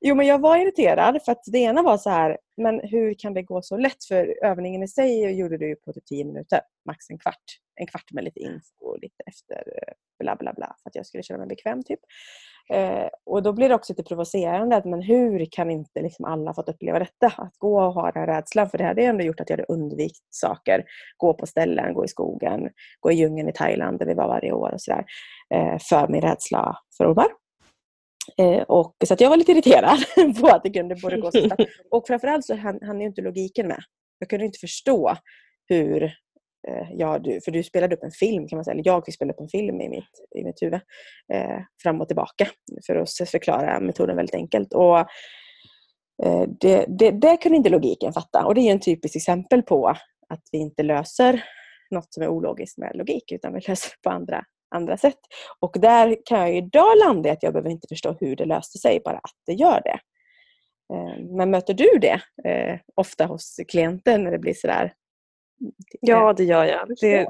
jo, 0.00 0.14
men 0.14 0.26
jag 0.26 0.38
var 0.38 0.56
irriterad 0.56 1.22
för 1.24 1.32
att 1.32 1.42
det 1.52 1.58
ena 1.58 1.82
var 1.82 1.98
så 1.98 2.10
här, 2.10 2.38
men 2.56 2.80
hur 2.82 3.14
kan 3.14 3.34
det 3.34 3.42
gå 3.42 3.62
så 3.62 3.76
lätt? 3.76 4.04
För 4.04 4.44
övningen 4.44 4.82
i 4.82 4.88
sig 4.88 5.38
gjorde 5.38 5.58
du 5.58 5.76
på 5.76 5.92
typ 5.92 6.06
10 6.06 6.24
minuter, 6.24 6.60
max 6.86 7.10
en 7.10 7.18
kvart. 7.18 7.44
En 7.78 7.86
kvart 7.86 8.12
med 8.12 8.24
lite 8.24 8.40
info 8.40 8.84
och 8.84 8.98
lite 8.98 9.22
efter 9.26 9.62
bla 10.18 10.36
bla 10.36 10.52
bla 10.52 10.76
för 10.82 10.90
att 10.90 10.94
jag 10.94 11.06
skulle 11.06 11.22
känna 11.22 11.38
mig 11.38 11.48
bekväm. 11.48 11.82
Typ. 11.82 12.00
Eh, 12.72 13.08
och 13.26 13.42
då 13.42 13.52
blir 13.52 13.68
det 13.68 13.74
också 13.74 13.92
lite 13.92 14.02
provocerande 14.02 14.76
att 14.76 14.84
men 14.84 15.02
hur 15.02 15.46
kan 15.50 15.70
inte 15.70 16.02
liksom 16.02 16.24
alla 16.24 16.54
fått 16.54 16.68
uppleva 16.68 16.98
detta? 16.98 17.26
Att 17.26 17.58
gå 17.58 17.82
och 17.82 17.94
ha 17.94 18.10
den 18.10 18.26
rädslan. 18.26 18.70
För 18.70 18.78
det 18.78 18.84
hade 18.84 19.02
ändå 19.02 19.24
gjort 19.24 19.40
att 19.40 19.50
jag 19.50 19.56
hade 19.56 19.72
undvikit 19.72 20.26
saker. 20.30 20.84
Gå 21.16 21.34
på 21.34 21.46
ställen, 21.46 21.94
gå 21.94 22.04
i 22.04 22.08
skogen, 22.08 22.68
gå 23.00 23.12
i 23.12 23.14
djungeln 23.14 23.48
i 23.48 23.52
Thailand 23.52 23.98
där 23.98 24.06
vi 24.06 24.14
var 24.14 24.28
varje 24.28 24.52
år 24.52 24.72
och 24.72 24.80
sådär. 24.80 25.04
Eh, 25.54 25.78
för 25.88 26.08
min 26.08 26.20
rädsla 26.20 26.76
för 26.96 27.12
ormar. 27.12 27.28
Eh, 28.38 28.62
och, 28.62 28.94
så 29.04 29.16
jag 29.18 29.30
var 29.30 29.36
lite 29.36 29.52
irriterad 29.52 29.98
på 30.40 30.46
att 30.46 30.62
det 30.62 30.70
kunde 30.70 30.96
både 31.02 31.20
gå 31.20 31.30
så 31.30 31.40
snabbt. 31.40 31.62
Och 31.90 32.06
framförallt 32.06 32.44
så 32.44 32.54
hann, 32.54 32.78
hann 32.82 33.02
inte 33.02 33.22
logiken 33.22 33.68
med. 33.68 33.82
Jag 34.18 34.28
kunde 34.28 34.44
inte 34.44 34.58
förstå 34.58 35.16
hur 35.68 36.02
Eh, 36.02 36.27
Eh, 36.68 36.88
ja, 36.92 37.18
du, 37.18 37.40
för 37.40 37.50
du 37.50 37.62
spelade 37.62 37.96
upp 37.96 38.04
en 38.04 38.10
film 38.10 38.48
kan 38.48 38.56
man 38.56 38.64
säga, 38.64 38.72
eller 38.72 38.86
jag 38.86 39.04
fick 39.04 39.14
spela 39.14 39.32
upp 39.32 39.40
en 39.40 39.48
film 39.48 39.80
i 39.80 39.88
mitt, 39.88 40.38
i 40.38 40.44
mitt 40.44 40.62
huvud 40.62 40.80
eh, 41.32 41.60
fram 41.82 42.00
och 42.00 42.08
tillbaka 42.08 42.48
för 42.86 42.96
att 42.96 43.30
förklara 43.30 43.80
metoden 43.80 44.16
väldigt 44.16 44.34
enkelt. 44.34 44.72
Och, 44.72 44.98
eh, 46.22 46.42
det, 46.60 46.84
det, 46.88 47.10
det 47.10 47.36
kunde 47.36 47.56
inte 47.56 47.70
logiken 47.70 48.12
fatta 48.12 48.46
och 48.46 48.54
det 48.54 48.60
är 48.60 48.72
en 48.72 48.80
typiskt 48.80 49.16
exempel 49.16 49.62
på 49.62 49.88
att 50.28 50.42
vi 50.52 50.58
inte 50.58 50.82
löser 50.82 51.44
något 51.90 52.14
som 52.14 52.22
är 52.22 52.28
ologiskt 52.28 52.78
med 52.78 52.96
logik 52.96 53.32
utan 53.32 53.54
vi 53.54 53.60
löser 53.68 53.90
det 53.90 54.02
på 54.02 54.10
andra, 54.10 54.44
andra 54.74 54.96
sätt. 54.96 55.18
Och 55.60 55.76
där 55.80 56.16
kan 56.24 56.40
jag 56.40 56.56
idag 56.56 56.98
landa 57.04 57.28
i 57.28 57.32
att 57.32 57.42
jag 57.42 57.52
behöver 57.52 57.70
inte 57.70 57.88
förstå 57.88 58.16
hur 58.20 58.36
det 58.36 58.44
löste 58.44 58.78
sig, 58.78 59.00
bara 59.04 59.18
att 59.18 59.36
det 59.46 59.52
gör 59.52 59.80
det. 59.84 59.98
Eh, 60.94 61.24
men 61.36 61.50
möter 61.50 61.74
du 61.74 61.98
det 62.00 62.20
eh, 62.50 62.78
ofta 62.94 63.26
hos 63.26 63.60
klienten 63.68 64.24
när 64.24 64.30
det 64.30 64.38
blir 64.38 64.54
sådär 64.54 64.92
Ja, 66.00 66.32
det 66.32 66.44
gör 66.44 66.64
jag. 66.64 66.88
Det, 67.00 67.26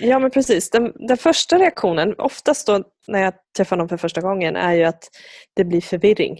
ja, 0.00 0.18
men 0.18 0.30
precis. 0.30 0.70
Den, 0.70 0.92
den, 1.08 1.16
första 1.16 1.58
reaktionen, 1.58 2.14
oftast 2.18 2.66
då 2.66 2.84
när 3.08 3.22
jag 3.22 3.34
träffar 3.56 3.76
någon 3.76 3.88
för 3.88 3.96
första 3.96 4.20
gången, 4.20 4.56
är 4.56 4.72
ju 4.72 4.84
att 4.84 5.04
det 5.54 5.64
blir 5.64 5.80
förvirring. 5.80 6.38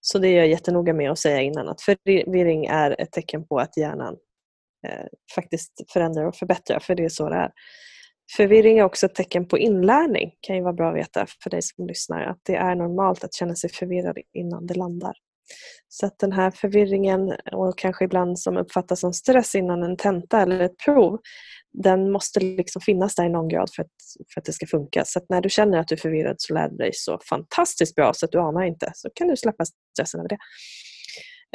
Så 0.00 0.18
det 0.18 0.28
är 0.28 0.36
jag 0.36 0.48
jättenoga 0.48 0.94
med 0.94 1.10
att 1.10 1.18
säga 1.18 1.40
innan, 1.40 1.68
att 1.68 1.82
förvirring 1.82 2.66
är 2.66 3.00
ett 3.00 3.12
tecken 3.12 3.46
på 3.46 3.58
att 3.58 3.76
hjärnan 3.76 4.16
eh, 4.86 5.06
faktiskt 5.34 5.72
förändrar 5.92 6.24
och 6.24 6.36
förbättrar, 6.36 6.78
för 6.80 6.94
det 6.94 7.04
är 7.04 7.08
så 7.08 7.28
det 7.28 7.36
är. 7.36 7.50
Förvirring 8.36 8.78
är 8.78 8.84
också 8.84 9.06
ett 9.06 9.14
tecken 9.14 9.48
på 9.48 9.58
inlärning, 9.58 10.32
kan 10.40 10.56
ju 10.56 10.62
vara 10.62 10.72
bra 10.72 10.88
att 10.88 10.96
veta 10.96 11.26
för 11.42 11.50
dig 11.50 11.62
som 11.62 11.86
lyssnar, 11.86 12.22
att 12.22 12.40
det 12.42 12.56
är 12.56 12.74
normalt 12.74 13.24
att 13.24 13.34
känna 13.34 13.54
sig 13.54 13.70
förvirrad 13.70 14.18
innan 14.32 14.66
det 14.66 14.74
landar. 14.74 15.12
Så 15.88 16.06
att 16.06 16.18
den 16.18 16.32
här 16.32 16.50
förvirringen 16.50 17.32
och 17.52 17.78
kanske 17.78 18.04
ibland 18.04 18.38
som 18.38 18.56
uppfattas 18.56 19.00
som 19.00 19.12
stress 19.12 19.54
innan 19.54 19.82
en 19.82 19.96
tenta 19.96 20.42
eller 20.42 20.60
ett 20.60 20.76
prov, 20.84 21.18
den 21.72 22.12
måste 22.12 22.40
liksom 22.40 22.82
finnas 22.82 23.14
där 23.14 23.24
i 23.24 23.28
någon 23.28 23.48
grad 23.48 23.70
för 23.76 23.82
att, 23.82 23.92
för 24.34 24.40
att 24.40 24.44
det 24.44 24.52
ska 24.52 24.66
funka. 24.66 25.04
Så 25.04 25.18
att 25.18 25.28
när 25.28 25.40
du 25.40 25.48
känner 25.48 25.78
att 25.78 25.88
du 25.88 25.94
är 25.94 25.98
förvirrad 25.98 26.36
så 26.38 26.54
lär 26.54 26.68
du 26.68 26.76
dig 26.76 26.90
så 26.94 27.18
fantastiskt 27.28 27.94
bra 27.94 28.12
så 28.14 28.26
att 28.26 28.32
du 28.32 28.38
anar 28.38 28.62
inte. 28.62 28.90
Så 28.94 29.10
kan 29.14 29.28
du 29.28 29.36
släppa 29.36 29.64
stressen 29.92 30.20
över 30.20 30.28
det. 30.28 30.38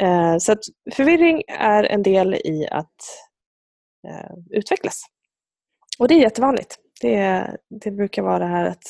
Eh, 0.01 0.37
så 0.37 0.51
att 0.51 0.61
förvirring 0.93 1.41
är 1.47 1.83
en 1.83 2.03
del 2.03 2.33
i 2.35 2.67
att 2.71 2.95
eh, 4.07 4.57
utvecklas. 4.57 5.01
Och 5.99 6.07
det 6.07 6.13
är 6.13 6.19
jättevanligt. 6.19 6.75
Det, 7.01 7.47
det 7.83 7.91
brukar 7.91 8.21
vara 8.21 8.39
det 8.39 8.45
här 8.45 8.65
att 8.65 8.83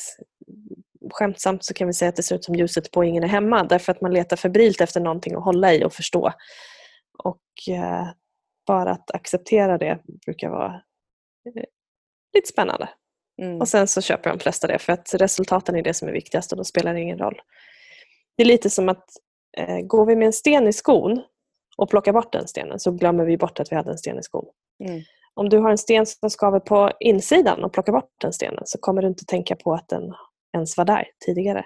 skämtsamt 1.10 1.64
så 1.64 1.74
kan 1.74 1.86
vi 1.86 1.92
säga 1.92 2.08
att 2.08 2.16
det 2.16 2.22
ser 2.22 2.36
ut 2.36 2.44
som 2.44 2.54
ljuset 2.54 2.90
på 2.90 3.04
ingen 3.04 3.24
är 3.24 3.28
hemma 3.28 3.64
därför 3.64 3.92
att 3.92 4.00
man 4.00 4.12
letar 4.12 4.36
febrilt 4.36 4.80
efter 4.80 5.00
någonting 5.00 5.34
att 5.34 5.44
hålla 5.44 5.74
i 5.74 5.84
och 5.84 5.92
förstå. 5.92 6.32
Och 7.18 7.74
eh, 7.74 8.08
bara 8.66 8.90
att 8.90 9.10
acceptera 9.10 9.78
det 9.78 9.98
brukar 10.26 10.50
vara 10.50 10.74
eh, 11.46 11.64
lite 12.34 12.48
spännande. 12.48 12.88
Mm. 13.42 13.60
Och 13.60 13.68
sen 13.68 13.88
så 13.88 14.00
köper 14.00 14.30
de 14.30 14.38
flesta 14.38 14.66
det 14.66 14.78
för 14.78 14.92
att 14.92 15.14
resultaten 15.14 15.76
är 15.76 15.82
det 15.82 15.94
som 15.94 16.08
är 16.08 16.12
viktigast 16.12 16.52
och 16.52 16.58
då 16.58 16.64
spelar 16.64 16.94
det 16.94 17.00
ingen 17.00 17.18
roll. 17.18 17.40
Det 18.36 18.42
är 18.42 18.46
lite 18.46 18.70
som 18.70 18.88
att 18.88 19.04
eh, 19.56 19.78
går 19.78 20.06
vi 20.06 20.16
med 20.16 20.26
en 20.26 20.32
sten 20.32 20.68
i 20.68 20.72
skon 20.72 21.22
och 21.76 21.90
plockar 21.90 22.12
bort 22.12 22.32
den 22.32 22.48
stenen 22.48 22.80
så 22.80 22.90
glömmer 22.90 23.24
vi 23.24 23.36
bort 23.36 23.60
att 23.60 23.72
vi 23.72 23.76
hade 23.76 23.90
en 23.90 23.98
sten 23.98 24.18
i 24.18 24.22
skon. 24.22 24.46
Mm. 24.84 25.02
Om 25.34 25.48
du 25.48 25.58
har 25.58 25.70
en 25.70 25.78
sten 25.78 26.06
som 26.06 26.30
skaver 26.30 26.60
på 26.60 26.92
insidan 27.00 27.64
och 27.64 27.72
plockar 27.72 27.92
bort 27.92 28.10
den 28.20 28.32
stenen 28.32 28.62
så 28.64 28.78
kommer 28.78 29.02
du 29.02 29.08
inte 29.08 29.24
tänka 29.24 29.56
på 29.56 29.74
att 29.74 29.88
den 29.88 30.14
ens 30.56 30.76
var 30.76 30.84
där 30.84 31.04
tidigare. 31.26 31.64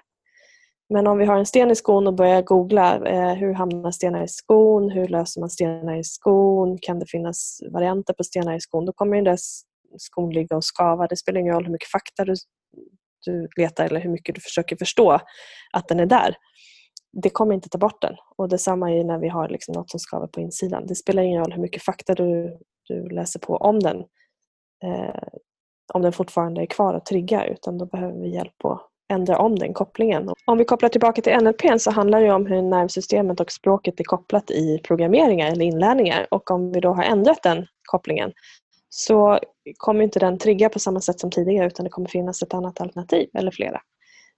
Men 0.92 1.06
om 1.06 1.18
vi 1.18 1.24
har 1.24 1.38
en 1.38 1.46
sten 1.46 1.70
i 1.70 1.74
skon 1.74 2.06
och 2.06 2.14
börjar 2.14 2.42
googla 2.42 3.08
eh, 3.08 3.34
hur 3.34 3.52
hamnar 3.52 3.90
stenar 3.90 4.24
i 4.24 4.28
skon, 4.28 4.90
hur 4.90 5.08
löser 5.08 5.40
man 5.40 5.50
stenar 5.50 5.96
i 5.96 6.04
skon, 6.04 6.78
kan 6.82 6.98
det 6.98 7.06
finnas 7.06 7.60
varianter 7.70 8.14
på 8.14 8.24
stenar 8.24 8.54
i 8.54 8.60
skon, 8.60 8.86
då 8.86 8.92
kommer 8.92 9.16
den 9.16 9.24
där 9.24 9.38
skon 9.98 10.30
ligga 10.30 10.56
och 10.56 10.64
skava. 10.64 11.06
Det 11.06 11.16
spelar 11.16 11.40
ingen 11.40 11.54
roll 11.54 11.64
hur 11.64 11.72
mycket 11.72 11.90
fakta 11.90 12.24
du, 12.24 12.34
du 13.26 13.48
letar 13.56 13.84
eller 13.84 14.00
hur 14.00 14.10
mycket 14.10 14.34
du 14.34 14.40
försöker 14.40 14.76
förstå 14.76 15.18
att 15.72 15.88
den 15.88 16.00
är 16.00 16.06
där. 16.06 16.34
Det 17.22 17.30
kommer 17.30 17.54
inte 17.54 17.68
ta 17.68 17.78
bort 17.78 18.02
den. 18.02 18.16
Och 18.36 18.48
Detsamma 18.48 18.90
är 18.92 19.04
när 19.04 19.18
vi 19.18 19.28
har 19.28 19.48
liksom 19.48 19.72
något 19.72 19.90
som 19.90 20.00
skaver 20.00 20.26
på 20.26 20.40
insidan. 20.40 20.86
Det 20.86 20.94
spelar 20.94 21.22
ingen 21.22 21.40
roll 21.40 21.52
hur 21.52 21.62
mycket 21.62 21.82
fakta 21.82 22.14
du, 22.14 22.58
du 22.88 23.08
läser 23.08 23.40
på 23.40 23.56
om 23.56 23.80
den. 23.80 23.96
Eh, 24.84 25.22
om 25.94 26.02
den 26.02 26.12
fortfarande 26.12 26.62
är 26.62 26.66
kvar 26.66 26.94
och 26.94 27.04
triggar 27.04 27.46
utan 27.46 27.78
då 27.78 27.86
behöver 27.86 28.20
vi 28.20 28.34
hjälp 28.34 28.64
att 28.64 28.86
ändra 29.10 29.38
om 29.38 29.58
den 29.58 29.74
kopplingen. 29.74 30.30
Om 30.44 30.58
vi 30.58 30.64
kopplar 30.64 30.88
tillbaka 30.88 31.22
till 31.22 31.36
NLP 31.36 31.80
så 31.80 31.90
handlar 31.90 32.20
det 32.20 32.32
om 32.32 32.46
hur 32.46 32.62
nervsystemet 32.62 33.40
och 33.40 33.52
språket 33.52 34.00
är 34.00 34.04
kopplat 34.04 34.50
i 34.50 34.78
programmeringar 34.78 35.52
eller 35.52 35.64
inlärningar 35.64 36.26
och 36.30 36.50
om 36.50 36.72
vi 36.72 36.80
då 36.80 36.92
har 36.92 37.02
ändrat 37.02 37.42
den 37.42 37.66
kopplingen 37.88 38.32
så 38.88 39.38
kommer 39.76 40.04
inte 40.04 40.18
den 40.18 40.38
trigga 40.38 40.68
på 40.68 40.78
samma 40.78 41.00
sätt 41.00 41.20
som 41.20 41.30
tidigare 41.30 41.66
utan 41.66 41.84
det 41.84 41.90
kommer 41.90 42.08
finnas 42.08 42.42
ett 42.42 42.54
annat 42.54 42.80
alternativ 42.80 43.28
eller 43.34 43.50
flera. 43.50 43.80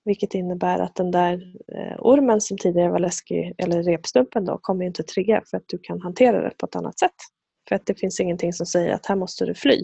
Vilket 0.05 0.35
innebär 0.35 0.79
att 0.79 0.95
den 0.95 1.11
där 1.11 1.33
eh, 1.75 1.97
ormen 1.99 2.41
som 2.41 2.59
tidigare 2.59 2.91
var 2.91 2.99
läskig, 2.99 3.55
eller 3.59 3.83
repstumpen 3.83 4.45
då, 4.45 4.59
kommer 4.59 4.85
inte 4.85 5.03
trigga 5.03 5.43
för 5.51 5.57
att 5.57 5.65
du 5.67 5.79
kan 5.79 6.01
hantera 6.01 6.43
det 6.43 6.51
på 6.59 6.67
ett 6.67 6.77
annat 6.77 6.99
sätt. 6.99 7.15
För 7.69 7.77
att 7.77 7.87
det 7.87 7.95
finns 7.95 8.21
ingenting 8.21 8.53
som 8.53 8.67
säger 8.67 8.95
att 8.95 9.07
här 9.07 9.17
måste 9.17 9.45
du 9.45 9.55
fly. 9.55 9.83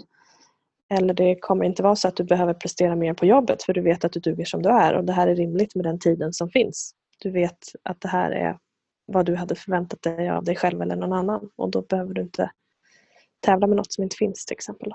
Eller 0.90 1.14
det 1.14 1.36
kommer 1.40 1.64
inte 1.64 1.82
vara 1.82 1.96
så 1.96 2.08
att 2.08 2.16
du 2.16 2.24
behöver 2.24 2.54
prestera 2.54 2.96
mer 2.96 3.14
på 3.14 3.26
jobbet 3.26 3.62
för 3.62 3.72
du 3.72 3.80
vet 3.80 4.04
att 4.04 4.12
du 4.12 4.20
duger 4.20 4.44
som 4.44 4.62
du 4.62 4.68
är 4.68 4.94
och 4.94 5.04
det 5.04 5.12
här 5.12 5.26
är 5.28 5.34
rimligt 5.34 5.74
med 5.74 5.84
den 5.84 5.98
tiden 5.98 6.32
som 6.32 6.50
finns. 6.50 6.94
Du 7.18 7.30
vet 7.30 7.58
att 7.82 8.00
det 8.00 8.08
här 8.08 8.30
är 8.30 8.58
vad 9.06 9.26
du 9.26 9.36
hade 9.36 9.54
förväntat 9.54 10.02
dig 10.02 10.30
av 10.30 10.44
dig 10.44 10.56
själv 10.56 10.82
eller 10.82 10.96
någon 10.96 11.12
annan 11.12 11.50
och 11.56 11.70
då 11.70 11.82
behöver 11.82 12.14
du 12.14 12.20
inte 12.20 12.50
tävla 13.40 13.66
med 13.66 13.76
något 13.76 13.92
som 13.92 14.04
inte 14.04 14.16
finns 14.16 14.46
till 14.46 14.54
exempel. 14.54 14.92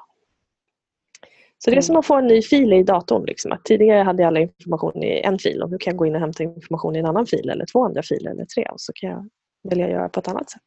Så 1.57 1.71
det 1.71 1.77
är 1.77 1.81
som 1.81 1.95
att 1.95 2.05
få 2.05 2.15
en 2.15 2.27
ny 2.27 2.41
fil 2.41 2.73
i 2.73 2.83
datorn. 2.83 3.25
Liksom. 3.25 3.51
Att 3.51 3.65
tidigare 3.65 4.03
hade 4.03 4.23
jag 4.23 4.27
all 4.27 4.37
information 4.37 5.03
i 5.03 5.21
en 5.21 5.39
fil 5.39 5.61
och 5.63 5.71
nu 5.71 5.77
kan 5.77 5.91
jag 5.91 5.97
gå 5.97 6.05
in 6.05 6.15
och 6.15 6.21
hämta 6.21 6.43
information 6.43 6.95
i 6.95 6.99
en 6.99 7.05
annan 7.05 7.25
fil 7.25 7.49
eller 7.49 7.65
två 7.65 7.85
andra 7.85 8.03
filer 8.03 8.31
eller 8.31 8.45
tre 8.45 8.65
och 8.65 8.81
så 8.81 8.93
kan 8.95 9.09
jag 9.09 9.29
välja 9.63 9.85
att 9.85 9.91
göra 9.91 10.09
på 10.09 10.19
ett 10.19 10.27
annat 10.27 10.49
sätt. 10.49 10.61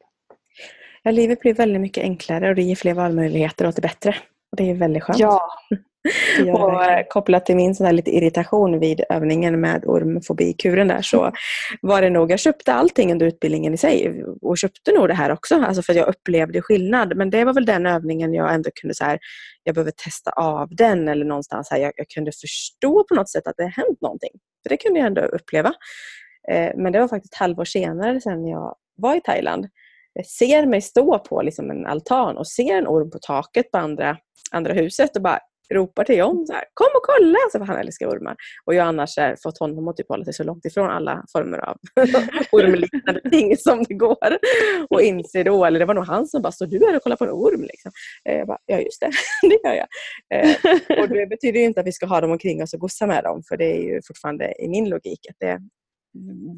Ja, 1.03 1.11
livet 1.11 1.39
blir 1.39 1.53
väldigt 1.53 1.81
mycket 1.81 2.03
enklare 2.03 2.49
och 2.49 2.55
det 2.55 2.61
ger 2.61 2.75
fler 2.75 2.93
valmöjligheter 2.93 3.67
och 3.67 3.73
det 3.73 3.81
bättre. 3.81 4.15
Det 4.57 4.69
är 4.69 4.73
väldigt 4.73 5.03
skönt. 5.03 5.19
Ja, 5.19 5.41
och 6.53 6.83
eh, 6.83 7.05
kopplat 7.09 7.45
till 7.45 7.55
min 7.55 7.75
sån 7.75 7.85
här 7.85 7.93
lite 7.93 8.11
irritation 8.11 8.79
vid 8.79 9.03
övningen 9.09 9.61
med 9.61 9.85
ormfobikuren 9.85 10.87
där 10.87 11.01
så 11.01 11.31
var 11.81 12.01
det 12.01 12.09
nog, 12.09 12.31
jag 12.31 12.39
köpte 12.39 12.73
allting 12.73 13.11
under 13.11 13.25
utbildningen 13.25 13.73
i 13.73 13.77
sig 13.77 14.23
och 14.41 14.57
köpte 14.57 14.91
nog 14.91 15.07
det 15.07 15.13
här 15.13 15.31
också, 15.31 15.55
alltså 15.55 15.81
för 15.81 15.93
jag 15.93 16.07
upplevde 16.07 16.61
skillnad. 16.61 17.17
Men 17.17 17.29
det 17.29 17.45
var 17.45 17.53
väl 17.53 17.65
den 17.65 17.85
övningen 17.85 18.33
jag 18.33 18.53
ändå 18.53 18.69
kunde 18.81 18.95
så 18.95 19.05
här, 19.05 19.19
jag 19.63 19.75
behöver 19.75 19.91
testa 19.91 20.31
av 20.31 20.75
den 20.75 21.07
eller 21.07 21.25
någonstans 21.25 21.69
här, 21.71 21.77
jag, 21.77 21.93
jag 21.95 22.07
kunde 22.07 22.31
förstå 22.31 23.03
på 23.09 23.15
något 23.15 23.29
sätt 23.29 23.47
att 23.47 23.57
det 23.57 23.63
hänt 23.63 24.01
någonting. 24.01 24.31
För 24.63 24.69
det 24.69 24.77
kunde 24.77 24.99
jag 24.99 25.07
ändå 25.07 25.21
uppleva. 25.21 25.73
Eh, 26.51 26.71
men 26.75 26.93
det 26.93 26.99
var 26.99 27.07
faktiskt 27.07 27.33
ett 27.33 27.39
halvår 27.39 27.65
senare 27.65 28.21
sen 28.21 28.47
jag 28.47 28.75
var 28.97 29.15
i 29.15 29.21
Thailand 29.21 29.67
ser 30.25 30.65
mig 30.65 30.81
stå 30.81 31.19
på 31.19 31.41
liksom 31.41 31.71
en 31.71 31.85
altan 31.85 32.37
och 32.37 32.47
ser 32.47 32.77
en 32.77 32.87
orm 32.87 33.11
på 33.11 33.19
taket 33.21 33.71
på 33.71 33.77
andra, 33.77 34.17
andra 34.51 34.73
huset 34.73 35.15
och 35.15 35.21
bara 35.21 35.39
ropar 35.73 36.03
till 36.03 36.17
John 36.17 36.47
så 36.47 36.53
här, 36.53 36.63
kom 36.73 36.87
och 36.95 37.03
kolla! 37.03 37.37
Så 37.51 37.63
han 37.63 37.79
älskar 37.79 38.07
ormar. 38.07 38.35
Och 38.65 38.75
jag 38.75 38.83
har 38.83 38.89
annars 38.89 39.15
fått 39.43 39.57
honom 39.57 39.87
att 39.87 39.97
typ 39.97 40.09
hålla 40.09 40.25
sig 40.25 40.33
så 40.33 40.43
långt 40.43 40.65
ifrån 40.65 40.89
alla 40.89 41.25
former 41.31 41.57
av 41.57 41.77
ormliknande 42.51 43.21
ting 43.29 43.57
som 43.57 43.83
det 43.83 43.93
går. 43.93 44.37
Och 44.89 45.01
inser 45.01 45.43
då, 45.43 45.65
eller 45.65 45.79
det 45.79 45.85
var 45.85 45.93
nog 45.93 46.05
han 46.05 46.27
som 46.27 46.41
bara, 46.41 46.51
står 46.51 46.65
du 46.65 46.85
här 46.85 46.95
och 46.95 47.03
kollar 47.03 47.15
på 47.15 47.23
en 47.23 47.31
orm? 47.31 47.61
Liksom. 47.61 47.91
Eh, 48.29 48.37
jag 48.37 48.47
bara, 48.47 48.59
ja 48.65 48.79
just 48.79 49.01
det, 49.01 49.11
det 49.41 49.59
gör 49.63 49.75
jag. 49.75 49.87
Eh, 50.33 50.55
och 51.01 51.09
det 51.09 51.29
betyder 51.29 51.59
inte 51.59 51.79
att 51.79 51.87
vi 51.87 51.91
ska 51.91 52.05
ha 52.05 52.21
dem 52.21 52.31
omkring 52.31 52.63
oss 52.63 52.73
och 52.73 52.79
gossa 52.79 53.07
med 53.07 53.23
dem, 53.23 53.43
för 53.49 53.57
det 53.57 53.65
är 53.65 53.81
ju 53.81 54.01
fortfarande 54.07 54.63
i 54.63 54.67
min 54.67 54.89
logik 54.89 55.19
att 55.29 55.37
det, 55.39 55.59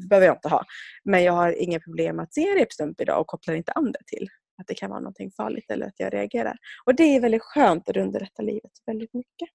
behöver 0.08 0.26
jag 0.26 0.36
inte 0.36 0.48
ha. 0.48 0.64
Men 1.04 1.24
jag 1.24 1.32
har 1.32 1.52
inga 1.52 1.80
problem 1.80 2.18
att 2.18 2.34
se 2.34 2.48
en 2.48 2.58
repstump 2.58 3.00
idag 3.00 3.20
och 3.20 3.26
kopplar 3.26 3.54
inte 3.54 3.72
an 3.72 3.92
det 3.92 4.04
till 4.06 4.28
att 4.60 4.66
det 4.66 4.74
kan 4.74 4.90
vara 4.90 5.00
någonting 5.00 5.30
farligt 5.30 5.70
eller 5.70 5.86
att 5.86 5.94
jag 5.96 6.14
reagerar. 6.14 6.56
Och 6.84 6.94
det 6.94 7.16
är 7.16 7.20
väldigt 7.20 7.42
skönt 7.42 7.88
att 7.88 7.94
det 7.94 8.02
underlättar 8.02 8.42
livet 8.42 8.72
väldigt 8.86 9.14
mycket. 9.14 9.48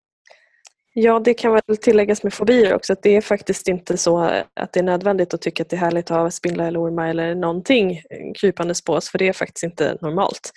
Ja, 0.98 1.20
det 1.20 1.34
kan 1.34 1.52
väl 1.52 1.78
tilläggas 1.78 2.24
med 2.24 2.34
fobier 2.34 2.74
också 2.74 2.94
att 2.94 3.04
det 3.04 3.16
är 3.16 3.22
faktiskt 3.22 3.68
inte 3.68 3.98
så 3.98 4.30
eh, 4.30 4.44
att 4.54 4.74
det 4.74 4.80
är 4.80 4.84
nödvändigt 4.84 5.34
att 5.34 5.42
tycka 5.42 5.64
att 5.64 5.70
det 5.70 5.76
är 5.76 5.80
härligt 5.80 6.12
att 6.12 6.18
ha 6.18 6.32
spindlar 6.32 6.68
eller 6.68 6.84
ormar 6.84 7.10
eller 7.10 7.36
någonting 7.36 7.92
eh, 7.92 8.34
krypandes 8.40 8.84
på 8.84 8.94
oss 8.94 9.10
för 9.10 9.18
det 9.18 9.28
är 9.28 9.34
faktiskt 9.34 9.64
inte 9.64 9.98
normalt. 10.02 10.52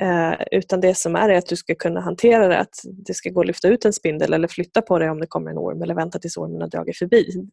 Eh, 0.00 0.34
utan 0.50 0.80
det 0.80 0.94
som 0.94 1.16
är 1.16 1.28
är 1.28 1.38
att 1.38 1.46
du 1.46 1.56
ska 1.56 1.74
kunna 1.74 2.00
hantera 2.00 2.48
det, 2.48 2.58
att 2.58 2.74
det 3.06 3.14
ska 3.14 3.30
gå 3.30 3.40
att 3.40 3.46
lyfta 3.46 3.68
ut 3.68 3.84
en 3.84 3.92
spindel 3.92 4.32
eller 4.32 4.48
flytta 4.48 4.82
på 4.82 4.98
det 4.98 5.10
om 5.10 5.20
det 5.20 5.26
kommer 5.26 5.50
en 5.50 5.58
orm 5.58 5.82
eller 5.82 5.94
vänta 5.94 6.18
tills 6.18 6.36
ormen 6.36 6.60
har 6.60 6.68
dragit 6.68 6.98
förbi. 6.98 7.48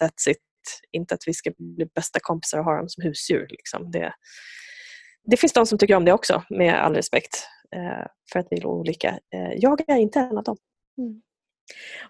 That's 0.00 0.28
it. 0.30 0.38
Inte 0.92 1.14
att 1.14 1.22
vi 1.26 1.34
ska 1.34 1.50
bli 1.58 1.86
bästa 1.94 2.18
kompisar 2.22 2.58
och 2.58 2.64
ha 2.64 2.76
dem 2.76 2.88
som 2.88 3.04
husdjur. 3.04 3.46
Liksom. 3.50 3.90
Det, 3.90 4.12
det 5.30 5.36
finns 5.36 5.52
de 5.52 5.66
som 5.66 5.78
tycker 5.78 5.94
om 5.94 6.04
det 6.04 6.12
också, 6.12 6.42
med 6.50 6.84
all 6.84 6.94
respekt. 6.94 7.48
Eh, 7.76 8.06
för 8.32 8.40
att 8.40 8.46
vi 8.50 8.58
är 8.58 8.66
olika. 8.66 9.08
Eh, 9.08 9.52
jag 9.56 9.90
är 9.90 9.96
inte 9.96 10.20
en 10.20 10.38
av 10.38 10.44
dem. 10.44 10.56
Mm. 10.98 11.22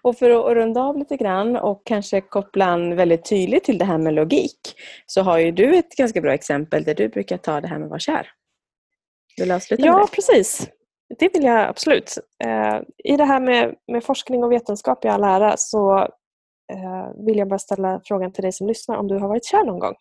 Och 0.01 0.17
för 0.17 0.29
att 0.29 0.55
runda 0.55 0.81
av 0.81 0.97
lite 0.97 1.17
grann 1.17 1.55
och 1.55 1.81
kanske 1.85 2.21
koppla 2.21 2.65
an 2.65 2.95
väldigt 2.95 3.29
tydligt 3.29 3.63
till 3.63 3.77
det 3.77 3.85
här 3.85 3.97
med 3.97 4.13
logik 4.13 4.59
så 5.05 5.21
har 5.21 5.37
ju 5.37 5.51
du 5.51 5.75
ett 5.75 5.95
ganska 5.95 6.21
bra 6.21 6.33
exempel 6.33 6.83
där 6.83 6.95
du 6.95 7.09
brukar 7.09 7.37
ta 7.37 7.61
det 7.61 7.67
här 7.67 7.77
med 7.77 7.85
att 7.85 7.89
vara 7.89 7.99
kär. 7.99 8.27
Vill 9.37 9.47
du 9.47 9.53
avsluta 9.53 9.85
Ja, 9.85 9.99
det? 9.99 10.15
precis. 10.15 10.69
Det 11.19 11.33
vill 11.33 11.43
jag 11.43 11.67
absolut. 11.67 12.17
Eh, 12.43 12.81
I 13.03 13.17
det 13.17 13.25
här 13.25 13.39
med, 13.39 13.75
med 13.91 14.03
forskning 14.03 14.43
och 14.43 14.51
vetenskap 14.51 15.05
i 15.05 15.07
all 15.07 15.23
ära 15.23 15.57
så 15.57 16.07
vill 17.25 17.37
jag 17.37 17.47
bara 17.47 17.59
ställa 17.59 18.01
frågan 18.03 18.31
till 18.31 18.41
dig 18.41 18.51
som 18.51 18.67
lyssnar 18.67 18.97
om 18.97 19.07
du 19.07 19.15
har 19.17 19.27
varit 19.27 19.45
kär 19.45 19.63
någon 19.63 19.79
gång. 19.79 19.95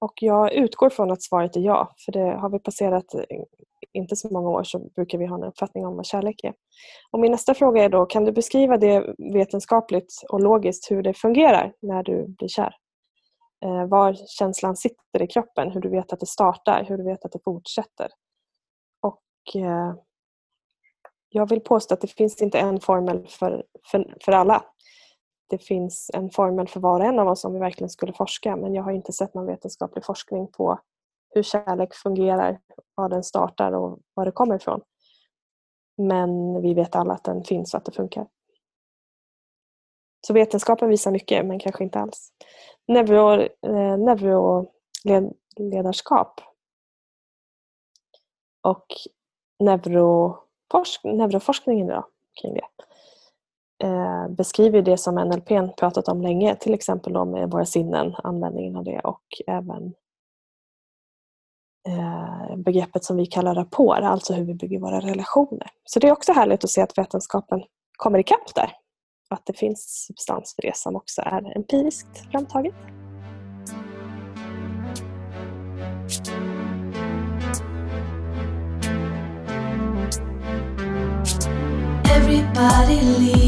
Och 0.00 0.12
jag 0.20 0.52
utgår 0.52 0.90
från 0.90 1.10
att 1.10 1.22
svaret 1.22 1.56
är 1.56 1.60
ja, 1.60 1.94
för 2.04 2.12
det 2.12 2.38
har 2.38 2.50
vi 2.50 2.58
passerat 2.58 3.14
eh, 3.14 3.20
inte 3.92 4.16
så 4.16 4.28
många 4.32 4.48
år 4.48 4.64
så 4.64 4.78
brukar 4.78 5.18
vi 5.18 5.26
ha 5.26 5.36
en 5.36 5.44
uppfattning 5.44 5.86
om 5.86 5.96
vad 5.96 6.06
kärlek 6.06 6.44
är. 6.44 6.54
Och 7.10 7.20
min 7.20 7.32
nästa 7.32 7.54
fråga 7.54 7.84
är 7.84 7.88
då, 7.88 8.06
kan 8.06 8.24
du 8.24 8.32
beskriva 8.32 8.76
det 8.76 9.14
vetenskapligt 9.32 10.22
och 10.28 10.40
logiskt 10.40 10.90
hur 10.90 11.02
det 11.02 11.14
fungerar 11.14 11.72
när 11.82 12.02
du 12.02 12.28
blir 12.28 12.48
kär? 12.48 12.74
Eh, 13.64 13.86
var 13.86 14.16
känslan 14.38 14.76
sitter 14.76 15.22
i 15.22 15.26
kroppen, 15.26 15.70
hur 15.70 15.80
du 15.80 15.88
vet 15.88 16.12
att 16.12 16.20
det 16.20 16.26
startar, 16.26 16.84
hur 16.84 16.96
du 16.96 17.04
vet 17.04 17.24
att 17.24 17.32
det 17.32 17.44
fortsätter. 17.44 18.08
Och 19.00 19.22
eh, 19.62 19.94
jag 21.28 21.48
vill 21.48 21.60
påstå 21.60 21.94
att 21.94 22.00
det 22.00 22.12
finns 22.12 22.42
inte 22.42 22.58
en 22.58 22.80
formel 22.80 23.26
för, 23.28 23.64
för, 23.90 24.16
för 24.24 24.32
alla. 24.32 24.64
Det 25.50 25.58
finns 25.58 26.10
en 26.14 26.30
formel 26.30 26.68
för 26.68 26.80
var 26.80 27.00
och 27.00 27.06
en 27.06 27.18
av 27.18 27.28
oss 27.28 27.44
om 27.44 27.52
vi 27.52 27.58
verkligen 27.58 27.90
skulle 27.90 28.12
forska 28.12 28.56
men 28.56 28.74
jag 28.74 28.82
har 28.82 28.92
inte 28.92 29.12
sett 29.12 29.34
någon 29.34 29.46
vetenskaplig 29.46 30.04
forskning 30.04 30.46
på 30.46 30.78
hur 31.34 31.42
kärlek 31.42 31.94
fungerar, 31.94 32.60
var 32.94 33.08
den 33.08 33.24
startar 33.24 33.72
och 33.72 33.98
var 34.14 34.24
det 34.24 34.32
kommer 34.32 34.56
ifrån. 34.56 34.80
Men 35.96 36.62
vi 36.62 36.74
vet 36.74 36.96
alla 36.96 37.14
att 37.14 37.24
den 37.24 37.44
finns 37.44 37.74
och 37.74 37.78
att 37.78 37.84
det 37.84 37.92
funkar. 37.92 38.26
Så 40.26 40.32
vetenskapen 40.32 40.88
visar 40.88 41.10
mycket, 41.10 41.46
men 41.46 41.58
kanske 41.58 41.84
inte 41.84 41.98
alls. 41.98 42.32
Neuro, 42.88 43.42
eh, 43.42 43.98
neuroledarskap 43.98 46.40
och 48.62 48.86
neuroforsk, 49.58 51.04
neuroforskningen 51.04 51.86
då, 51.86 52.08
kring 52.40 52.54
det 52.54 52.60
eh, 53.84 54.28
beskriver 54.28 54.82
det 54.82 54.96
som 54.96 55.14
NLP 55.14 55.76
pratat 55.76 56.08
om 56.08 56.22
länge, 56.22 56.54
till 56.54 56.74
exempel 56.74 57.12
då 57.12 57.24
med 57.24 57.50
våra 57.50 57.64
sinnen, 57.64 58.14
användningen 58.14 58.76
av 58.76 58.84
det 58.84 59.00
och 59.00 59.22
även 59.46 59.94
Eh, 61.88 62.56
begreppet 62.56 63.04
som 63.04 63.16
vi 63.16 63.26
kallar 63.26 63.54
rapport, 63.54 63.98
alltså 63.98 64.34
hur 64.34 64.44
vi 64.44 64.54
bygger 64.54 64.78
våra 64.78 65.00
relationer. 65.00 65.70
Så 65.84 66.00
det 66.00 66.08
är 66.08 66.12
också 66.12 66.32
härligt 66.32 66.64
att 66.64 66.70
se 66.70 66.82
att 66.82 66.98
vetenskapen 66.98 67.62
kommer 67.96 68.18
ikapp 68.18 68.54
där. 68.54 68.72
Att 69.30 69.46
det 69.46 69.58
finns 69.58 70.04
substans 70.06 70.54
för 70.54 70.62
det 70.62 70.76
som 70.76 70.96
också 70.96 71.22
är 71.22 71.56
empiriskt 71.56 72.30
framtaget. 72.30 72.74
Everybody 82.16 83.47